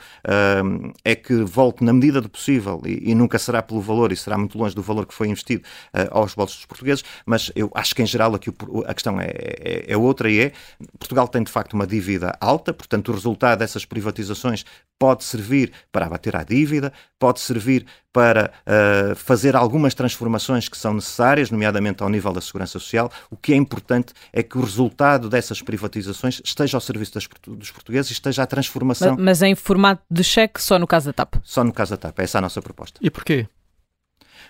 é 1.03 1.15
que 1.15 1.43
volte 1.43 1.83
na 1.83 1.93
medida 1.93 2.21
do 2.21 2.29
possível, 2.29 2.81
e, 2.85 3.11
e 3.11 3.15
nunca 3.15 3.39
será 3.39 3.61
pelo 3.61 3.81
valor, 3.81 4.11
e 4.11 4.15
será 4.15 4.37
muito 4.37 4.57
longe 4.57 4.75
do 4.75 4.81
valor 4.81 5.05
que 5.05 5.13
foi 5.13 5.30
investido 5.31 5.63
uh, 5.93 6.07
aos 6.11 6.33
bolsos 6.33 6.57
dos 6.57 6.65
portugueses, 6.65 7.03
mas 7.25 7.51
eu 7.55 7.71
acho 7.73 7.95
que 7.95 8.01
em 8.01 8.05
geral 8.05 8.35
aqui 8.35 8.51
a 8.85 8.93
questão 8.93 9.19
é, 9.19 9.27
é, 9.27 9.85
é 9.87 9.97
outra 9.97 10.29
e 10.29 10.39
é 10.39 10.51
Portugal 10.99 11.27
tem 11.27 11.43
de 11.43 11.51
facto 11.51 11.73
uma 11.73 11.87
dívida 11.87 12.35
alta, 12.39 12.73
portanto 12.73 13.09
o 13.09 13.11
resultado 13.13 13.59
dessas 13.59 13.85
privatizações 13.85 14.65
pode 15.01 15.23
servir 15.23 15.71
para 15.91 16.05
abater 16.05 16.35
a 16.35 16.43
dívida, 16.43 16.93
pode 17.17 17.39
servir 17.39 17.87
para 18.13 18.51
uh, 18.67 19.15
fazer 19.15 19.55
algumas 19.55 19.95
transformações 19.95 20.69
que 20.69 20.77
são 20.77 20.93
necessárias, 20.93 21.49
nomeadamente 21.49 22.03
ao 22.03 22.09
nível 22.09 22.31
da 22.31 22.39
segurança 22.39 22.73
social. 22.73 23.11
O 23.27 23.35
que 23.35 23.51
é 23.51 23.55
importante 23.55 24.13
é 24.31 24.43
que 24.43 24.59
o 24.59 24.61
resultado 24.61 25.27
dessas 25.27 25.59
privatizações 25.59 26.39
esteja 26.45 26.77
ao 26.77 26.81
serviço 26.81 27.15
das, 27.15 27.27
dos 27.47 27.71
portugueses 27.71 28.11
e 28.11 28.13
esteja 28.13 28.43
a 28.43 28.45
transformação. 28.45 29.15
Mas, 29.15 29.39
mas 29.39 29.41
em 29.41 29.55
formato 29.55 30.03
de 30.07 30.23
cheque, 30.23 30.61
só 30.61 30.77
no 30.77 30.85
caso 30.85 31.07
da 31.07 31.13
TAP? 31.13 31.33
Só 31.43 31.63
no 31.63 31.73
caso 31.73 31.91
da 31.91 31.97
TAP, 31.97 32.19
essa 32.19 32.37
é 32.37 32.39
a 32.39 32.41
nossa 32.41 32.61
proposta. 32.61 32.99
E 33.01 33.09
porquê? 33.09 33.47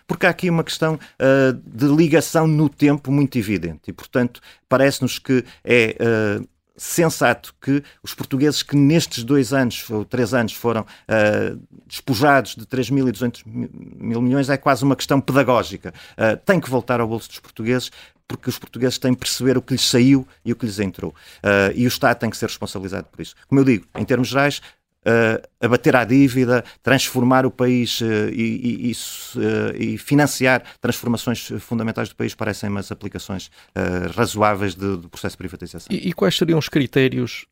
Porque 0.07 0.25
há 0.25 0.29
aqui 0.29 0.49
uma 0.49 0.63
questão 0.63 0.95
uh, 0.95 1.53
de 1.65 1.87
ligação 1.87 2.47
no 2.47 2.69
tempo 2.69 3.11
muito 3.11 3.37
evidente 3.37 3.89
e, 3.89 3.93
portanto, 3.93 4.41
parece-nos 4.67 5.19
que 5.19 5.43
é. 5.63 5.95
Uh, 6.39 6.51
sensato 6.81 7.53
que 7.61 7.83
os 8.01 8.15
portugueses 8.15 8.63
que 8.63 8.75
nestes 8.75 9.23
dois 9.23 9.53
anos 9.53 9.87
ou 9.89 10.03
três 10.03 10.33
anos 10.33 10.53
foram 10.53 10.81
uh, 10.81 11.61
despojados 11.85 12.55
de 12.55 12.65
3.200 12.65 13.43
mil 13.45 14.21
milhões 14.21 14.49
é 14.49 14.57
quase 14.57 14.83
uma 14.83 14.95
questão 14.95 15.21
pedagógica. 15.21 15.93
Uh, 16.13 16.37
tem 16.43 16.59
que 16.59 16.69
voltar 16.69 16.99
ao 16.99 17.07
bolso 17.07 17.29
dos 17.29 17.39
portugueses 17.39 17.91
porque 18.27 18.49
os 18.49 18.57
portugueses 18.57 18.97
têm 18.97 19.13
que 19.13 19.19
perceber 19.19 19.57
o 19.57 19.61
que 19.61 19.73
lhes 19.73 19.87
saiu 19.87 20.25
e 20.43 20.51
o 20.53 20.55
que 20.55 20.65
lhes 20.65 20.79
entrou. 20.79 21.11
Uh, 21.11 21.71
e 21.75 21.85
o 21.85 21.87
Estado 21.87 22.17
tem 22.17 22.29
que 22.29 22.37
ser 22.37 22.47
responsabilizado 22.47 23.07
por 23.11 23.21
isso. 23.21 23.35
Como 23.47 23.59
eu 23.59 23.65
digo, 23.65 23.85
em 23.95 24.05
termos 24.05 24.29
gerais, 24.29 24.61
uh, 25.05 25.41
abater 25.61 25.95
à 25.95 26.03
dívida, 26.03 26.63
transformar 26.81 27.45
o 27.45 27.51
país 27.51 28.01
uh, 28.01 28.05
e, 28.31 28.89
e, 28.89 28.91
uh, 28.91 29.75
e, 29.77 29.97
financiar 29.97 30.63
transformações 30.81 31.51
fundamentais 31.59 32.09
do 32.09 32.15
país 32.15 32.33
parecem-me 32.33 32.79
as 32.79 32.91
aplicações 32.91 33.47
uh, 33.47 34.11
razoáveis 34.15 34.73
de, 34.73 34.97
do 34.97 35.07
processo 35.07 35.33
de 35.33 35.37
privatização. 35.37 35.87
E, 35.95 36.09
e, 36.09 36.13
quais 36.13 36.35
seriam 36.35 36.57
os 36.57 36.67
critérios 36.67 37.45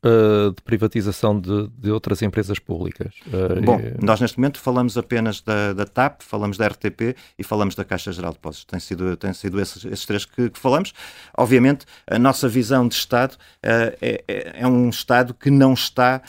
de 0.54 0.62
privatização 0.62 1.38
de, 1.38 1.68
de, 1.78 1.90
outras 1.90 2.22
empresas 2.22 2.58
públicas? 2.58 3.12
Bom, 3.64 3.80
nós 4.02 4.20
neste 4.20 4.38
momento 4.38 4.58
falamos 4.58 4.96
apenas 4.96 5.40
da, 5.40 5.72
da, 5.72 5.84
TAP, 5.84 6.22
falamos 6.22 6.56
da 6.56 6.66
RTP 6.66 7.16
e 7.38 7.44
falamos 7.44 7.74
da 7.74 7.84
Caixa 7.84 8.12
Geral 8.12 8.32
de 8.32 8.38
Depósitos. 8.38 8.64
Tem 8.64 8.80
sido, 8.80 9.16
tem 9.16 9.32
sido 9.32 9.60
esses, 9.60 9.84
esses 9.84 10.06
três 10.06 10.24
que, 10.24 10.50
que, 10.50 10.58
falamos. 10.58 10.92
Obviamente, 11.36 11.84
a 12.06 12.18
nossa 12.18 12.48
visão 12.48 12.88
de 12.88 12.94
Estado 12.94 13.36
é, 13.62 14.24
é, 14.26 14.52
é, 14.60 14.66
um 14.66 14.88
Estado 14.88 15.34
que 15.34 15.50
não 15.50 15.74
está 15.74 16.22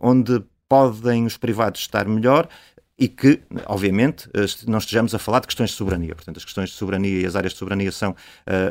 onde 0.00 0.17
onde 0.18 0.44
podem 0.68 1.24
os 1.24 1.36
privados 1.36 1.80
estar 1.80 2.06
melhor 2.06 2.48
e 3.00 3.06
que, 3.06 3.40
obviamente, 3.66 4.28
não 4.66 4.78
estejamos 4.78 5.14
a 5.14 5.20
falar 5.20 5.38
de 5.38 5.46
questões 5.46 5.70
de 5.70 5.76
soberania. 5.76 6.16
Portanto, 6.16 6.36
as 6.36 6.44
questões 6.44 6.70
de 6.70 6.74
soberania 6.74 7.20
e 7.20 7.24
as 7.24 7.36
áreas 7.36 7.52
de 7.52 7.58
soberania 7.58 7.92
são 7.92 8.10
uh, 8.10 8.14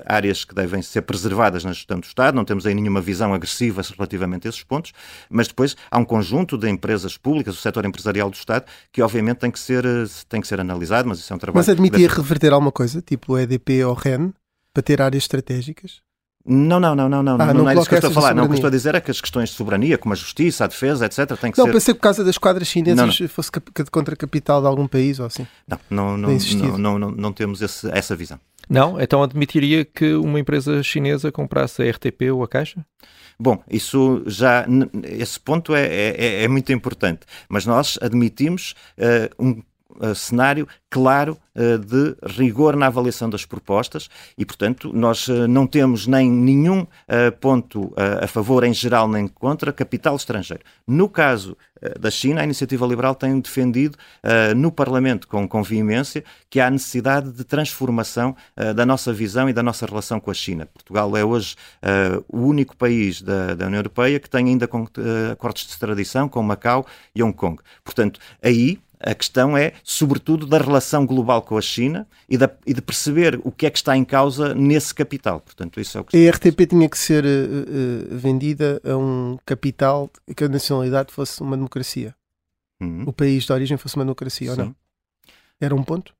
áreas 0.05 0.43
que 0.43 0.53
devem 0.53 0.81
ser 0.81 1.03
preservadas 1.03 1.63
na 1.63 1.71
gestão 1.71 1.97
do 1.97 2.03
Estado, 2.03 2.35
não 2.35 2.43
temos 2.43 2.65
aí 2.65 2.75
nenhuma 2.75 2.99
visão 2.99 3.33
agressiva 3.33 3.81
relativamente 3.95 4.45
a 4.45 4.49
esses 4.49 4.63
pontos, 4.63 4.91
mas 5.29 5.47
depois 5.47 5.77
há 5.89 5.97
um 5.97 6.03
conjunto 6.03 6.57
de 6.57 6.69
empresas 6.69 7.15
públicas, 7.17 7.55
o 7.55 7.61
setor 7.61 7.85
empresarial 7.85 8.29
do 8.29 8.35
Estado, 8.35 8.65
que 8.91 9.01
obviamente 9.01 9.37
tem 9.37 9.51
que 9.51 9.59
ser, 9.59 9.85
tem 10.27 10.41
que 10.41 10.47
ser 10.47 10.59
analisado, 10.59 11.07
mas 11.07 11.19
isso 11.19 11.31
é 11.31 11.35
um 11.35 11.39
trabalho... 11.39 11.59
Mas 11.59 11.69
admitia 11.69 12.09
reverter 12.09 12.51
alguma 12.51 12.71
coisa, 12.71 13.01
tipo 13.01 13.33
o 13.33 13.39
EDP 13.39 13.85
ou 13.85 13.93
REN, 13.93 14.33
para 14.73 14.83
ter 14.83 15.01
áreas 15.01 15.23
estratégicas? 15.23 16.01
Não, 16.49 16.79
não, 16.79 16.95
não, 16.95 17.09
não, 17.09 17.21
não, 17.21 17.33
ah, 17.33 17.45
não, 17.47 17.53
não 17.53 17.69
é 17.69 17.75
isso 17.75 17.89
que 17.89 17.95
eu 17.95 17.97
estou 17.97 18.11
a 18.11 18.13
falar. 18.13 18.33
Não, 18.33 18.45
o 18.45 18.47
que 18.47 18.55
estou 18.55 18.69
a 18.69 18.71
dizer 18.71 18.95
é 18.95 19.01
que 19.01 19.11
as 19.11 19.19
questões 19.19 19.49
de 19.49 19.55
soberania, 19.55 19.97
como 19.97 20.13
a 20.13 20.15
justiça, 20.15 20.63
a 20.63 20.67
defesa, 20.67 21.05
etc., 21.05 21.37
têm 21.37 21.51
que 21.51 21.57
não, 21.57 21.65
ser. 21.65 21.69
Não, 21.69 21.73
pensei 21.73 21.93
que 21.93 21.99
por 21.99 22.03
causa 22.03 22.23
das 22.23 22.37
quadras 22.37 22.67
chinesas 22.69 23.19
não, 23.19 23.27
fosse 23.27 23.51
contra 23.91 24.13
a 24.13 24.17
capital 24.17 24.61
de 24.61 24.67
algum 24.67 24.87
país 24.87 25.19
ou 25.19 25.25
assim. 25.25 25.45
Não, 25.67 25.77
não, 25.89 26.17
não, 26.17 26.29
não, 26.29 26.77
não, 26.77 26.99
não, 26.99 27.11
não, 27.11 27.33
temos 27.33 27.61
esse, 27.61 27.89
essa 27.91 28.15
visão. 28.15 28.39
Não? 28.69 28.99
Então 28.99 29.21
admitiria 29.21 29.83
que 29.83 30.13
uma 30.13 30.39
empresa 30.39 30.81
chinesa 30.83 31.31
comprasse 31.31 31.81
a 31.81 31.89
RTP 31.89 32.31
ou 32.33 32.43
a 32.43 32.47
Caixa? 32.47 32.85
Bom, 33.39 33.61
isso 33.69 34.23
já. 34.25 34.65
Esse 35.03 35.39
ponto 35.39 35.75
é, 35.75 35.85
é, 35.85 36.43
é 36.43 36.47
muito 36.47 36.71
importante. 36.73 37.21
Mas 37.47 37.65
nós 37.65 37.99
admitimos 38.01 38.73
uh, 38.97 39.43
um 39.43 39.61
uh, 40.01 40.15
cenário 40.15 40.67
claro 40.89 41.37
uh, 41.55 41.77
de 41.77 42.15
rigor 42.23 42.75
na 42.75 42.87
avaliação 42.87 43.29
das 43.29 43.45
propostas 43.45 44.09
e, 44.37 44.45
portanto, 44.45 44.91
nós 44.93 45.27
uh, 45.27 45.47
não 45.47 45.67
temos 45.67 46.07
nem 46.07 46.29
nenhum 46.29 46.85
ponto 47.39 47.93
a 48.21 48.27
favor 48.27 48.63
em 48.63 48.73
geral 48.73 49.07
nem 49.07 49.27
contra 49.27 49.71
capital 49.71 50.15
estrangeiro. 50.15 50.63
No 50.85 51.09
caso 51.09 51.57
da 51.99 52.09
China, 52.09 52.41
a 52.41 52.43
Iniciativa 52.43 52.85
Liberal 52.85 53.15
tem 53.15 53.39
defendido 53.39 53.97
no 54.55 54.71
Parlamento 54.71 55.27
com, 55.27 55.63
veemência 55.63 56.23
que 56.49 56.59
há 56.59 56.69
necessidade 56.69 57.31
de 57.31 57.43
transformação 57.43 58.35
da 58.75 58.85
nossa 58.85 59.13
visão 59.13 59.49
e 59.49 59.53
da 59.53 59.63
nossa 59.63 59.85
relação 59.85 60.19
com 60.19 60.31
a 60.31 60.33
China. 60.33 60.65
Portugal 60.65 61.15
é 61.15 61.23
hoje 61.23 61.55
o 62.27 62.39
único 62.39 62.75
país 62.75 63.21
da, 63.21 63.55
da, 63.55 63.67
União 63.67 63.79
Europeia 63.79 64.19
que 64.19 64.29
tem 64.29 64.47
ainda 64.47 64.69
acordos 65.31 65.63
de 65.63 65.71
extradição 65.71 66.27
com 66.27 66.41
Macau 66.41 66.85
e 67.15 67.23
Hong 67.23 67.35
Kong. 67.35 67.61
Portanto, 67.83 68.19
aí 68.41 68.79
a 68.99 69.13
questão 69.13 69.57
é, 69.57 69.73
sobretudo, 69.83 70.45
da 70.45 70.57
relação 70.57 71.05
global 71.05 71.41
com 71.41 71.57
a 71.57 71.61
China 71.61 72.07
e, 72.27 72.37
da, 72.37 72.49
e, 72.65 72.73
de 72.73 72.81
perceber 72.81 73.39
o 73.43 73.51
que 73.51 73.65
é 73.65 73.69
que 73.69 73.77
está 73.77 73.95
em 73.95 74.03
causa 74.03 74.53
nesse 74.53 74.93
capital. 74.93 75.39
Portanto, 75.39 75.79
isso 75.79 75.97
é 75.97 76.01
o 76.01 76.03
que... 76.03 76.27
A 76.27 76.31
RTP 76.31 76.67
tinha 76.67 76.89
que 76.89 76.97
ser 76.97 77.23
uh, 77.23 77.27
uh, 77.27 78.17
vendida 78.17 78.81
a 78.83 78.97
um 78.97 79.37
capital 79.45 80.09
que 80.35 80.43
a 80.43 80.49
nacionalidade 80.49 81.13
fosse 81.13 81.41
uma 81.41 81.55
democracia. 81.55 82.15
Uhum. 82.81 83.03
O 83.07 83.13
país 83.13 83.43
de 83.43 83.53
origem 83.53 83.77
fosse 83.77 83.95
uma 83.95 84.05
democracia 84.05 84.53
Sim. 84.53 84.59
ou 84.59 84.65
não? 84.65 84.75
Era 85.59 85.75
um 85.75 85.83
ponto? 85.83 86.16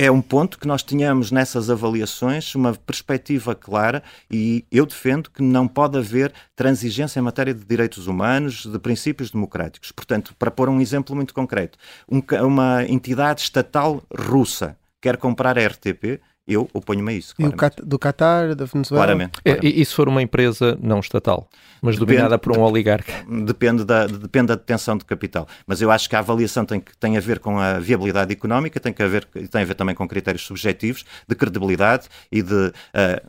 É 0.00 0.08
um 0.12 0.22
ponto 0.22 0.60
que 0.60 0.68
nós 0.68 0.84
tenhamos 0.84 1.32
nessas 1.32 1.68
avaliações 1.68 2.54
uma 2.54 2.72
perspectiva 2.72 3.52
clara 3.52 4.00
e 4.30 4.64
eu 4.70 4.86
defendo 4.86 5.28
que 5.28 5.42
não 5.42 5.66
pode 5.66 5.98
haver 5.98 6.32
transigência 6.54 7.18
em 7.18 7.22
matéria 7.22 7.52
de 7.52 7.64
direitos 7.64 8.06
humanos, 8.06 8.64
de 8.64 8.78
princípios 8.78 9.32
democráticos. 9.32 9.90
Portanto, 9.90 10.36
para 10.38 10.52
pôr 10.52 10.68
um 10.68 10.80
exemplo 10.80 11.16
muito 11.16 11.34
concreto, 11.34 11.76
um, 12.08 12.22
uma 12.46 12.84
entidade 12.84 13.40
estatal 13.40 14.00
russa 14.16 14.78
quer 15.00 15.16
comprar 15.16 15.58
a 15.58 15.66
RTP, 15.66 16.20
eu 16.48 16.68
oponho-me 16.72 17.12
a 17.12 17.16
isso. 17.16 17.36
Claramente. 17.36 17.78
E 17.78 17.84
do 17.84 17.98
Qatar, 17.98 18.54
da 18.54 18.64
Venezuela? 18.64 19.04
Claramente. 19.04 19.40
claramente. 19.42 19.66
É, 19.66 19.78
e, 19.78 19.82
e 19.82 19.84
se 19.84 19.94
for 19.94 20.08
uma 20.08 20.22
empresa 20.22 20.78
não 20.80 21.00
estatal? 21.00 21.48
mas 21.82 21.94
depende, 21.96 22.16
dominada 22.16 22.38
por 22.38 22.56
um 22.56 22.62
oligarca. 22.62 23.12
Depende 23.44 23.84
da, 23.84 24.06
depende 24.06 24.48
da 24.48 24.54
detenção 24.54 24.96
de 24.96 25.04
capital. 25.04 25.46
Mas 25.66 25.80
eu 25.80 25.90
acho 25.90 26.08
que 26.08 26.16
a 26.16 26.18
avaliação 26.18 26.64
tem, 26.64 26.82
tem 26.98 27.16
a 27.16 27.20
ver 27.20 27.38
com 27.38 27.58
a 27.58 27.78
viabilidade 27.78 28.32
económica, 28.32 28.80
tem, 28.80 28.92
que 28.92 29.02
haver, 29.02 29.24
tem 29.24 29.62
a 29.62 29.64
ver 29.64 29.74
também 29.74 29.94
com 29.94 30.06
critérios 30.06 30.44
subjetivos 30.44 31.04
de 31.26 31.34
credibilidade 31.34 32.08
e 32.30 32.42
de. 32.42 32.54
Uh, 32.54 32.72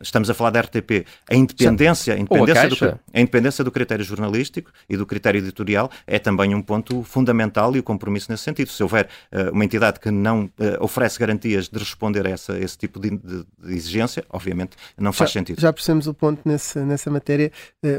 estamos 0.02 0.30
a 0.30 0.34
falar 0.34 0.52
da 0.52 0.62
RTP. 0.62 1.06
A 1.30 1.36
independência, 1.36 2.14
a 2.14 2.18
independência, 2.18 2.64
a, 2.64 2.68
do, 2.68 3.00
a 3.14 3.20
independência 3.20 3.64
do 3.64 3.72
critério 3.72 4.04
jornalístico 4.04 4.72
e 4.90 4.98
do 4.98 5.06
critério 5.06 5.40
editorial 5.40 5.92
é 6.08 6.20
também 6.20 6.56
um 6.56 6.62
ponto 6.62 7.04
fundamental 7.04 7.76
e 7.76 7.80
o 7.80 7.84
compromisso 7.84 8.32
nesse 8.32 8.44
sentido. 8.44 8.70
Se 8.70 8.82
houver 8.82 9.08
uh, 9.32 9.52
uma 9.52 9.64
entidade 9.64 10.00
que 10.00 10.10
não 10.10 10.46
uh, 10.46 10.52
oferece 10.80 11.20
garantias 11.20 11.70
de 11.70 11.78
responder 11.78 12.26
a 12.26 12.30
essa, 12.30 12.58
esse 12.58 12.78
tipo 12.78 13.00
de, 13.00 13.09
de, 13.10 13.46
de 13.60 13.74
exigência, 13.74 14.24
obviamente 14.30 14.72
não 14.98 15.14
faz 15.14 15.32
já, 15.32 15.40
sentido. 15.40 15.62
Já 15.62 15.74
percebemos 15.74 16.08
o 16.08 16.14
ponto 16.14 16.42
nesse, 16.46 16.80
nessa 16.80 17.10
matéria. 17.10 17.52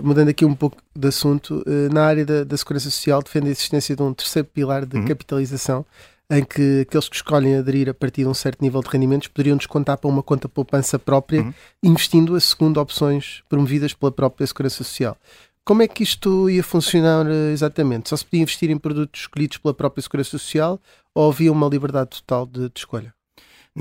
mudando 0.03 0.29
aqui 0.29 0.45
um 0.45 0.55
pouco 0.55 0.77
de 0.97 1.09
assunto, 1.09 1.63
eh, 1.67 1.93
na 1.93 2.05
área 2.05 2.25
da, 2.25 2.45
da 2.45 2.57
Segurança 2.57 2.91
Social 2.91 3.23
defende 3.23 3.49
a 3.49 3.51
existência 3.51 3.97
de 3.97 4.03
um 4.03 4.13
terceiro 4.13 4.49
pilar 4.49 4.85
de 4.87 4.97
uhum. 4.97 5.05
capitalização 5.05 5.85
em 6.31 6.45
que 6.45 6.83
aqueles 6.83 7.09
que 7.09 7.17
escolhem 7.17 7.57
aderir 7.57 7.89
a 7.89 7.95
partir 7.95 8.23
de 8.23 8.29
um 8.29 8.35
certo 8.35 8.63
nível 8.63 8.81
de 8.81 8.89
rendimentos 8.89 9.27
poderiam 9.27 9.57
descontar 9.57 9.99
para 9.99 10.09
uma 10.09 10.23
conta 10.23 10.49
poupança 10.49 10.97
própria, 10.97 11.43
uhum. 11.43 11.53
investindo-a 11.83 12.39
segundo 12.39 12.81
opções 12.81 13.43
promovidas 13.49 13.93
pela 13.93 14.13
própria 14.13 14.47
Segurança 14.47 14.77
Social. 14.77 15.17
Como 15.65 15.83
é 15.83 15.89
que 15.89 16.05
isto 16.05 16.49
ia 16.49 16.63
funcionar 16.63 17.27
eh, 17.27 17.53
exatamente? 17.53 18.09
Só 18.09 18.17
se 18.17 18.25
podia 18.25 18.43
investir 18.43 18.71
em 18.71 18.79
produtos 18.79 19.23
escolhidos 19.23 19.59
pela 19.59 19.75
própria 19.75 20.03
Segurança 20.03 20.31
Social 20.31 20.81
ou 21.15 21.31
havia 21.31 21.51
uma 21.51 21.69
liberdade 21.69 22.11
total 22.11 22.47
de, 22.47 22.69
de 22.69 22.79
escolha? 22.79 23.13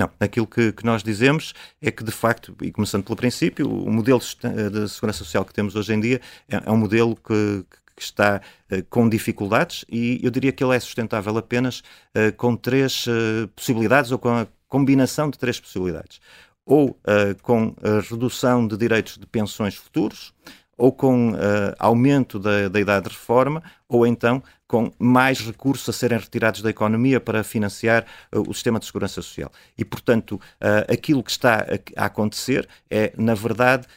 Não, 0.00 0.10
aquilo 0.18 0.46
que, 0.46 0.72
que, 0.72 0.82
nós 0.82 1.02
dizemos 1.02 1.52
é 1.78 1.90
que, 1.90 2.02
de 2.02 2.10
facto, 2.10 2.56
e 2.62 2.72
começando 2.72 3.04
pelo 3.04 3.16
princípio, 3.16 3.70
o 3.70 3.92
modelo 3.92 4.18
de 4.18 4.88
segurança 4.88 5.18
social 5.18 5.44
que 5.44 5.52
temos 5.52 5.76
hoje 5.76 5.92
em 5.92 6.00
dia 6.00 6.22
é, 6.48 6.56
é 6.56 6.70
um 6.70 6.78
modelo 6.78 7.14
que, 7.14 7.66
que 7.94 8.02
está 8.02 8.40
uh, 8.72 8.82
com 8.88 9.06
dificuldades 9.10 9.84
e 9.90 10.18
eu 10.22 10.30
diria 10.30 10.52
que 10.52 10.64
ele 10.64 10.74
é 10.74 10.80
sustentável 10.80 11.36
apenas 11.36 11.80
uh, 12.16 12.34
com 12.38 12.56
três 12.56 13.06
uh, 13.08 13.46
possibilidades 13.54 14.10
ou 14.10 14.18
com 14.18 14.30
a 14.30 14.46
combinação 14.66 15.28
de 15.28 15.38
três 15.38 15.60
possibilidades. 15.60 16.18
Ou 16.64 16.98
com 17.42 17.74
a 17.82 18.00
redução 18.08 18.68
de 18.68 18.76
direitos 18.76 19.18
de 19.18 19.26
pensões 19.26 19.74
futuros, 19.74 20.32
ou 20.78 20.92
com 20.92 21.32
aumento 21.80 22.38
da, 22.38 22.68
da 22.68 22.78
idade 22.78 23.08
de 23.08 23.14
reforma, 23.14 23.60
ou 23.90 24.06
então 24.06 24.42
com 24.66 24.92
mais 24.98 25.40
recursos 25.40 25.88
a 25.88 25.92
serem 25.92 26.16
retirados 26.16 26.62
da 26.62 26.70
economia 26.70 27.20
para 27.20 27.42
financiar 27.42 28.06
uh, 28.32 28.48
o 28.48 28.54
sistema 28.54 28.78
de 28.78 28.86
segurança 28.86 29.20
social. 29.20 29.50
E, 29.76 29.84
portanto, 29.84 30.36
uh, 30.36 30.92
aquilo 30.92 31.24
que 31.24 31.30
está 31.32 31.66
a, 31.96 32.04
acontecer 32.06 32.68
é, 32.88 33.12
na 33.16 33.34
verdade, 33.34 33.88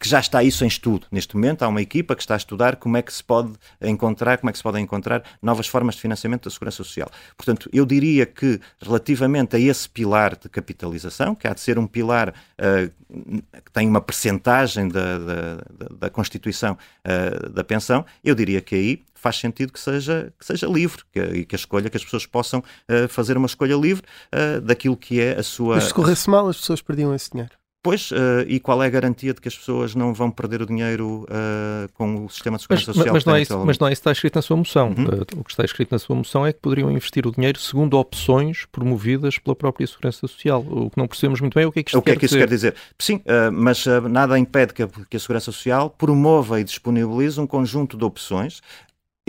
que 0.00 0.08
já 0.08 0.18
está 0.18 0.42
isso 0.42 0.64
em 0.64 0.66
estudo. 0.66 1.06
Neste 1.12 1.34
momento 1.36 1.62
há 1.62 1.68
uma 1.68 1.82
equipa 1.82 2.16
que 2.16 2.22
está 2.22 2.32
a 2.32 2.36
estudar 2.38 2.76
como 2.76 2.96
é 2.96 3.02
que 3.02 3.12
se 3.12 3.22
pode 3.22 3.52
encontrar, 3.82 4.38
como 4.38 4.48
é 4.48 4.52
que 4.52 4.56
se 4.56 4.62
podem 4.62 4.82
encontrar 4.82 5.22
novas 5.42 5.66
formas 5.66 5.96
de 5.96 6.00
financiamento 6.00 6.44
da 6.44 6.50
segurança 6.50 6.78
social. 6.78 7.10
Portanto, 7.36 7.68
eu 7.70 7.84
diria 7.84 8.24
que 8.24 8.58
relativamente 8.80 9.56
a 9.56 9.58
esse 9.58 9.86
pilar 9.86 10.36
de 10.36 10.48
capitalização, 10.48 11.34
que 11.34 11.46
há 11.46 11.52
de 11.52 11.60
ser 11.60 11.78
um 11.78 11.86
pilar 11.86 12.30
uh, 12.30 12.90
que 13.62 13.72
tem 13.72 13.86
uma 13.86 14.00
percentagem 14.00 14.88
da, 14.88 15.18
da, 15.18 15.64
da 15.98 16.10
Constituição 16.10 16.78
uh, 17.04 17.50
da 17.50 17.62
pensão, 17.62 18.06
eu 18.24 18.34
diria 18.34 18.62
que 18.62 18.74
aí 18.74 19.02
faz 19.20 19.36
sentido 19.36 19.72
que 19.72 19.80
seja, 19.80 20.32
que 20.38 20.44
seja 20.44 20.66
livre 20.66 21.02
que, 21.12 21.20
e 21.20 21.44
que 21.44 21.54
a 21.54 21.58
escolha, 21.58 21.90
que 21.90 21.96
as 21.96 22.04
pessoas 22.04 22.26
possam 22.26 22.60
uh, 22.60 23.08
fazer 23.08 23.36
uma 23.36 23.46
escolha 23.46 23.74
livre 23.74 24.02
daquilo 24.62 24.96
que 24.96 25.20
é 25.20 25.38
a 25.38 25.42
sua. 25.42 25.76
Mas 25.76 25.84
se 25.84 25.94
corresse 25.94 26.28
mal, 26.28 26.48
as 26.48 26.56
pessoas 26.56 26.80
perdiam 26.80 27.14
esse 27.14 27.30
dinheiro. 27.30 27.60
Pois, 27.82 28.10
uh, 28.10 28.44
e 28.46 28.60
qual 28.60 28.82
é 28.82 28.86
a 28.86 28.90
garantia 28.90 29.32
de 29.32 29.40
que 29.40 29.48
as 29.48 29.56
pessoas 29.56 29.94
não 29.94 30.12
vão 30.12 30.30
perder 30.30 30.60
o 30.60 30.66
dinheiro 30.66 31.24
uh, 31.24 31.90
com 31.94 32.26
o 32.26 32.28
sistema 32.28 32.58
de 32.58 32.64
segurança 32.64 32.88
mas, 32.88 32.96
social? 32.96 33.14
Mas 33.14 33.24
não, 33.24 33.34
é 33.34 33.40
isso, 33.40 33.58
mas 33.64 33.78
não 33.78 33.88
é 33.88 33.92
isso 33.92 34.02
que 34.02 34.02
está 34.02 34.12
escrito 34.12 34.34
na 34.36 34.42
sua 34.42 34.56
moção. 34.58 34.88
Uhum. 34.88 35.04
Uh, 35.04 35.40
o 35.40 35.44
que 35.44 35.50
está 35.50 35.64
escrito 35.64 35.90
na 35.90 35.98
sua 35.98 36.14
moção 36.14 36.44
é 36.44 36.52
que 36.52 36.60
poderiam 36.60 36.90
investir 36.90 37.26
o 37.26 37.32
dinheiro 37.32 37.58
segundo 37.58 37.96
opções 37.96 38.66
promovidas 38.70 39.38
pela 39.38 39.56
própria 39.56 39.86
segurança 39.86 40.28
social. 40.28 40.60
O 40.60 40.90
que 40.90 40.98
não 40.98 41.08
percebemos 41.08 41.40
muito 41.40 41.54
bem 41.54 41.64
é 41.64 41.66
o 41.66 41.72
que 41.72 41.80
é 41.80 41.82
que 41.82 41.88
isto 41.88 41.98
o 41.98 42.02
que 42.02 42.10
quer 42.10 42.16
é 42.16 42.18
que 42.18 42.26
isso 42.26 42.34
dizer. 42.34 42.46
quer 42.46 42.54
dizer. 42.54 42.74
Sim, 42.98 43.22
mas 43.50 43.86
nada 44.10 44.38
impede 44.38 44.74
que 44.74 44.82
a, 44.82 44.88
que 45.08 45.16
a 45.16 45.20
segurança 45.20 45.50
social 45.50 45.88
promova 45.88 46.60
e 46.60 46.64
disponibilize 46.64 47.40
um 47.40 47.46
conjunto 47.46 47.96
de 47.96 48.04
opções 48.04 48.60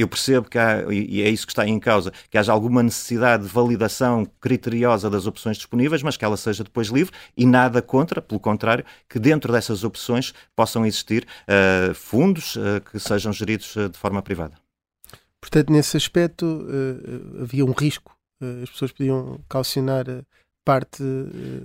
eu 0.02 0.08
percebo 0.08 0.50
que 0.50 0.58
há, 0.58 0.84
e 0.92 1.22
é 1.22 1.30
isso 1.30 1.46
que 1.46 1.52
está 1.52 1.68
em 1.68 1.80
causa, 1.80 2.12
que 2.30 2.38
haja 2.38 2.52
alguma 2.52 2.82
necessidade 2.84 3.44
de 3.44 3.50
validação 3.50 4.26
criteriosa 4.40 5.10
das 5.10 5.28
opções 5.28 5.58
disponíveis, 5.58 6.04
mas 6.04 6.18
que 6.18 6.26
ela 6.26 6.38
seja 6.38 6.64
depois 6.64 6.88
livre 6.88 7.14
e 7.36 7.46
nada 7.46 7.82
contra, 7.82 8.22
pelo 8.22 8.40
contrário, 8.40 8.86
que 9.08 9.20
dentro 9.20 9.52
dessas 9.52 9.84
opções 9.84 10.34
possam 10.56 10.86
existir 10.86 11.26
uh, 11.44 11.94
fundos 11.94 12.56
uh, 12.56 12.82
que 12.90 13.00
sejam 13.00 13.32
geridos 13.32 13.76
uh, 13.76 13.90
de 13.90 13.98
forma 13.98 14.22
privada. 14.22 14.56
Portanto, 15.40 15.72
nesse 15.72 15.98
aspecto 15.98 16.68
havia 17.42 17.66
um 17.66 17.72
risco, 17.72 18.16
as 18.62 18.70
pessoas 18.70 18.92
podiam 18.92 19.40
calcionar 19.50 20.06
parte 20.64 21.04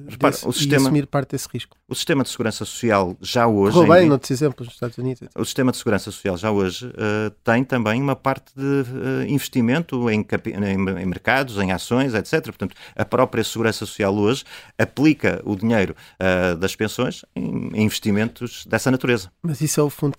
Repara, 0.08 0.32
desse, 0.32 0.48
o 0.48 0.52
sistema, 0.52 0.82
e 0.82 0.86
assumir 0.86 1.06
parte 1.06 1.30
desse 1.30 1.48
risco. 1.52 1.76
O 1.88 1.94
sistema 1.94 2.24
de 2.24 2.30
segurança 2.30 2.64
social 2.64 3.16
já 3.20 3.46
hoje. 3.46 3.74
Correu 3.74 3.92
bem, 3.92 4.08
noutros 4.08 4.30
exemplos 4.30 4.66
nos 4.66 4.74
Estados 4.74 4.96
Unidos. 4.98 5.28
O 5.36 5.44
sistema 5.44 5.70
de 5.70 5.78
segurança 5.78 6.10
social 6.10 6.36
já 6.36 6.50
hoje 6.50 6.86
uh, 6.86 7.30
tem 7.44 7.62
também 7.62 8.00
uma 8.00 8.16
parte 8.16 8.52
de 8.56 8.62
uh, 8.62 9.22
investimento 9.28 10.10
em, 10.10 10.20
em, 10.20 11.00
em, 11.00 11.06
mercados, 11.06 11.58
em 11.58 11.72
ações, 11.72 12.14
etc. 12.14 12.42
Portanto, 12.44 12.74
a 12.94 13.04
própria 13.04 13.44
segurança 13.44 13.84
social 13.84 14.14
hoje 14.14 14.44
aplica 14.78 15.42
o 15.44 15.54
dinheiro 15.54 15.94
uh, 16.20 16.56
das 16.56 16.74
pensões 16.74 17.24
em, 17.34 17.70
em, 17.74 17.82
investimentos 17.82 18.64
dessa 18.66 18.90
natureza. 18.90 19.30
Mas 19.42 19.60
isso 19.60 19.78
é 19.78 19.82
o 19.82 19.90
fundo, 19.90 20.14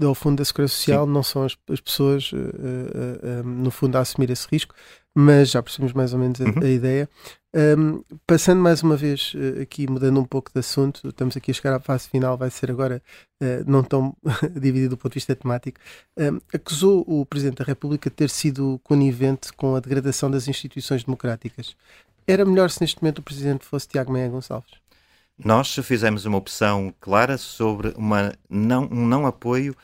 é 0.00 0.06
o 0.06 0.14
fundo 0.14 0.38
da 0.38 0.44
segurança 0.44 0.74
social, 0.74 1.06
Sim. 1.06 1.12
não 1.12 1.22
são 1.22 1.44
as, 1.44 1.56
as 1.70 1.80
pessoas, 1.80 2.30
no 3.44 3.70
fundo, 3.70 3.96
a 3.96 4.00
assumir 4.00 4.30
esse 4.30 4.46
risco. 4.50 4.74
Mas 5.14 5.50
já 5.50 5.62
percebemos 5.62 5.92
mais 5.92 6.12
ou 6.12 6.18
menos 6.18 6.40
a, 6.40 6.44
uhum. 6.44 6.62
a 6.62 6.68
ideia. 6.68 7.08
Um, 7.54 8.02
passando 8.26 8.62
mais 8.62 8.82
uma 8.82 8.96
vez 8.96 9.34
uh, 9.34 9.60
aqui, 9.60 9.86
mudando 9.86 10.18
um 10.18 10.24
pouco 10.24 10.50
de 10.50 10.58
assunto, 10.58 11.08
estamos 11.08 11.36
aqui 11.36 11.50
a 11.50 11.54
chegar 11.54 11.74
à 11.74 11.80
fase 11.80 12.08
final, 12.08 12.36
vai 12.36 12.50
ser 12.50 12.70
agora 12.70 13.02
uh, 13.42 13.70
não 13.70 13.82
tão 13.82 14.16
dividido 14.58 14.90
do 14.90 14.96
ponto 14.96 15.12
de 15.12 15.16
vista 15.16 15.36
temático. 15.36 15.78
Um, 16.18 16.40
acusou 16.54 17.04
o 17.06 17.26
Presidente 17.26 17.58
da 17.58 17.64
República 17.64 18.08
de 18.08 18.16
ter 18.16 18.30
sido 18.30 18.80
conivente 18.82 19.52
com 19.52 19.76
a 19.76 19.80
degradação 19.80 20.30
das 20.30 20.48
instituições 20.48 21.04
democráticas. 21.04 21.76
Era 22.26 22.44
melhor 22.44 22.70
se 22.70 22.80
neste 22.80 23.02
momento 23.02 23.18
o 23.18 23.22
Presidente 23.22 23.66
fosse 23.66 23.88
Tiago 23.88 24.12
Meia 24.12 24.28
Gonçalves? 24.28 24.80
Nós 25.44 25.74
fizemos 25.82 26.24
uma 26.24 26.38
opção 26.38 26.94
clara 27.00 27.36
sobre 27.36 27.92
uma 27.96 28.32
não, 28.48 28.84
um 28.84 29.06
não 29.06 29.26
apoio 29.26 29.76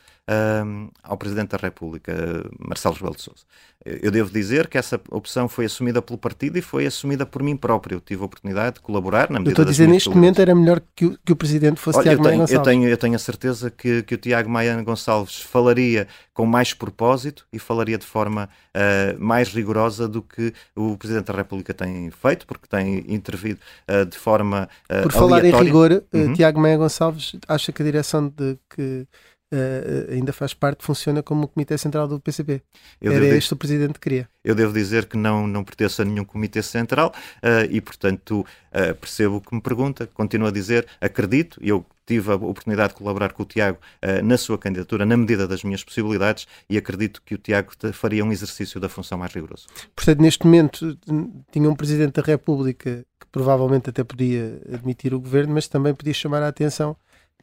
ao 1.03 1.17
Presidente 1.17 1.49
da 1.49 1.57
República, 1.57 2.13
Marcelo 2.59 2.95
Rebelo 2.95 3.15
de 3.15 3.21
Sousa. 3.21 3.43
Eu 3.85 4.11
devo 4.11 4.29
dizer 4.29 4.67
que 4.67 4.77
essa 4.77 4.99
opção 5.09 5.47
foi 5.47 5.63
assumida 5.63 6.01
pelo 6.01 6.19
partido 6.19 6.57
e 6.57 6.61
foi 6.61 6.85
assumida 6.85 7.25
por 7.25 7.41
mim 7.41 7.55
próprio. 7.55 7.95
Eu 7.95 8.01
tive 8.01 8.21
a 8.21 8.25
oportunidade 8.25 8.75
de 8.75 8.81
colaborar 8.81 9.29
na 9.29 9.39
medida 9.39 9.51
Eu 9.51 9.53
estou 9.53 9.63
a 9.63 9.71
dizer, 9.71 9.87
neste 9.87 10.09
momento 10.09 10.41
era 10.41 10.53
melhor 10.53 10.81
que 10.93 11.05
o, 11.05 11.17
que 11.25 11.31
o 11.31 11.35
Presidente 11.35 11.79
fosse 11.79 11.97
Olha, 11.97 12.09
Tiago 12.09 12.23
Maia 12.23 12.37
Gonçalves. 12.37 12.57
Eu 12.57 12.61
tenho, 12.61 12.89
eu 12.89 12.97
tenho 12.97 13.15
a 13.15 13.19
certeza 13.19 13.71
que, 13.71 14.03
que 14.03 14.15
o 14.15 14.17
Tiago 14.17 14.49
Maia 14.49 14.81
Gonçalves 14.83 15.41
falaria 15.41 16.07
com 16.33 16.45
mais 16.45 16.73
propósito 16.73 17.47
e 17.53 17.57
falaria 17.57 17.97
de 17.97 18.05
forma 18.05 18.49
uh, 18.75 19.17
mais 19.17 19.47
rigorosa 19.47 20.09
do 20.09 20.21
que 20.21 20.53
o 20.75 20.97
Presidente 20.97 21.27
da 21.27 21.33
República 21.33 21.73
tem 21.73 22.11
feito, 22.11 22.45
porque 22.45 22.67
tem 22.67 23.05
intervido 23.07 23.61
uh, 23.89 24.05
de 24.05 24.17
forma 24.17 24.67
uh, 24.91 25.03
Por 25.03 25.13
falar 25.13 25.45
em 25.45 25.51
rigor, 25.51 26.03
uhum. 26.13 26.33
Tiago 26.33 26.59
Maia 26.59 26.75
Gonçalves 26.75 27.31
acha 27.47 27.71
que 27.71 27.81
a 27.81 27.85
direção 27.85 28.27
de 28.27 28.57
que 28.69 29.07
uh, 29.53 30.11
ainda 30.11 30.31
faz 30.31 30.53
parte, 30.53 30.83
funciona 30.83 31.21
como 31.21 31.43
o 31.43 31.47
Comitê 31.47 31.77
Central 31.77 32.07
do 32.07 32.19
PCP. 32.19 32.61
Eu 33.01 33.11
Era 33.11 33.25
este 33.25 33.53
o 33.53 33.57
Presidente 33.57 33.93
que 33.93 33.99
queria. 33.99 34.29
Eu 34.43 34.55
devo 34.55 34.73
dizer 34.73 35.05
que 35.05 35.17
não, 35.17 35.47
não 35.47 35.63
pertenço 35.63 36.01
a 36.01 36.05
nenhum 36.05 36.23
Comitê 36.23 36.61
Central 36.61 37.13
uh, 37.37 37.69
e, 37.69 37.81
portanto, 37.81 38.41
uh, 38.41 38.95
percebo 38.95 39.37
o 39.37 39.41
que 39.41 39.53
me 39.53 39.61
pergunta. 39.61 40.07
Continuo 40.07 40.47
a 40.47 40.51
dizer, 40.51 40.87
acredito, 41.01 41.59
e 41.61 41.69
eu 41.69 41.85
tive 42.05 42.31
a 42.31 42.35
oportunidade 42.35 42.89
de 42.89 42.95
colaborar 42.95 43.33
com 43.33 43.43
o 43.43 43.45
Tiago 43.45 43.77
uh, 44.03 44.25
na 44.25 44.37
sua 44.37 44.57
candidatura, 44.57 45.05
na 45.05 45.15
medida 45.15 45.47
das 45.47 45.63
minhas 45.63 45.83
possibilidades, 45.83 46.47
e 46.69 46.77
acredito 46.77 47.21
que 47.23 47.35
o 47.35 47.37
Tiago 47.37 47.71
faria 47.93 48.23
um 48.25 48.31
exercício 48.31 48.79
da 48.79 48.89
função 48.89 49.17
mais 49.17 49.33
rigoroso. 49.33 49.67
Portanto, 49.95 50.19
neste 50.21 50.45
momento, 50.45 50.97
tinha 51.51 51.69
um 51.69 51.75
Presidente 51.75 52.13
da 52.13 52.21
República 52.21 53.05
que 53.19 53.27
provavelmente 53.31 53.89
até 53.89 54.03
podia 54.03 54.59
admitir 54.73 55.13
o 55.13 55.19
governo, 55.19 55.53
mas 55.53 55.67
também 55.67 55.93
podia 55.93 56.13
chamar 56.13 56.41
a 56.41 56.47
atenção 56.47 56.95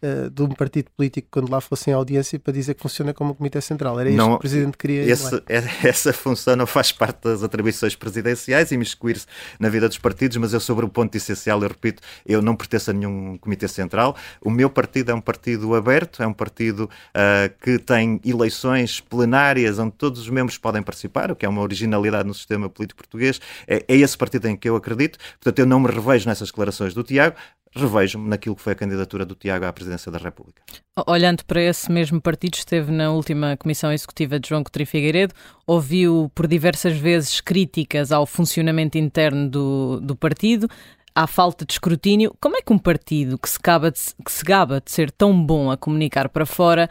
uh, 0.03 0.31
de 0.31 0.43
um 0.43 0.49
partido 0.49 0.91
político 0.97 1.29
quando 1.31 1.51
lá 1.51 1.61
fossem 1.61 1.93
à 1.93 1.97
audiência 1.97 2.39
para 2.39 2.53
dizer 2.53 2.75
que 2.75 2.83
funciona 2.83 3.13
como 3.13 3.35
Comitê 3.35 3.61
Central. 3.61 3.99
Era 4.01 4.11
isso 4.11 4.19
que 4.19 4.33
o 4.33 4.39
Presidente 4.39 4.79
queria. 4.79 5.03
Esse, 5.03 5.43
é, 5.49 5.63
essa 5.89 6.13
função 6.13 6.57
não 6.57 6.67
faz 6.67 6.93
parte 6.93 7.25
das 7.25 7.43
atribuições 7.43 7.95
presidenciais 7.95 8.73
e 8.73 8.77
miscuir-se 8.77 9.27
na 9.59 9.69
vida 9.69 9.89
dos 9.89 9.99
partidos, 9.99 10.37
mas 10.37 10.53
eu, 10.53 10.61
sobre 10.61 10.85
o 10.85 10.89
ponto 10.89 11.15
essencial, 11.17 11.63
eu 11.63 11.69
repito, 11.69 12.03
eu 12.25 12.43
não 12.43 12.57
pertenço 12.57 12.91
a 12.91 12.95
nenhum 12.95 13.39
Comitê 13.39 13.69
Central. 13.69 14.17
O 14.41 14.51
meu 14.51 14.71
partido 14.71 15.11
é 15.11 15.15
um 15.15 15.21
partido 15.21 15.75
aberto, 15.75 16.23
é 16.23 16.27
um 16.27 16.33
partido 16.33 16.85
uh, 16.85 17.55
que 17.61 17.79
tem 17.79 18.21
eleições 18.25 19.01
plenárias 19.01 19.79
onde 19.79 19.93
todos 19.93 20.21
os 20.21 20.29
membros 20.29 20.59
podem 20.59 20.83
participar, 20.83 21.31
o 21.31 21.37
que 21.37 21.47
é 21.47 21.49
uma 21.49 21.63
originalidade 21.63 22.27
no 22.27 22.35
sistema 22.35 22.69
político 22.69 22.99
português. 22.99 23.41
É, 23.67 23.85
é 23.89 23.97
esse 23.97 24.17
partido 24.17 24.49
em 24.49 24.57
que 24.57 24.69
eu 24.69 24.77
acredito. 24.77 25.19
Portanto, 25.41 25.59
eu 25.59 25.67
não 25.67 25.81
me 25.81 25.91
revejo 25.91 26.29
nessas 26.29 26.49
declarações 26.49 26.95
do 26.95 27.03
Tiago 27.03 27.37
revejo-me 27.75 28.29
naquilo 28.29 28.57
que 28.57 28.63
foi 28.63 28.73
a 28.73 28.77
candidatura 28.77 29.25
do 29.25 29.35
Tiago 29.35 29.65
à 29.65 29.73
presidência 29.73 30.11
da 30.11 30.19
República. 30.19 30.63
Olhando 31.07 31.45
para 31.45 31.61
esse 31.61 31.91
mesmo 31.91 32.21
partido, 32.21 32.55
esteve 32.55 32.91
na 32.91 33.11
última 33.11 33.57
Comissão 33.57 33.93
Executiva 33.93 34.41
de 34.41 34.49
João 34.49 34.63
Coutinho 34.63 34.87
Figueiredo, 34.87 35.35
ouviu 35.67 36.31
por 36.35 36.47
diversas 36.47 36.97
vezes 36.97 37.41
críticas 37.41 38.13
ao 38.13 38.27
funcionamento 38.27 38.97
interno 38.97 39.49
do, 39.49 40.01
do 40.01 40.17
partido, 40.17 40.69
à 41.15 41.27
falta 41.27 41.65
de 41.65 41.73
escrutínio. 41.73 42.35
Como 42.41 42.57
é 42.57 42.61
que 42.63 42.73
um 42.73 42.79
partido 42.79 43.39
que 43.39 43.49
se, 43.49 43.59
gaba 43.63 43.91
de, 43.91 44.01
que 44.25 44.31
se 44.33 44.45
gaba 44.45 44.81
de 44.81 44.91
ser 44.91 45.11
tão 45.11 45.45
bom 45.45 45.71
a 45.71 45.77
comunicar 45.77 46.29
para 46.29 46.45
fora 46.45 46.89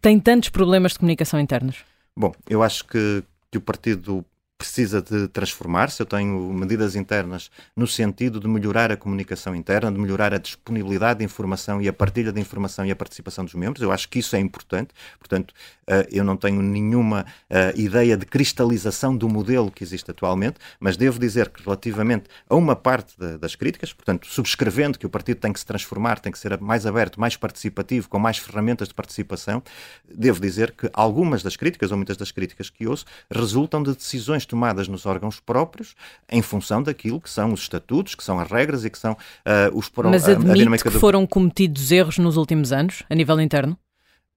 tem 0.00 0.18
tantos 0.18 0.48
problemas 0.48 0.92
de 0.92 0.98
comunicação 0.98 1.40
internos? 1.40 1.78
Bom, 2.16 2.32
eu 2.48 2.62
acho 2.62 2.86
que, 2.86 3.22
que 3.50 3.58
o 3.58 3.60
partido 3.60 4.24
precisa 4.58 5.02
de 5.02 5.28
transformar-se. 5.28 6.00
Eu 6.00 6.06
tenho 6.06 6.52
medidas 6.52 6.96
internas 6.96 7.50
no 7.74 7.86
sentido 7.86 8.40
de 8.40 8.48
melhorar 8.48 8.90
a 8.90 8.96
comunicação 8.96 9.54
interna, 9.54 9.92
de 9.92 9.98
melhorar 9.98 10.32
a 10.32 10.38
disponibilidade 10.38 11.18
de 11.18 11.24
informação 11.24 11.80
e 11.80 11.88
a 11.88 11.92
partilha 11.92 12.32
de 12.32 12.40
informação 12.40 12.84
e 12.86 12.90
a 12.90 12.96
participação 12.96 13.44
dos 13.44 13.54
membros. 13.54 13.82
Eu 13.82 13.92
acho 13.92 14.08
que 14.08 14.18
isso 14.18 14.34
é 14.34 14.40
importante. 14.40 14.94
Portanto, 15.18 15.54
eh, 15.86 16.08
eu 16.10 16.24
não 16.24 16.36
tenho 16.36 16.62
nenhuma 16.62 17.26
eh, 17.50 17.74
ideia 17.76 18.16
de 18.16 18.24
cristalização 18.24 19.16
do 19.16 19.28
modelo 19.28 19.70
que 19.70 19.84
existe 19.84 20.10
atualmente, 20.10 20.58
mas 20.80 20.96
devo 20.96 21.18
dizer 21.18 21.50
que 21.50 21.62
relativamente 21.62 22.24
a 22.48 22.54
uma 22.54 22.74
parte 22.74 23.14
das 23.38 23.54
críticas, 23.54 23.92
portanto, 23.92 24.26
subscrevendo 24.26 24.98
que 24.98 25.06
o 25.06 25.10
partido 25.10 25.38
tem 25.38 25.52
que 25.52 25.60
se 25.60 25.66
transformar, 25.66 26.18
tem 26.18 26.32
que 26.32 26.38
ser 26.38 26.58
mais 26.60 26.86
aberto, 26.86 27.20
mais 27.20 27.36
participativo, 27.36 28.08
com 28.08 28.18
mais 28.18 28.38
ferramentas 28.38 28.88
de 28.88 28.94
participação, 28.94 29.62
devo 30.08 30.40
dizer 30.40 30.72
que 30.72 30.88
algumas 30.92 31.42
das 31.42 31.56
críticas, 31.56 31.90
ou 31.90 31.96
muitas 31.96 32.16
das 32.16 32.30
críticas 32.30 32.70
que 32.70 32.86
ouço, 32.86 33.04
resultam 33.30 33.82
de 33.82 33.94
decisões 33.94 34.45
tomadas 34.46 34.88
nos 34.88 35.04
órgãos 35.04 35.40
próprios 35.40 35.94
em 36.28 36.40
função 36.40 36.82
daquilo 36.82 37.20
que 37.20 37.28
são 37.28 37.52
os 37.52 37.60
estatutos, 37.60 38.14
que 38.14 38.24
são 38.24 38.38
as 38.38 38.50
regras 38.50 38.84
e 38.84 38.90
que 38.90 38.98
são 38.98 39.12
uh, 39.12 39.76
os 39.76 39.90
Mas 40.04 40.28
admite 40.28 40.82
que 40.82 40.90
do... 40.90 41.00
foram 41.00 41.26
cometidos 41.26 41.90
erros 41.92 42.18
nos 42.18 42.36
últimos 42.36 42.72
anos, 42.72 43.02
a 43.10 43.14
nível 43.14 43.40
interno? 43.40 43.78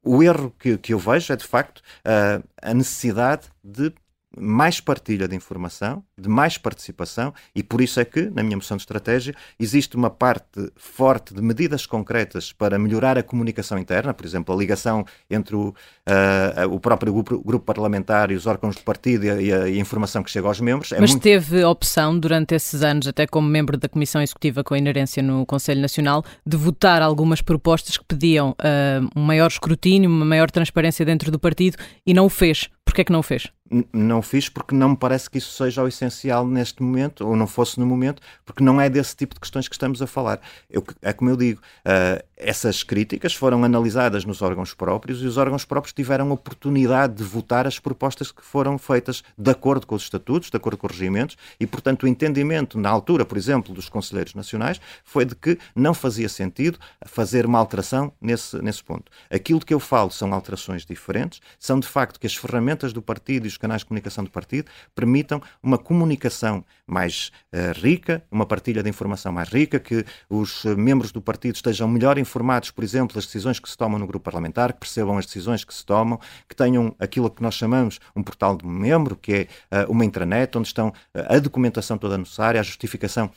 O 0.03 0.24
erro 0.24 0.53
que, 0.57 0.78
que 0.78 0.93
eu 0.93 0.99
vejo 0.99 1.32
é, 1.32 1.36
de 1.36 1.45
facto, 1.45 1.80
uh, 1.80 2.43
a 2.62 2.74
necessidade 2.74 3.47
de 3.64 3.93
mais 4.38 4.80
partilha 4.80 5.28
de 5.28 5.36
informação, 5.36 6.03
de 6.20 6.30
mais 6.30 6.57
participação, 6.57 7.34
e 7.55 7.63
por 7.63 7.82
isso 7.82 7.99
é 7.99 8.05
que, 8.05 8.30
na 8.30 8.43
minha 8.43 8.57
moção 8.57 8.78
de 8.78 8.84
estratégia, 8.84 9.34
existe 9.59 9.95
uma 9.95 10.09
parte 10.09 10.72
forte 10.76 11.34
de 11.34 11.41
medidas 11.41 11.86
concretas 11.86 12.51
para 12.51 12.78
melhorar 12.78 13.17
a 13.17 13.24
comunicação 13.24 13.78
interna, 13.78 14.13
por 14.13 14.26
exemplo, 14.26 14.53
a 14.53 14.57
ligação 14.57 15.05
entre 15.30 15.55
o, 15.55 15.70
uh, 15.70 16.74
o 16.74 16.80
próprio 16.80 17.13
grupo, 17.13 17.39
grupo, 17.43 17.65
parlamentar 17.65 18.32
e 18.32 18.36
os 18.36 18.45
órgãos 18.45 18.76
do 18.76 18.82
partido 18.82 19.26
e 19.26 19.30
a, 19.30 19.41
e 19.41 19.53
a, 19.53 19.70
informação 19.70 20.24
que 20.24 20.32
chega 20.32 20.47
aos 20.47 20.59
membros. 20.59 20.91
É 20.91 20.99
Mas 20.99 21.11
muito... 21.11 21.24
teve 21.24 21.63
opção, 21.63 22.17
durante 22.17 22.55
esses 22.55 22.82
anos, 22.82 23.07
até 23.07 23.26
como 23.26 23.47
membro 23.47 23.78
da 23.78 23.88
Comissão 23.88 24.22
Executiva 24.22 24.63
com 24.63 24.76
inerência 24.76 25.22
no 25.24 25.45
Conselho 25.45 25.82
Nacional, 25.82 26.24
de 26.45 26.57
votar 26.57 27.01
algumas 27.01 27.41
propostas 27.41 27.97
que 27.97 28.03
pediam 28.05 28.51
uh, 28.51 29.09
um 29.15 29.22
maior 29.22 29.47
escrutínio, 29.47 30.09
uma 30.09 30.26
maior 30.26 30.51
transparência 30.51 31.05
dentro 31.05 31.32
do 31.32 31.39
partido, 31.39 31.78
e 32.05 32.13
não 32.13 32.26
o 32.26 32.30
fez. 32.30 32.70
Porquê 32.84 33.01
é 33.01 33.03
que 33.03 33.11
não 33.11 33.20
o 33.20 33.24
fez? 33.24 33.47
não 33.93 34.22
fiz 34.22 34.49
porque 34.49 34.74
não 34.74 34.89
me 34.89 34.97
parece 34.97 35.30
que 35.30 35.38
isso 35.38 35.51
seja 35.51 35.84
o 35.84 35.88
essencial 35.88 36.09
neste 36.47 36.82
momento, 36.82 37.28
ou 37.28 37.36
não 37.36 37.47
fosse 37.47 37.80
no 37.80 37.86
momento, 37.86 38.22
porque 38.45 38.64
não 38.64 38.80
é 38.80 38.89
desse 38.89 39.16
tipo 39.16 39.34
de 39.36 39.39
questões 39.39 39.68
que 39.68 39.76
estamos 39.76 40.01
a 40.01 40.07
falar. 40.07 40.39
Eu, 40.70 40.84
é 41.01 41.14
como 41.14 41.30
eu 41.30 41.38
digo, 41.38 41.62
uh, 41.86 42.24
essas 42.36 42.84
críticas 42.84 43.34
foram 43.34 43.64
analisadas 43.64 44.24
nos 44.24 44.41
órgãos 44.41 44.74
próprios 44.74 45.22
e 45.22 45.26
os 45.26 45.38
órgãos 45.38 45.66
próprios 45.66 45.93
tiveram 45.93 46.32
oportunidade 46.32 47.16
de 47.16 47.24
votar 47.24 47.68
as 47.68 47.80
propostas 47.80 48.32
que 48.32 48.43
foram 48.43 48.78
feitas 48.78 49.24
de 49.38 49.51
acordo 49.51 49.86
com 49.86 49.95
os 49.95 50.03
estatutos, 50.03 50.49
de 50.49 50.55
acordo 50.55 50.78
com 50.78 50.88
os 50.88 50.93
regimentos, 50.93 51.36
e, 51.60 51.68
portanto, 51.68 52.03
o 52.03 52.07
entendimento, 52.07 52.80
na 52.80 52.89
altura, 52.89 53.26
por 53.26 53.38
exemplo, 53.38 53.74
dos 53.74 53.89
Conselheiros 53.89 54.34
Nacionais, 54.34 54.80
foi 55.03 55.26
de 55.26 55.36
que 55.36 55.57
não 55.76 55.93
fazia 55.93 56.30
sentido 56.30 56.80
fazer 57.05 57.45
uma 57.45 57.60
alteração 57.60 58.12
nesse, 58.22 58.62
nesse 58.62 58.84
ponto. 58.84 59.12
Aquilo 59.30 59.60
que 59.60 59.74
eu 59.74 59.80
falo 59.80 60.10
são 60.10 60.34
alterações 60.34 60.86
diferentes, 60.86 61.41
são 61.60 61.80
de 61.80 61.88
facto 61.88 62.20
que 62.20 62.28
as 62.28 62.36
ferramentas 62.36 62.93
do 62.93 63.01
partido 63.01 63.45
e 63.45 63.47
os 63.47 63.57
canais 63.57 63.82
de 63.82 63.88
comunicação 63.88 64.24
do 64.24 64.30
partido 64.30 64.70
permitam 64.95 65.41
uma 65.62 65.78
comunicação 65.78 65.98
comunicação 65.99 66.63
mais 66.89 67.31
uh, 67.53 67.79
rica, 67.79 68.23
uma 68.31 68.45
partilha 68.45 68.81
de 68.81 68.89
informação 68.89 69.31
mais 69.31 69.49
rica, 69.49 69.79
que 69.79 70.05
os 70.29 70.63
uh, 70.65 70.77
membros 70.77 71.11
do 71.11 71.21
partido 71.21 71.55
estejam 71.55 71.87
melhor 71.87 72.17
informados, 72.17 72.71
por 72.71 72.83
exemplo, 72.83 73.15
das 73.15 73.25
decisões 73.25 73.59
que 73.59 73.69
se 73.69 73.77
tomam 73.77 73.99
no 73.99 74.07
grupo 74.07 74.23
parlamentar, 74.23 74.73
que 74.73 74.79
percebam 74.79 75.17
as 75.17 75.25
decisões 75.25 75.63
que 75.63 75.73
se 75.73 75.85
tomam, 75.85 76.19
que 76.47 76.55
tenham 76.55 76.95
aquilo 76.99 77.29
que 77.29 77.41
nós 77.41 77.55
chamamos 77.55 77.99
um 78.15 78.23
portal 78.23 78.57
de 78.57 78.65
membro, 78.65 79.15
que 79.15 79.47
é 79.71 79.83
uh, 79.83 79.91
uma 79.91 80.03
intranet, 80.03 80.57
onde 80.57 80.67
estão 80.67 80.91
a 81.13 81.37
documentação 81.39 81.97
toda 81.97 82.17
necessária, 82.17 82.59
a 82.59 82.63
justificação 82.63 83.29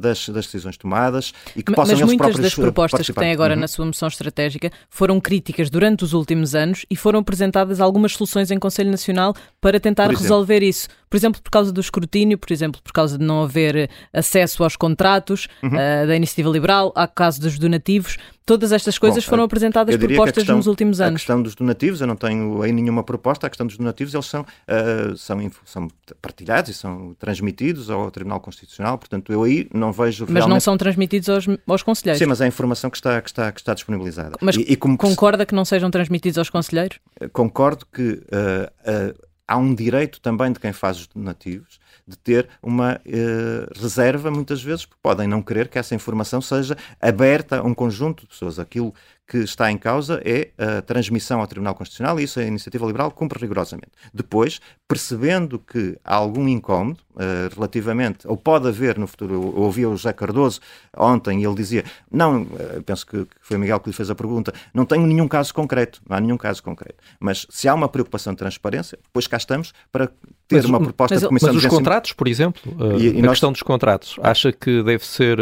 das, 0.00 0.28
das, 0.28 0.46
decisões 0.46 0.76
tomadas 0.76 1.32
e 1.54 1.62
que 1.62 1.70
mas, 1.70 1.76
possam 1.76 1.92
mas 1.92 2.00
eles 2.00 2.06
muitas 2.06 2.36
das 2.40 2.54
propostas 2.54 3.06
que 3.06 3.12
tem 3.12 3.32
agora 3.32 3.54
uhum. 3.54 3.60
na 3.60 3.68
sua 3.68 3.86
moção 3.86 4.08
estratégica 4.08 4.70
foram 4.88 5.20
críticas 5.20 5.70
durante 5.70 6.04
os 6.04 6.12
últimos 6.12 6.54
anos 6.54 6.84
e 6.90 6.96
foram 6.96 7.20
apresentadas 7.20 7.80
algumas 7.80 8.12
soluções 8.12 8.50
em 8.50 8.58
Conselho 8.58 8.90
Nacional 8.90 9.34
para 9.60 9.78
tentar 9.78 10.10
resolver 10.10 10.62
isso. 10.62 10.88
Por 11.08 11.16
exemplo, 11.16 11.42
por 11.42 11.50
causa 11.50 11.72
do 11.72 11.80
escrutínio, 11.80 12.38
por 12.38 12.52
exemplo, 12.52 12.79
por 12.82 12.92
causa 12.92 13.18
de 13.18 13.24
não 13.24 13.42
haver 13.42 13.90
acesso 14.12 14.62
aos 14.64 14.76
contratos 14.76 15.48
uhum. 15.62 15.70
uh, 15.70 16.06
da 16.06 16.16
iniciativa 16.16 16.48
liberal, 16.50 16.92
há 16.94 17.06
caso 17.06 17.40
dos 17.40 17.58
donativos. 17.58 18.16
Todas 18.46 18.72
estas 18.72 18.98
coisas 18.98 19.22
Bom, 19.22 19.30
foram 19.30 19.44
apresentadas 19.44 19.96
propostas 19.96 20.34
questão, 20.34 20.56
nos 20.56 20.66
últimos 20.66 21.00
anos. 21.00 21.14
A 21.14 21.18
questão 21.18 21.40
dos 21.40 21.54
donativos, 21.54 22.00
eu 22.00 22.06
não 22.06 22.16
tenho 22.16 22.60
aí 22.62 22.72
nenhuma 22.72 23.04
proposta. 23.04 23.46
A 23.46 23.50
questão 23.50 23.64
dos 23.64 23.76
donativos, 23.76 24.12
eles 24.12 24.26
são, 24.26 24.40
uh, 24.40 25.16
são, 25.16 25.50
são 25.64 25.88
partilhados 26.20 26.68
e 26.70 26.74
são 26.74 27.14
transmitidos 27.16 27.88
ao 27.90 28.10
Tribunal 28.10 28.40
Constitucional. 28.40 28.98
Portanto, 28.98 29.32
eu 29.32 29.44
aí 29.44 29.68
não 29.72 29.92
vejo. 29.92 30.26
Mas 30.28 30.48
não 30.48 30.58
são 30.58 30.76
transmitidos 30.76 31.28
aos, 31.28 31.46
aos 31.64 31.82
conselheiros. 31.84 32.18
Sim, 32.18 32.26
mas 32.26 32.40
é 32.40 32.44
a 32.46 32.48
informação 32.48 32.90
que 32.90 32.96
está, 32.96 33.20
que 33.22 33.28
está, 33.28 33.52
que 33.52 33.60
está 33.60 33.72
disponibilizada. 33.72 34.36
Mas 34.40 34.56
e, 34.56 34.62
e 34.62 34.76
como 34.76 34.96
concorda 34.96 35.46
que 35.46 35.54
não 35.54 35.64
sejam 35.64 35.88
transmitidos 35.88 36.38
aos 36.38 36.50
conselheiros? 36.50 36.98
Concordo 37.32 37.86
que 37.92 38.14
uh, 38.14 39.29
há 39.50 39.56
um 39.56 39.74
direito 39.74 40.20
também 40.20 40.52
de 40.52 40.60
quem 40.60 40.72
faz 40.72 40.96
os 41.00 41.06
donativos 41.08 41.80
de 42.06 42.16
ter 42.16 42.48
uma 42.62 43.00
uh, 43.04 43.80
reserva, 43.80 44.30
muitas 44.30 44.62
vezes, 44.62 44.86
porque 44.86 45.00
podem 45.02 45.26
não 45.26 45.42
querer 45.42 45.68
que 45.68 45.78
essa 45.78 45.94
informação 45.94 46.40
seja 46.40 46.76
aberta 47.00 47.58
a 47.58 47.62
um 47.62 47.74
conjunto 47.74 48.22
de 48.22 48.28
pessoas. 48.28 48.58
Aquilo 48.58 48.94
que 49.30 49.38
está 49.38 49.70
em 49.70 49.78
causa 49.78 50.20
é 50.24 50.50
a 50.58 50.82
transmissão 50.82 51.40
ao 51.40 51.46
Tribunal 51.46 51.76
Constitucional 51.76 52.18
e 52.18 52.24
isso 52.24 52.40
a 52.40 52.42
iniciativa 52.42 52.84
liberal 52.84 53.12
cumpre 53.12 53.38
rigorosamente. 53.38 53.92
Depois, 54.12 54.60
percebendo 54.88 55.56
que 55.56 55.96
há 56.04 56.16
algum 56.16 56.48
incómodo 56.48 56.98
uh, 57.14 57.54
relativamente, 57.54 58.26
ou 58.26 58.36
pode 58.36 58.66
haver 58.66 58.98
no 58.98 59.06
futuro, 59.06 59.34
eu 59.34 59.62
ouvi 59.62 59.86
o 59.86 59.92
José 59.92 60.12
Cardoso 60.12 60.60
ontem 60.96 61.40
e 61.40 61.46
ele 61.46 61.54
dizia, 61.54 61.84
não, 62.10 62.42
uh, 62.42 62.82
penso 62.84 63.06
que, 63.06 63.24
foi 63.40 63.56
Miguel 63.56 63.78
que 63.78 63.90
lhe 63.90 63.94
fez 63.94 64.10
a 64.10 64.16
pergunta, 64.16 64.52
não 64.74 64.84
tenho 64.84 65.06
nenhum 65.06 65.28
caso 65.28 65.54
concreto, 65.54 66.02
não 66.08 66.16
há 66.16 66.20
nenhum 66.20 66.36
caso 66.36 66.60
concreto. 66.60 66.96
Mas 67.20 67.46
se 67.48 67.68
há 67.68 67.74
uma 67.74 67.88
preocupação 67.88 68.32
de 68.32 68.38
transparência, 68.38 68.98
depois 69.00 69.28
cá 69.28 69.36
estamos 69.36 69.72
para 69.92 70.10
ter 70.50 70.56
mas, 70.56 70.64
uma 70.66 70.80
proposta 70.80 71.14
mas, 71.14 71.22
de 71.22 71.28
comissão 71.28 71.52
mas 71.52 71.60
de 71.60 71.66
os 71.66 71.72
contratos, 71.72 72.12
por 72.12 72.28
exemplo, 72.28 72.60
e, 72.98 73.08
e 73.08 73.18
a 73.18 73.22
nós... 73.22 73.30
questão 73.30 73.52
dos 73.52 73.62
contratos, 73.62 74.16
acha 74.22 74.52
que 74.52 74.82
deve 74.82 75.06
ser 75.06 75.38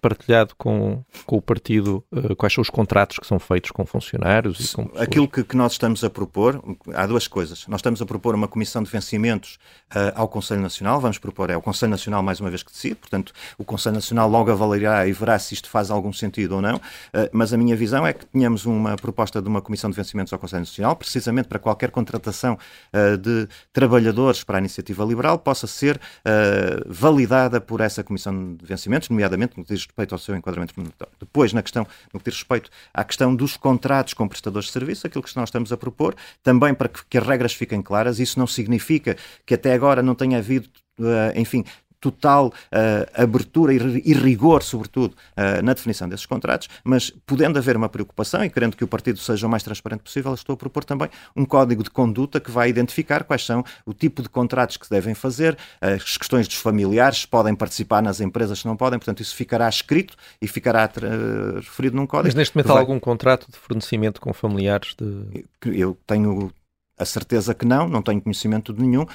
partilhado 0.00 0.54
com, 0.56 1.02
com 1.26 1.36
o 1.36 1.42
partido 1.42 2.04
quais 2.36 2.52
são 2.52 2.62
os 2.62 2.70
contratos 2.70 3.18
que 3.18 3.26
são 3.26 3.38
feitos 3.38 3.70
com 3.70 3.84
funcionários 3.84 4.60
e 4.60 4.74
com 4.74 4.90
Aquilo 4.96 5.28
que, 5.28 5.42
que, 5.42 5.56
nós 5.56 5.72
estamos 5.72 6.04
a 6.04 6.10
propor, 6.10 6.62
há 6.94 7.06
duas 7.06 7.26
coisas. 7.26 7.66
Nós 7.66 7.78
estamos 7.78 8.00
a 8.00 8.06
propor 8.06 8.34
uma 8.34 8.48
comissão 8.48 8.82
de 8.82 8.90
vencimentos 8.90 9.58
uh, 9.94 10.12
ao 10.14 10.28
Conselho 10.28 10.60
Nacional, 10.60 11.00
vamos 11.00 11.18
propor, 11.18 11.50
é 11.50 11.56
o 11.56 11.62
Conselho 11.62 11.90
Nacional 11.90 12.22
mais 12.22 12.40
uma 12.40 12.50
vez 12.50 12.62
que 12.62 12.72
decide, 12.72 12.94
portanto 12.96 13.32
o 13.58 13.64
Conselho 13.64 13.94
Nacional 13.94 14.28
logo 14.28 14.50
avaliará 14.50 15.06
e 15.06 15.12
verá 15.12 15.38
se 15.38 15.54
isto 15.54 15.68
faz 15.68 15.90
algum 15.90 16.12
sentido 16.12 16.56
ou 16.56 16.62
não, 16.62 16.76
uh, 16.76 16.80
mas 17.32 17.52
a 17.52 17.56
minha 17.56 17.76
visão 17.76 18.06
é 18.06 18.12
que 18.12 18.26
tenhamos 18.26 18.66
uma 18.66 18.96
proposta 18.96 19.40
de 19.40 19.48
uma 19.48 19.60
comissão 19.60 19.90
de 19.90 19.96
vencimentos 19.96 20.32
ao 20.32 20.38
Conselho 20.38 20.60
Nacional, 20.60 20.96
precisamente 20.96 21.48
para 21.48 21.58
qualquer 21.58 21.90
contratação 21.90 22.58
uh, 22.92 23.16
de 23.16 23.48
trabalhadores 23.72 24.44
para 24.52 24.58
a 24.58 24.60
iniciativa 24.60 25.02
liberal 25.02 25.38
possa 25.38 25.66
ser 25.66 25.98
validada 26.86 27.58
por 27.58 27.80
essa 27.80 28.04
comissão 28.04 28.54
de 28.54 28.66
vencimentos, 28.66 29.08
nomeadamente 29.08 29.56
no 29.56 29.64
que 29.64 29.72
diz 29.72 29.86
respeito 29.86 30.14
ao 30.14 30.18
seu 30.18 30.36
enquadramento 30.36 30.74
remuneratório. 30.76 31.14
Depois, 31.18 31.54
na 31.54 31.62
questão, 31.62 31.86
no 32.12 32.20
que 32.20 32.28
diz 32.28 32.38
respeito 32.38 32.70
à 32.92 33.02
questão 33.02 33.34
dos 33.34 33.56
contratos 33.56 34.12
com 34.12 34.28
prestadores 34.28 34.66
de 34.66 34.72
serviço, 34.72 35.06
aquilo 35.06 35.24
que 35.24 35.34
nós 35.34 35.48
estamos 35.48 35.72
a 35.72 35.76
propor, 35.78 36.14
também 36.42 36.74
para 36.74 36.90
que, 36.90 37.00
que 37.08 37.16
as 37.16 37.26
regras 37.26 37.54
fiquem 37.54 37.80
claras. 37.80 38.18
Isso 38.18 38.38
não 38.38 38.46
significa 38.46 39.16
que 39.46 39.54
até 39.54 39.72
agora 39.72 40.02
não 40.02 40.14
tenha 40.14 40.36
havido 40.36 40.68
Uh, 40.98 41.32
enfim, 41.36 41.64
total 42.02 42.48
uh, 42.48 43.22
abertura 43.22 43.72
e 43.72 44.12
rigor, 44.12 44.62
sobretudo, 44.62 45.14
uh, 45.14 45.62
na 45.62 45.72
definição 45.72 46.08
desses 46.08 46.26
contratos, 46.26 46.68
mas 46.82 47.10
podendo 47.24 47.58
haver 47.58 47.76
uma 47.76 47.88
preocupação 47.88 48.44
e 48.44 48.50
querendo 48.50 48.76
que 48.76 48.82
o 48.82 48.88
partido 48.88 49.20
seja 49.20 49.46
o 49.46 49.50
mais 49.50 49.62
transparente 49.62 50.00
possível, 50.00 50.34
estou 50.34 50.54
a 50.54 50.56
propor 50.56 50.84
também 50.84 51.08
um 51.36 51.44
código 51.44 51.84
de 51.84 51.90
conduta 51.90 52.40
que 52.40 52.50
vai 52.50 52.68
identificar 52.68 53.22
quais 53.22 53.46
são 53.46 53.64
o 53.86 53.94
tipo 53.94 54.20
de 54.20 54.28
contratos 54.28 54.76
que 54.76 54.86
se 54.86 54.90
devem 54.90 55.14
fazer, 55.14 55.56
as 55.80 56.16
questões 56.16 56.48
dos 56.48 56.56
familiares, 56.56 57.20
se 57.20 57.28
podem 57.28 57.54
participar 57.54 58.02
nas 58.02 58.20
empresas, 58.20 58.58
se 58.58 58.66
não 58.66 58.76
podem, 58.76 58.98
portanto, 58.98 59.22
isso 59.22 59.36
ficará 59.36 59.68
escrito 59.68 60.16
e 60.40 60.48
ficará 60.48 60.86
uh, 60.86 61.54
referido 61.60 61.94
num 61.94 62.06
código. 62.06 62.28
Mas 62.28 62.34
neste 62.34 62.56
momento 62.56 62.72
há 62.72 62.80
algum 62.80 62.98
contrato 62.98 63.46
de 63.48 63.56
fornecimento 63.56 64.20
com 64.20 64.32
familiares 64.32 64.96
de. 64.98 65.44
Eu 65.64 65.96
tenho 66.04 66.52
a 66.98 67.04
certeza 67.04 67.54
que 67.54 67.64
não, 67.64 67.88
não 67.88 68.02
tenho 68.02 68.20
conhecimento 68.20 68.72
de 68.72 68.82
nenhum. 68.82 69.06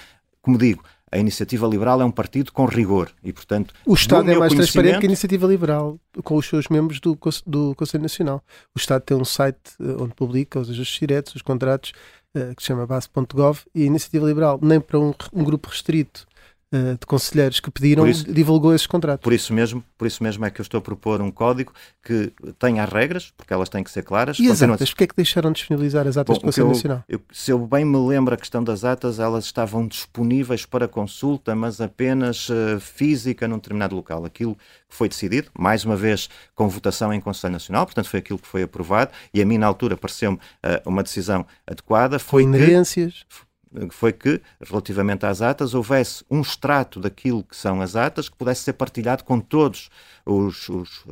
Como 0.42 0.58
digo, 0.58 0.84
a 1.12 1.18
Iniciativa 1.18 1.66
Liberal 1.68 2.02
é 2.02 2.06
um 2.06 2.12
partido 2.12 2.52
com 2.52 2.66
rigor 2.66 3.12
e, 3.24 3.32
portanto, 3.32 3.74
o 3.86 3.94
Estado 3.94 4.30
é 4.30 4.38
mais 4.38 4.54
transparente 4.54 5.00
que 5.00 5.06
a 5.06 5.10
Iniciativa 5.10 5.48
Liberal 5.48 6.00
com 6.24 6.36
os 6.36 6.46
seus 6.46 6.68
membros 6.68 7.00
do, 7.00 7.18
do 7.46 7.76
Conselho 7.76 8.04
Nacional. 8.04 8.44
O 8.76 8.80
Estado 8.80 9.02
tem 9.02 9.16
um 9.16 9.26
site 9.26 9.58
uh, 9.80 10.04
onde 10.04 10.14
publica 10.14 10.60
os 10.60 10.70
ajustes 10.70 11.00
diretos, 11.00 11.36
os 11.36 11.42
contratos, 11.42 11.94
uh, 12.36 12.54
que 12.56 12.62
se 12.62 12.68
chama 12.68 12.86
base.gov, 12.86 13.60
e 13.74 13.84
a 13.84 13.86
Iniciativa 13.86 14.26
Liberal, 14.26 14.60
nem 14.62 14.82
para 14.82 15.00
um, 15.00 15.14
um 15.34 15.44
grupo 15.44 15.70
restrito 15.70 16.26
eh, 16.26 16.37
de 16.70 17.06
conselheiros 17.06 17.62
que 17.62 17.72
pediram 17.72 18.06
isso, 18.06 18.30
divulgou 18.32 18.76
esses 18.76 18.86
contratos. 18.86 19.24
Por 19.24 19.32
isso 19.32 19.54
mesmo, 19.54 19.82
por 19.98 20.06
isso 20.06 20.22
mesmo 20.22 20.44
é 20.44 20.50
que 20.50 20.60
eu 20.60 20.64
estou 20.64 20.80
a 20.80 20.82
propor 20.82 21.22
um 21.22 21.32
código 21.32 21.72
que 22.04 22.34
tenha 22.60 22.84
as 22.84 22.90
regras, 22.90 23.32
porque 23.38 23.54
elas 23.54 23.70
têm 23.70 23.84
que 23.84 23.90
ser 23.90 24.04
claras. 24.04 24.38
E 24.38 24.52
as 24.52 24.62
atas? 24.62 24.90
Porquê 24.90 25.06
é 25.06 25.08
que 25.08 25.16
deixaram 25.16 25.52
de 25.52 25.60
disponibilizar 25.60 26.06
as 26.06 26.18
atas 26.18 26.36
Bom, 26.36 26.42
do 26.42 26.46
Conselho 26.46 26.66
eu, 26.66 26.70
Nacional? 26.70 27.04
Eu, 27.08 27.22
se 27.32 27.52
eu 27.52 27.60
bem 27.60 27.86
me 27.86 27.98
lembro 27.98 28.34
a 28.34 28.38
questão 28.38 28.62
das 28.62 28.84
atas, 28.84 29.18
elas 29.18 29.46
estavam 29.46 29.88
disponíveis 29.88 30.66
para 30.66 30.88
consulta, 30.90 31.56
mas 31.56 31.80
apenas 31.80 32.50
uh, 32.50 32.80
física 32.82 33.48
num 33.48 33.56
determinado 33.56 33.96
local. 33.96 34.26
Aquilo 34.26 34.56
que 34.90 34.96
foi 34.96 35.08
decidido, 35.08 35.50
mais 35.58 35.86
uma 35.86 35.96
vez 35.96 36.30
com 36.54 36.68
votação 36.68 37.14
em 37.14 37.22
Conselho 37.22 37.54
Nacional, 37.54 37.86
portanto 37.86 38.10
foi 38.10 38.20
aquilo 38.20 38.40
que 38.40 38.48
foi 38.48 38.64
aprovado, 38.64 39.12
e 39.34 39.42
a 39.42 39.46
mim 39.46 39.58
na 39.58 39.68
altura 39.68 39.96
pareceu-me 39.96 40.38
uh, 40.38 40.82
uma 40.86 41.02
decisão 41.02 41.46
adequada. 41.66 42.20
Foi 42.20 42.44
com 42.44 42.50
inerências? 42.50 43.26
Que, 43.30 43.47
foi 43.92 44.14
que, 44.14 44.42
relativamente 44.62 45.26
às 45.26 45.42
atas, 45.42 45.74
houvesse 45.74 46.24
um 46.30 46.42
extrato 46.42 47.00
daquilo 47.00 47.44
que 47.44 47.56
são 47.56 47.82
as 47.82 47.96
atas 47.96 48.30
que 48.30 48.36
pudesse 48.36 48.62
ser 48.62 48.74
partilhado 48.74 49.24
com 49.24 49.40
todos 49.40 49.90
os, 50.26 50.70
os, 50.70 51.06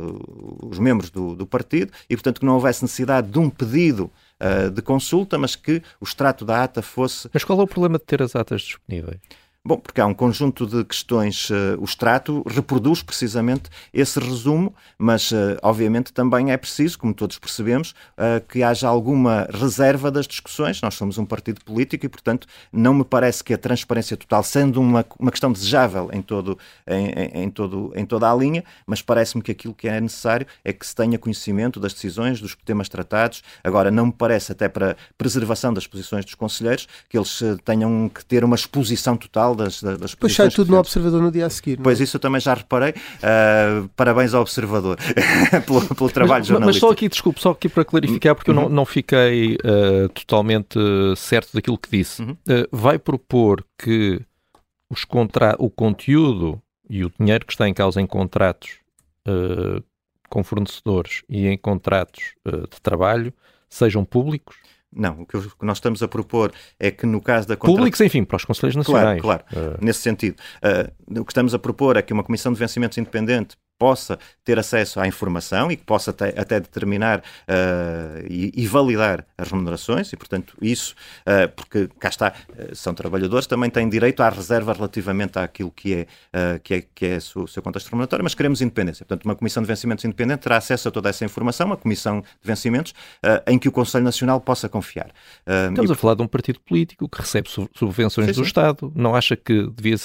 os 0.61 0.79
membros 0.79 1.09
do, 1.09 1.35
do, 1.35 1.45
partido 1.45 1.91
e, 2.09 2.15
portanto, 2.15 2.39
que 2.39 2.45
não 2.45 2.55
houvesse 2.55 2.83
necessidade 2.83 3.29
de 3.29 3.39
um 3.39 3.49
pedido 3.49 4.11
uh, 4.39 4.69
de 4.69 4.81
consulta, 4.81 5.37
mas 5.37 5.55
que 5.55 5.81
o 5.99 6.03
extrato 6.03 6.45
da 6.45 6.63
ata 6.63 6.81
fosse. 6.81 7.29
Mas 7.33 7.43
qual 7.43 7.59
é 7.59 7.63
o 7.63 7.67
problema 7.67 7.97
de 7.97 8.05
ter 8.05 8.21
as 8.21 8.35
atas 8.35 8.61
disponíveis? 8.61 9.19
Bom, 9.67 9.77
porque 9.77 9.99
há 9.99 10.05
um 10.05 10.13
conjunto 10.13 10.67
de 10.67 10.85
questões. 10.85 11.49
Uh, 11.49 11.75
o 11.79 11.85
extrato 11.85 12.43
reproduz 12.47 13.01
precisamente 13.01 13.63
esse 13.91 14.19
resumo, 14.19 14.71
mas 14.95 15.31
uh, 15.31 15.57
obviamente 15.63 16.13
também 16.13 16.51
é 16.51 16.57
preciso, 16.57 16.99
como 16.99 17.15
todos 17.15 17.39
percebemos, 17.39 17.95
uh, 18.11 18.45
que 18.47 18.61
haja 18.61 18.87
alguma 18.87 19.47
reserva 19.51 20.11
das 20.11 20.27
discussões. 20.27 20.79
Nós 20.83 20.93
somos 20.93 21.17
um 21.17 21.25
partido 21.25 21.61
político 21.65 22.05
e, 22.05 22.09
portanto, 22.09 22.45
não 22.71 22.93
me 22.93 23.03
parece 23.03 23.43
que 23.43 23.55
a 23.55 23.57
transparência 23.57 24.15
total, 24.15 24.43
sendo 24.43 24.79
uma, 24.79 25.03
uma 25.19 25.31
questão 25.31 25.51
desejável 25.51 26.11
em, 26.13 26.21
todo, 26.21 26.59
em, 26.85 27.45
em 27.45 27.49
todo, 27.49 27.91
em 27.95 28.05
toda 28.05 28.31
a 28.31 28.35
linha, 28.35 28.63
mas 28.85 29.01
parece-me 29.01 29.41
que 29.41 29.51
aquilo 29.51 29.73
que 29.73 29.87
é 29.87 29.99
necessário 29.99 30.45
é 30.63 30.71
que 30.71 30.85
se 30.85 30.93
tenha 30.93 31.17
conhecimento 31.17 31.79
das 31.79 31.91
decisões, 31.91 32.39
dos 32.39 32.53
temas 32.53 32.87
tratados. 32.87 33.41
Agora, 33.63 33.89
não 33.89 34.05
me 34.05 34.13
parece, 34.13 34.51
até 34.51 34.69
para 34.69 34.95
preservação 35.17 35.73
das 35.73 35.87
posições 35.87 36.23
dos 36.23 36.35
conselheiros, 36.35 36.87
que 37.09 37.17
eles 37.17 37.41
tenham 37.63 38.07
que 38.09 38.23
ter 38.23 38.43
uma 38.43 38.55
exposição 38.55 39.17
total 39.17 39.54
das, 39.55 39.81
das 39.81 40.11
Depois 40.11 40.33
sai 40.33 40.49
tudo 40.49 40.71
no 40.71 40.77
Observador 40.77 41.21
no 41.21 41.31
dia 41.31 41.45
a 41.45 41.49
seguir. 41.49 41.79
É? 41.79 41.83
Pois 41.83 41.99
isso 41.99 42.17
eu 42.17 42.19
também 42.19 42.39
já 42.41 42.53
reparei. 42.53 42.91
Uh, 42.91 43.89
parabéns 43.95 44.33
ao 44.33 44.41
Observador 44.41 44.97
pelo, 45.65 45.95
pelo, 45.95 46.09
trabalho 46.09 46.41
mas, 46.41 46.47
jornalístico. 46.47 46.85
Mas 46.85 46.89
só 46.89 46.93
aqui, 46.93 47.09
desculpe, 47.09 47.41
só 47.41 47.51
aqui 47.51 47.69
para 47.69 47.85
clarificar, 47.85 48.35
porque 48.35 48.51
uhum. 48.51 48.57
eu 48.57 48.63
não, 48.63 48.69
não 48.69 48.85
fiquei 48.85 49.55
uh, 49.55 50.09
totalmente 50.09 50.79
certo 51.17 51.53
daquilo 51.53 51.77
que 51.77 51.89
disse. 51.89 52.21
Uhum. 52.21 52.31
Uh, 52.31 52.67
vai 52.71 52.99
propor 52.99 53.63
que 53.77 54.21
os 54.89 55.03
contra 55.03 55.55
o 55.57 55.69
conteúdo 55.69 56.61
e 56.89 57.03
o 57.03 57.11
dinheiro 57.19 57.45
que 57.45 57.53
está 57.53 57.67
em 57.67 57.73
causa 57.73 57.99
em 57.99 58.05
contratos 58.05 58.79
com 60.29 60.43
fornecedores 60.43 61.23
e 61.27 61.47
em 61.47 61.57
contratos 61.57 62.35
de 62.45 62.79
trabalho 62.79 63.33
sejam 63.67 64.05
públicos? 64.05 64.55
Não, 64.95 65.21
o 65.21 65.25
que 65.25 65.37
nós 65.61 65.77
estamos 65.77 66.01
a 66.01 66.07
propor 66.07 66.53
é 66.79 66.89
que 66.89 67.05
no 67.05 67.21
caso 67.21 67.47
da... 67.47 67.57
Contra... 67.57 67.75
Públicos, 67.75 67.99
enfim, 67.99 68.23
para 68.23 68.37
os 68.37 68.45
Conselhos 68.45 68.75
Nacionais. 68.75 69.21
Claro, 69.21 69.43
claro, 69.51 69.73
uh... 69.75 69.77
nesse 69.83 69.99
sentido. 69.99 70.37
Uh, 70.63 71.19
o 71.19 71.25
que 71.25 71.31
estamos 71.31 71.53
a 71.53 71.59
propor 71.59 71.97
é 71.97 72.01
que 72.01 72.13
uma 72.13 72.23
Comissão 72.23 72.53
de 72.53 72.59
Vencimentos 72.59 72.97
Independente 72.97 73.57
possa 73.77 74.17
ter 74.43 74.57
acesso 74.57 74.99
à 74.99 75.07
informação 75.07 75.71
e 75.71 75.75
que 75.75 75.83
possa 75.83 76.11
até, 76.11 76.29
até 76.39 76.59
determinar 76.59 77.19
uh, 77.19 78.25
e, 78.29 78.51
e, 78.55 78.67
validar 78.67 79.25
as 79.37 79.49
remunerações 79.49 80.11
e, 80.13 80.17
portanto, 80.17 80.55
isso, 80.61 80.95
uh, 81.21 81.49
porque 81.55 81.89
cá 81.99 82.09
está, 82.09 82.33
uh, 82.49 82.75
são 82.75 82.93
trabalhadores, 82.93 83.47
também 83.47 83.69
têm 83.69 83.89
direito 83.89 84.21
à 84.21 84.29
reserva 84.29 84.73
relativamente 84.73 85.37
àquilo 85.37 85.71
que 85.71 85.93
é, 85.93 86.07
que 86.59 86.73
é, 86.73 86.83
que 86.93 87.05
é 87.05 87.17
o 87.35 87.47
seu 87.47 87.61
contexto 87.61 87.87
remuneratório, 87.87 88.23
mas 88.23 88.33
queremos 88.33 88.61
independência. 88.61 89.05
Portanto, 89.05 89.25
uma 89.25 89.35
comissão 89.35 89.61
de 89.61 89.67
vencimentos 89.67 90.05
independente 90.05 90.41
terá 90.41 90.57
acesso 90.57 90.87
a 90.87 90.91
toda 90.91 91.09
essa 91.09 91.25
informação, 91.25 91.67
uma 91.67 91.77
comissão 91.77 92.21
de 92.21 92.27
vencimentos 92.43 92.93
em 93.47 93.57
que 93.57 93.67
o 93.67 93.71
Conselho 93.71 94.03
Nacional 94.03 94.39
possa 94.39 94.69
confiar. 94.69 95.11
Estamos 95.69 95.89
e... 95.89 95.93
a 95.93 95.95
falar 95.95 96.15
de 96.15 96.21
um 96.21 96.27
partido 96.27 96.59
político 96.59 97.07
que 97.09 97.19
recebe 97.19 97.49
subvenções 97.49 98.27
sim, 98.27 98.33
do 98.33 98.35
sim. 98.35 98.47
Estado. 98.47 98.91
Não 98.95 99.15
acha 99.15 99.35
que 99.35 99.67
devia 99.69 99.95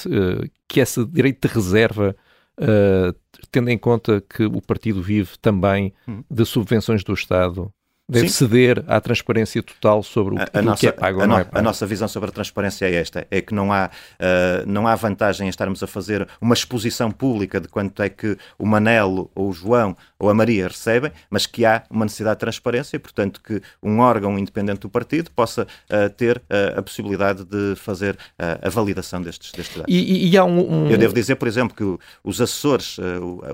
que 0.69 0.81
esse 0.81 1.05
direito 1.05 1.47
de 1.47 1.53
reserva 1.53 2.17
uh, 2.61 3.17
tendo 3.51 3.71
em 3.71 3.79
conta 3.79 4.21
que 4.21 4.45
o 4.45 4.61
partido 4.61 5.03
vive 5.03 5.39
também 5.39 5.93
hum. 6.07 6.23
de 6.31 6.45
subvenções 6.45 7.03
do 7.03 7.15
Estado, 7.15 7.73
deve 8.11 8.29
Sim. 8.29 8.35
ceder 8.35 8.85
à 8.87 9.01
transparência 9.01 9.63
total 9.63 10.03
sobre 10.03 10.35
o, 10.35 10.39
a, 10.39 10.47
a 10.53 10.63
nossa, 10.63 10.81
que 10.81 10.87
é 10.89 10.93
pago 10.93 11.21
ou 11.21 11.27
não 11.27 11.39
é 11.39 11.45
pago. 11.45 11.59
A 11.59 11.63
nossa 11.63 11.87
visão 11.87 12.09
sobre 12.09 12.31
a 12.31 12.33
transparência 12.33 12.87
é 12.87 12.95
esta, 12.95 13.27
é 13.31 13.41
que 13.41 13.55
não 13.55 13.73
há, 13.73 13.91
uh, 14.19 14.67
não 14.67 14.87
há 14.87 14.95
vantagem 14.95 15.47
em 15.47 15.51
estarmos 15.51 15.83
a 15.83 15.87
fazer 15.87 16.27
uma 16.41 16.55
exposição 16.55 17.11
pública 17.11 17.61
de 17.61 17.69
quanto 17.69 18.03
é 18.03 18.09
que 18.09 18.37
o 18.59 18.67
Manelo 18.67 19.31
ou 19.35 19.49
o 19.49 19.53
João 19.53 19.97
ou 20.19 20.29
a 20.29 20.35
Maria 20.35 20.69
recebem, 20.69 21.13
mas 21.31 21.47
que 21.47 21.65
há 21.65 21.85
uma 21.89 22.05
necessidade 22.05 22.37
de 22.37 22.41
transparência 22.41 22.97
e, 22.97 22.99
portanto, 22.99 23.41
que 23.41 23.63
um 23.83 24.01
órgão 24.01 24.39
independente 24.39 24.81
do 24.81 24.91
partido 24.91 25.31
possa 25.31 25.63
uh, 25.63 26.11
ter 26.11 26.39
uh, 26.39 26.79
a 26.79 26.83
possibilidade 26.83 27.45
de 27.45 27.75
fazer 27.77 28.19
a 28.39 28.69
validação 28.69 29.23
destes, 29.23 29.53
destes 29.53 29.77
dados. 29.77 29.95
E, 29.95 30.29
e 30.29 30.37
há 30.37 30.45
um, 30.45 30.85
um... 30.85 30.91
Eu 30.91 30.99
devo 30.99 31.15
dizer, 31.15 31.37
por 31.37 31.47
exemplo, 31.47 31.77
que 31.77 32.05
os 32.25 32.41
assessores, 32.41 32.97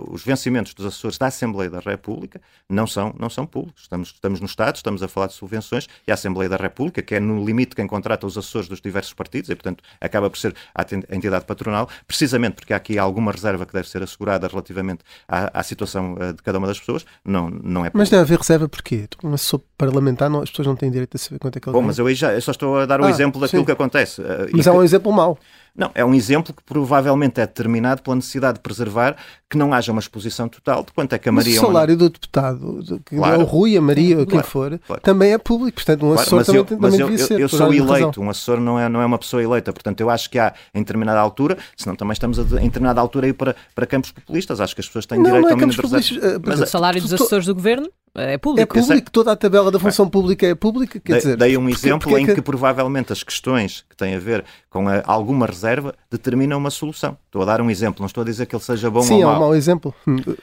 os 0.08 0.24
vencimentos 0.24 0.74
dos 0.74 0.86
assessores 0.86 1.18
da 1.18 1.26
Assembleia 1.26 1.68
da 1.68 1.80
República 1.80 2.40
não 2.68 2.86
são, 2.86 3.14
não 3.18 3.28
são 3.28 3.46
públicos. 3.46 3.82
Estamos, 3.82 4.08
estamos 4.08 4.40
no 4.46 4.48
Estado, 4.48 4.76
estamos 4.76 5.02
a 5.02 5.08
falar 5.08 5.26
de 5.26 5.34
subvenções, 5.34 5.88
e 6.06 6.10
a 6.10 6.14
Assembleia 6.14 6.48
da 6.48 6.56
República, 6.56 7.02
que 7.02 7.16
é 7.16 7.20
no 7.20 7.44
limite 7.44 7.74
quem 7.74 7.86
contrata 7.86 8.26
os 8.26 8.38
assessores 8.38 8.68
dos 8.68 8.80
diversos 8.80 9.12
partidos, 9.12 9.50
e 9.50 9.54
portanto 9.54 9.82
acaba 10.00 10.30
por 10.30 10.38
ser 10.38 10.54
a 10.74 10.82
entidade 11.14 11.44
patronal, 11.44 11.88
precisamente 12.06 12.54
porque 12.54 12.72
há 12.72 12.76
aqui 12.76 12.98
alguma 12.98 13.32
reserva 13.32 13.66
que 13.66 13.72
deve 13.72 13.88
ser 13.88 14.02
assegurada 14.02 14.46
relativamente 14.46 15.00
à, 15.28 15.60
à 15.60 15.62
situação 15.62 16.14
uh, 16.14 16.32
de 16.32 16.42
cada 16.42 16.58
uma 16.58 16.66
das 16.66 16.78
pessoas, 16.78 17.04
não, 17.24 17.50
não 17.50 17.84
é 17.84 17.90
Mas 17.92 18.08
deve 18.08 18.22
haver 18.22 18.38
reserva 18.38 18.68
porquê? 18.68 19.08
Um 19.22 19.34
assessor 19.34 19.60
parlamentar, 19.76 20.30
não, 20.30 20.42
as 20.42 20.50
pessoas 20.50 20.68
não 20.68 20.76
têm 20.76 20.90
direito 20.90 21.16
a 21.16 21.18
saber 21.18 21.38
quanto 21.38 21.56
é 21.56 21.60
que 21.60 21.68
ele 21.68 21.72
Bom, 21.72 21.80
ganha. 21.80 21.88
mas 21.88 21.98
eu, 21.98 22.06
aí 22.06 22.14
já, 22.14 22.32
eu 22.32 22.40
só 22.40 22.52
estou 22.52 22.78
a 22.78 22.86
dar 22.86 23.00
o 23.00 23.04
um 23.04 23.06
ah, 23.06 23.10
exemplo 23.10 23.40
daquilo 23.40 23.62
sim. 23.62 23.66
que 23.66 23.72
acontece. 23.72 24.20
Uh, 24.20 24.48
mas 24.52 24.66
é 24.66 24.72
um 24.72 24.82
exemplo 24.82 25.12
mau. 25.12 25.38
Não, 25.76 25.90
é 25.94 26.02
um 26.02 26.14
exemplo 26.14 26.54
que 26.54 26.62
provavelmente 26.62 27.38
é 27.38 27.46
determinado 27.46 28.00
pela 28.00 28.16
necessidade 28.16 28.54
de 28.54 28.60
preservar 28.60 29.14
que 29.48 29.58
não 29.58 29.74
haja 29.74 29.92
uma 29.92 30.00
exposição 30.00 30.48
total 30.48 30.82
de 30.82 30.92
quanto 30.92 31.12
é 31.12 31.18
que 31.18 31.28
a 31.28 31.32
Maria... 31.32 31.52
Mas 31.52 31.62
o 31.62 31.66
salário 31.66 31.96
do 31.96 32.08
deputado, 32.08 33.00
que 33.04 33.16
claro. 33.16 33.40
é 33.40 33.44
o 33.44 33.46
Rui, 33.46 33.76
a 33.76 33.80
Maria, 33.80 34.24
quem 34.42 34.50
for, 34.50 34.78
claro. 34.86 35.02
também 35.02 35.32
é 35.32 35.38
público, 35.38 35.76
portanto 35.76 36.06
um 36.06 36.12
assessor 36.12 36.44
claro, 36.44 36.46
também, 36.46 36.60
eu, 36.60 36.64
também 36.64 36.90
devia 36.90 37.24
eu, 37.24 37.26
ser. 37.26 37.40
Eu 37.40 37.48
sou 37.48 37.72
eleito, 37.72 37.90
razão. 37.90 38.24
um 38.24 38.30
assessor 38.30 38.60
não 38.60 38.78
é, 38.78 38.88
não 38.88 39.00
é 39.00 39.06
uma 39.06 39.18
pessoa 39.18 39.42
eleita, 39.42 39.72
portanto 39.72 40.00
eu 40.00 40.10
acho 40.10 40.30
que 40.30 40.38
há 40.38 40.52
em 40.74 40.80
determinada 40.80 41.20
altura, 41.20 41.56
senão 41.76 41.96
também 41.96 42.12
estamos 42.12 42.38
a, 42.38 42.42
em 42.42 42.66
determinada 42.66 43.00
altura 43.00 43.26
aí 43.26 43.32
para, 43.32 43.56
para 43.74 43.86
campos 43.86 44.10
populistas, 44.10 44.60
acho 44.60 44.74
que 44.74 44.80
as 44.80 44.86
pessoas 44.86 45.06
têm 45.06 45.18
não, 45.18 45.24
direito 45.24 45.42
não 45.42 45.48
é 45.50 45.52
ao 45.52 45.58
mínimo 45.58 46.00
de 46.00 46.20
Mas 46.44 46.60
o 46.60 46.66
salário 46.66 47.00
dos 47.00 47.12
assessores 47.12 47.46
do 47.46 47.54
governo 47.54 47.90
é 48.16 48.38
público. 48.38 48.78
É 48.78 48.80
público, 48.80 49.10
toda 49.10 49.32
a 49.32 49.36
tabela 49.36 49.70
da 49.70 49.78
função 49.78 50.08
pública 50.08 50.46
é 50.46 50.54
pública, 50.54 50.98
quer 50.98 51.18
dizer... 51.18 51.36
Dei 51.36 51.56
um 51.56 51.68
exemplo 51.68 52.00
porque, 52.00 52.18
porque 52.18 52.32
em 52.32 52.34
que 52.34 52.42
provavelmente 52.42 53.12
as 53.12 53.22
questões 53.22 53.84
que 53.88 53.96
têm 53.96 54.14
a 54.14 54.18
ver 54.18 54.44
com 54.70 54.88
a, 54.88 55.02
alguma 55.04 55.46
reserva 55.46 55.94
determinam 56.10 56.58
uma 56.58 56.70
solução. 56.70 57.16
Estou 57.26 57.42
a 57.42 57.44
dar 57.44 57.60
um 57.60 57.70
exemplo, 57.70 58.00
não 58.00 58.06
estou 58.06 58.22
a 58.22 58.24
dizer 58.24 58.46
que 58.46 58.56
ele 58.56 58.62
seja 58.62 58.90
bom 58.90 59.02
Sim, 59.02 59.22
ou 59.24 59.30
mau. 59.30 59.30
Sim, 59.30 59.34
é 59.34 59.36
um 59.36 59.40
mau 59.40 59.54
exemplo. 59.54 59.94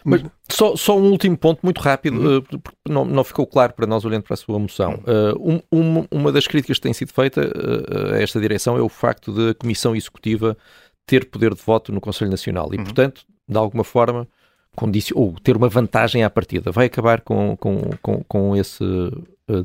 Mas 0.04 0.24
só, 0.50 0.76
só 0.76 0.98
um 0.98 1.10
último 1.10 1.38
ponto 1.38 1.60
muito 1.64 1.82
rápido, 1.82 2.20
uhum. 2.20 2.38
uh, 2.38 2.62
não, 2.88 3.06
não 3.06 3.24
ficou 3.24 3.48
claro 3.48 3.74
para 3.74 3.88
nós 3.88 4.06
olhando 4.06 4.24
para 4.24 4.36
a 4.36 4.38
sua 4.38 4.60
moção. 4.60 5.00
Uh, 5.06 5.64
um, 5.72 6.06
uma 6.12 6.32
das 6.32 6.48
críticas 6.48 6.78
que 6.78 6.84
tem 6.84 6.94
sido 6.94 7.12
feita 7.12 7.42
uh, 7.42 8.14
a 8.14 8.22
esta 8.22 8.40
direção 8.40 8.78
é 8.78 8.82
o 8.82 8.90
facto 8.90 9.34
de 9.34 9.50
a 9.50 9.54
Comissão 9.54 9.96
Executiva 9.96 10.58
ter 11.06 11.26
poder 11.26 11.54
de 11.54 11.62
voto 11.62 11.92
no 11.92 12.00
Conselho 12.00 12.32
Nacional 12.32 12.70
e, 12.72 12.78
uhum. 12.78 12.84
portanto, 12.84 13.24
de 13.48 13.58
alguma 13.58 13.84
forma 13.84 14.28
ou 15.14 15.34
ter 15.42 15.56
uma 15.56 15.70
vantagem 15.70 16.24
à 16.24 16.30
partida. 16.30 16.72
Vai 16.72 16.88
acabar 16.88 17.22
com, 17.22 17.56
com, 17.58 17.82
com, 18.02 18.24
com 18.24 18.56
esse 18.56 18.84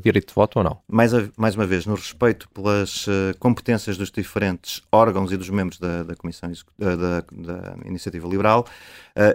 direito 0.01 0.27
de 0.27 0.33
voto 0.33 0.59
ou 0.59 0.63
não? 0.63 0.77
Mais, 0.87 1.13
a, 1.13 1.29
mais 1.37 1.55
uma 1.55 1.65
vez, 1.65 1.85
no 1.85 1.95
respeito 1.95 2.49
pelas 2.49 3.07
uh, 3.07 3.37
competências 3.39 3.97
dos 3.97 4.11
diferentes 4.11 4.81
órgãos 4.91 5.31
e 5.31 5.37
dos 5.37 5.49
membros 5.49 5.79
da, 5.79 6.03
da 6.03 6.15
Comissão 6.15 6.51
uh, 6.51 6.97
da, 6.97 7.23
da, 7.31 7.75
Iniciativa 7.85 8.27
Liberal, 8.27 8.65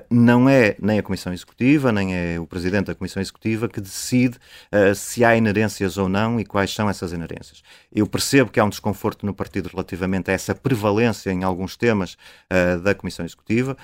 não 0.09 0.49
é 0.49 0.77
nem 0.81 0.99
a 0.99 1.03
Comissão 1.03 1.31
Executiva, 1.31 1.93
nem 1.93 2.15
é 2.15 2.41
o 2.41 2.47
Presidente 2.47 2.87
da 2.87 2.95
Comissão 2.95 3.21
Executiva 3.21 3.69
que 3.69 3.83
decide 3.83 4.39
se 4.95 5.23
há 5.23 5.37
inerências 5.37 5.99
ou 5.99 6.09
não 6.09 6.41
e 6.41 6.45
quais 6.45 6.75
são 6.75 6.89
essas 6.89 7.13
inerências. 7.13 7.63
Eu 7.93 8.07
percebo 8.07 8.51
que 8.51 8.59
há 8.59 8.65
um 8.65 8.71
desconforto 8.71 9.27
no 9.27 9.35
partido 9.35 9.69
relativamente 9.69 10.31
a 10.31 10.35
essa 10.35 10.55
prevalência 10.55 11.31
em 11.31 11.45
alguns 11.45 11.77
temas 11.77 12.17
da 12.83 12.95
Comissão 12.95 13.27
Executiva 13.27 13.77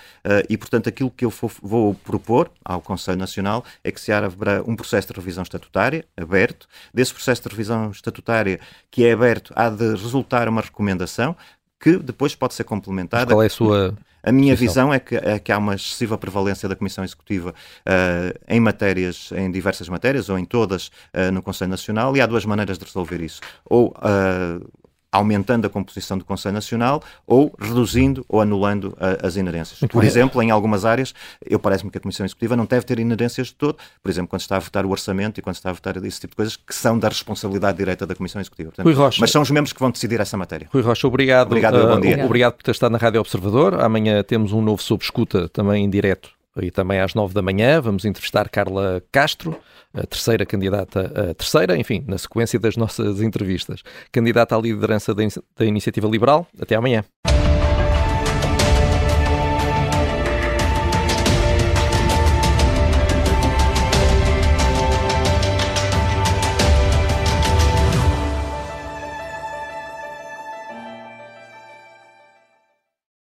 e, 0.49 0.57
portanto, 0.57 0.89
aquilo 0.89 1.11
que 1.11 1.27
eu 1.27 1.33
vou 1.61 1.95
propor 1.95 2.51
ao 2.65 2.81
Conselho 2.81 3.19
Nacional 3.19 3.63
é 3.85 3.93
que 3.93 4.01
se 4.01 4.11
abra 4.11 4.63
um 4.67 4.75
processo 4.75 5.09
de 5.09 5.13
revisão 5.13 5.43
estatutária 5.43 6.07
aberto 6.17 6.50
aberto, 6.51 6.67
desse 6.93 7.13
processo 7.13 7.43
de 7.43 7.49
revisão 7.49 7.91
estatutária 7.91 8.61
que 8.91 9.05
é 9.05 9.13
aberto, 9.13 9.53
há 9.57 9.69
de 9.69 9.91
resultar 9.91 10.49
uma 10.49 10.61
recomendação 10.61 11.37
que 11.79 11.97
depois 11.97 12.35
pode 12.35 12.55
ser 12.55 12.65
complementada. 12.65 13.27
Mas 13.27 13.33
qual 13.33 13.43
é 13.43 13.47
a 13.47 13.51
sua. 13.51 13.95
A 14.23 14.31
minha 14.31 14.55
visão 14.55 14.93
é 14.93 15.01
que, 15.01 15.17
é 15.17 15.39
que, 15.39 15.51
há 15.51 15.57
uma 15.57 15.75
excessiva 15.75 16.19
prevalência 16.19 16.69
da 16.69 16.77
Comissão 16.77 17.03
Executiva 17.03 17.55
uh, 17.55 18.39
em 18.47 18.61
matérias, 18.61 19.33
em 19.35 19.51
diversas 19.51 19.89
matérias, 19.89 20.29
ou 20.29 20.39
em 20.39 20.45
todas 20.45 20.89
uh, 21.15 21.33
no 21.33 21.43
Conselho 21.43 21.71
Nacional, 21.71 22.15
e 22.15 22.21
há 22.21 22.27
duas 22.27 22.45
maneiras 22.45 22.77
de 22.77 22.85
resolver 22.85 23.23
isso. 23.23 23.41
Ou 23.65 23.89
uh, 23.97 24.71
aumentando 25.13 25.67
a 25.67 25.71
composição 25.71 26.17
do 26.17 26.25
Conselho 26.25 26.55
Nacional 26.55 27.03
ou 27.27 27.53
reduzindo 27.59 28.25
ou 28.29 28.41
anulando 28.41 28.97
a, 28.99 29.27
as 29.27 29.37
inerências. 29.37 29.81
Muito 29.81 29.93
Por 29.93 30.01
bem. 30.01 30.09
exemplo, 30.09 30.43
em 30.43 30.51
algumas 30.51 30.85
áreas, 30.85 31.15
eu 31.45 31.59
parece-me 31.59 31.91
que 31.91 31.99
a 31.99 32.01
Comissão 32.01 32.25
Executiva 32.25 32.57
não 32.57 32.65
deve 32.65 32.85
ter 32.85 32.99
inerências 32.99 33.49
de 33.49 33.55
todo. 33.55 33.77
Por 34.03 34.11
exemplo, 34.11 34.29
quando 34.29 34.41
está 34.41 34.57
a 34.57 34.61
votar 34.61 34.87
o 34.87 34.91
orçamento 34.91 35.39
e 35.39 35.43
quando 35.43 35.57
está 35.57 35.71
a 35.71 35.73
votar 35.73 35.97
esse 36.05 36.21
tipo 36.21 36.33
de 36.33 36.37
coisas 36.37 36.57
que 36.57 36.75
são 36.75 36.99
da 36.99 37.09
responsabilidade 37.09 37.77
direta 37.79 38.07
da 38.07 38.15
Comissão 38.15 38.41
Executiva. 38.41 38.71
Portanto, 38.71 38.85
Rui 38.85 38.95
Rocha. 38.95 39.19
Mas 39.21 39.31
são 39.31 39.43
os 39.43 39.51
membros 39.51 39.73
que 39.73 39.81
vão 39.81 39.91
decidir 39.91 40.21
essa 40.21 40.37
matéria. 40.37 40.69
Rui 40.73 40.83
Rocha, 40.83 41.07
obrigado. 41.07 41.49
Obrigado, 41.49 41.77
uh, 41.77 41.95
bom 41.95 42.01
dia. 42.01 42.25
Obrigado 42.25 42.55
por 42.55 42.63
ter 42.63 42.71
estado 42.71 42.93
na 42.93 42.99
Rádio 42.99 43.21
Observador. 43.21 43.81
Amanhã 43.81 44.23
temos 44.23 44.53
um 44.53 44.63
novo 44.63 44.83
sob 44.83 45.03
escuta 45.03 45.49
também 45.49 45.85
em 45.85 45.91
direto 45.91 46.40
e 46.57 46.71
também 46.71 47.01
às 47.01 47.15
nove 47.15 47.35
da 47.35 47.43
manhã. 47.43 47.81
Vamos 47.81 48.05
entrevistar 48.05 48.49
Carla 48.49 49.03
Castro, 49.13 49.59
a 49.95 50.07
terceira 50.07 50.45
candidata, 50.45 51.31
a 51.31 51.35
terceira, 51.35 51.77
enfim, 51.77 52.05
na 52.07 52.19
sequência 52.19 52.59
das 52.59 52.77
nossas 52.77 53.21
entrevistas, 53.21 53.83
candidata 54.11 54.57
à 54.57 54.61
liderança 54.61 55.15
da, 55.15 55.23
da 55.57 55.65
Iniciativa 55.65 56.09
Liberal. 56.09 56.47
Até 56.61 56.75
amanhã. 56.75 57.05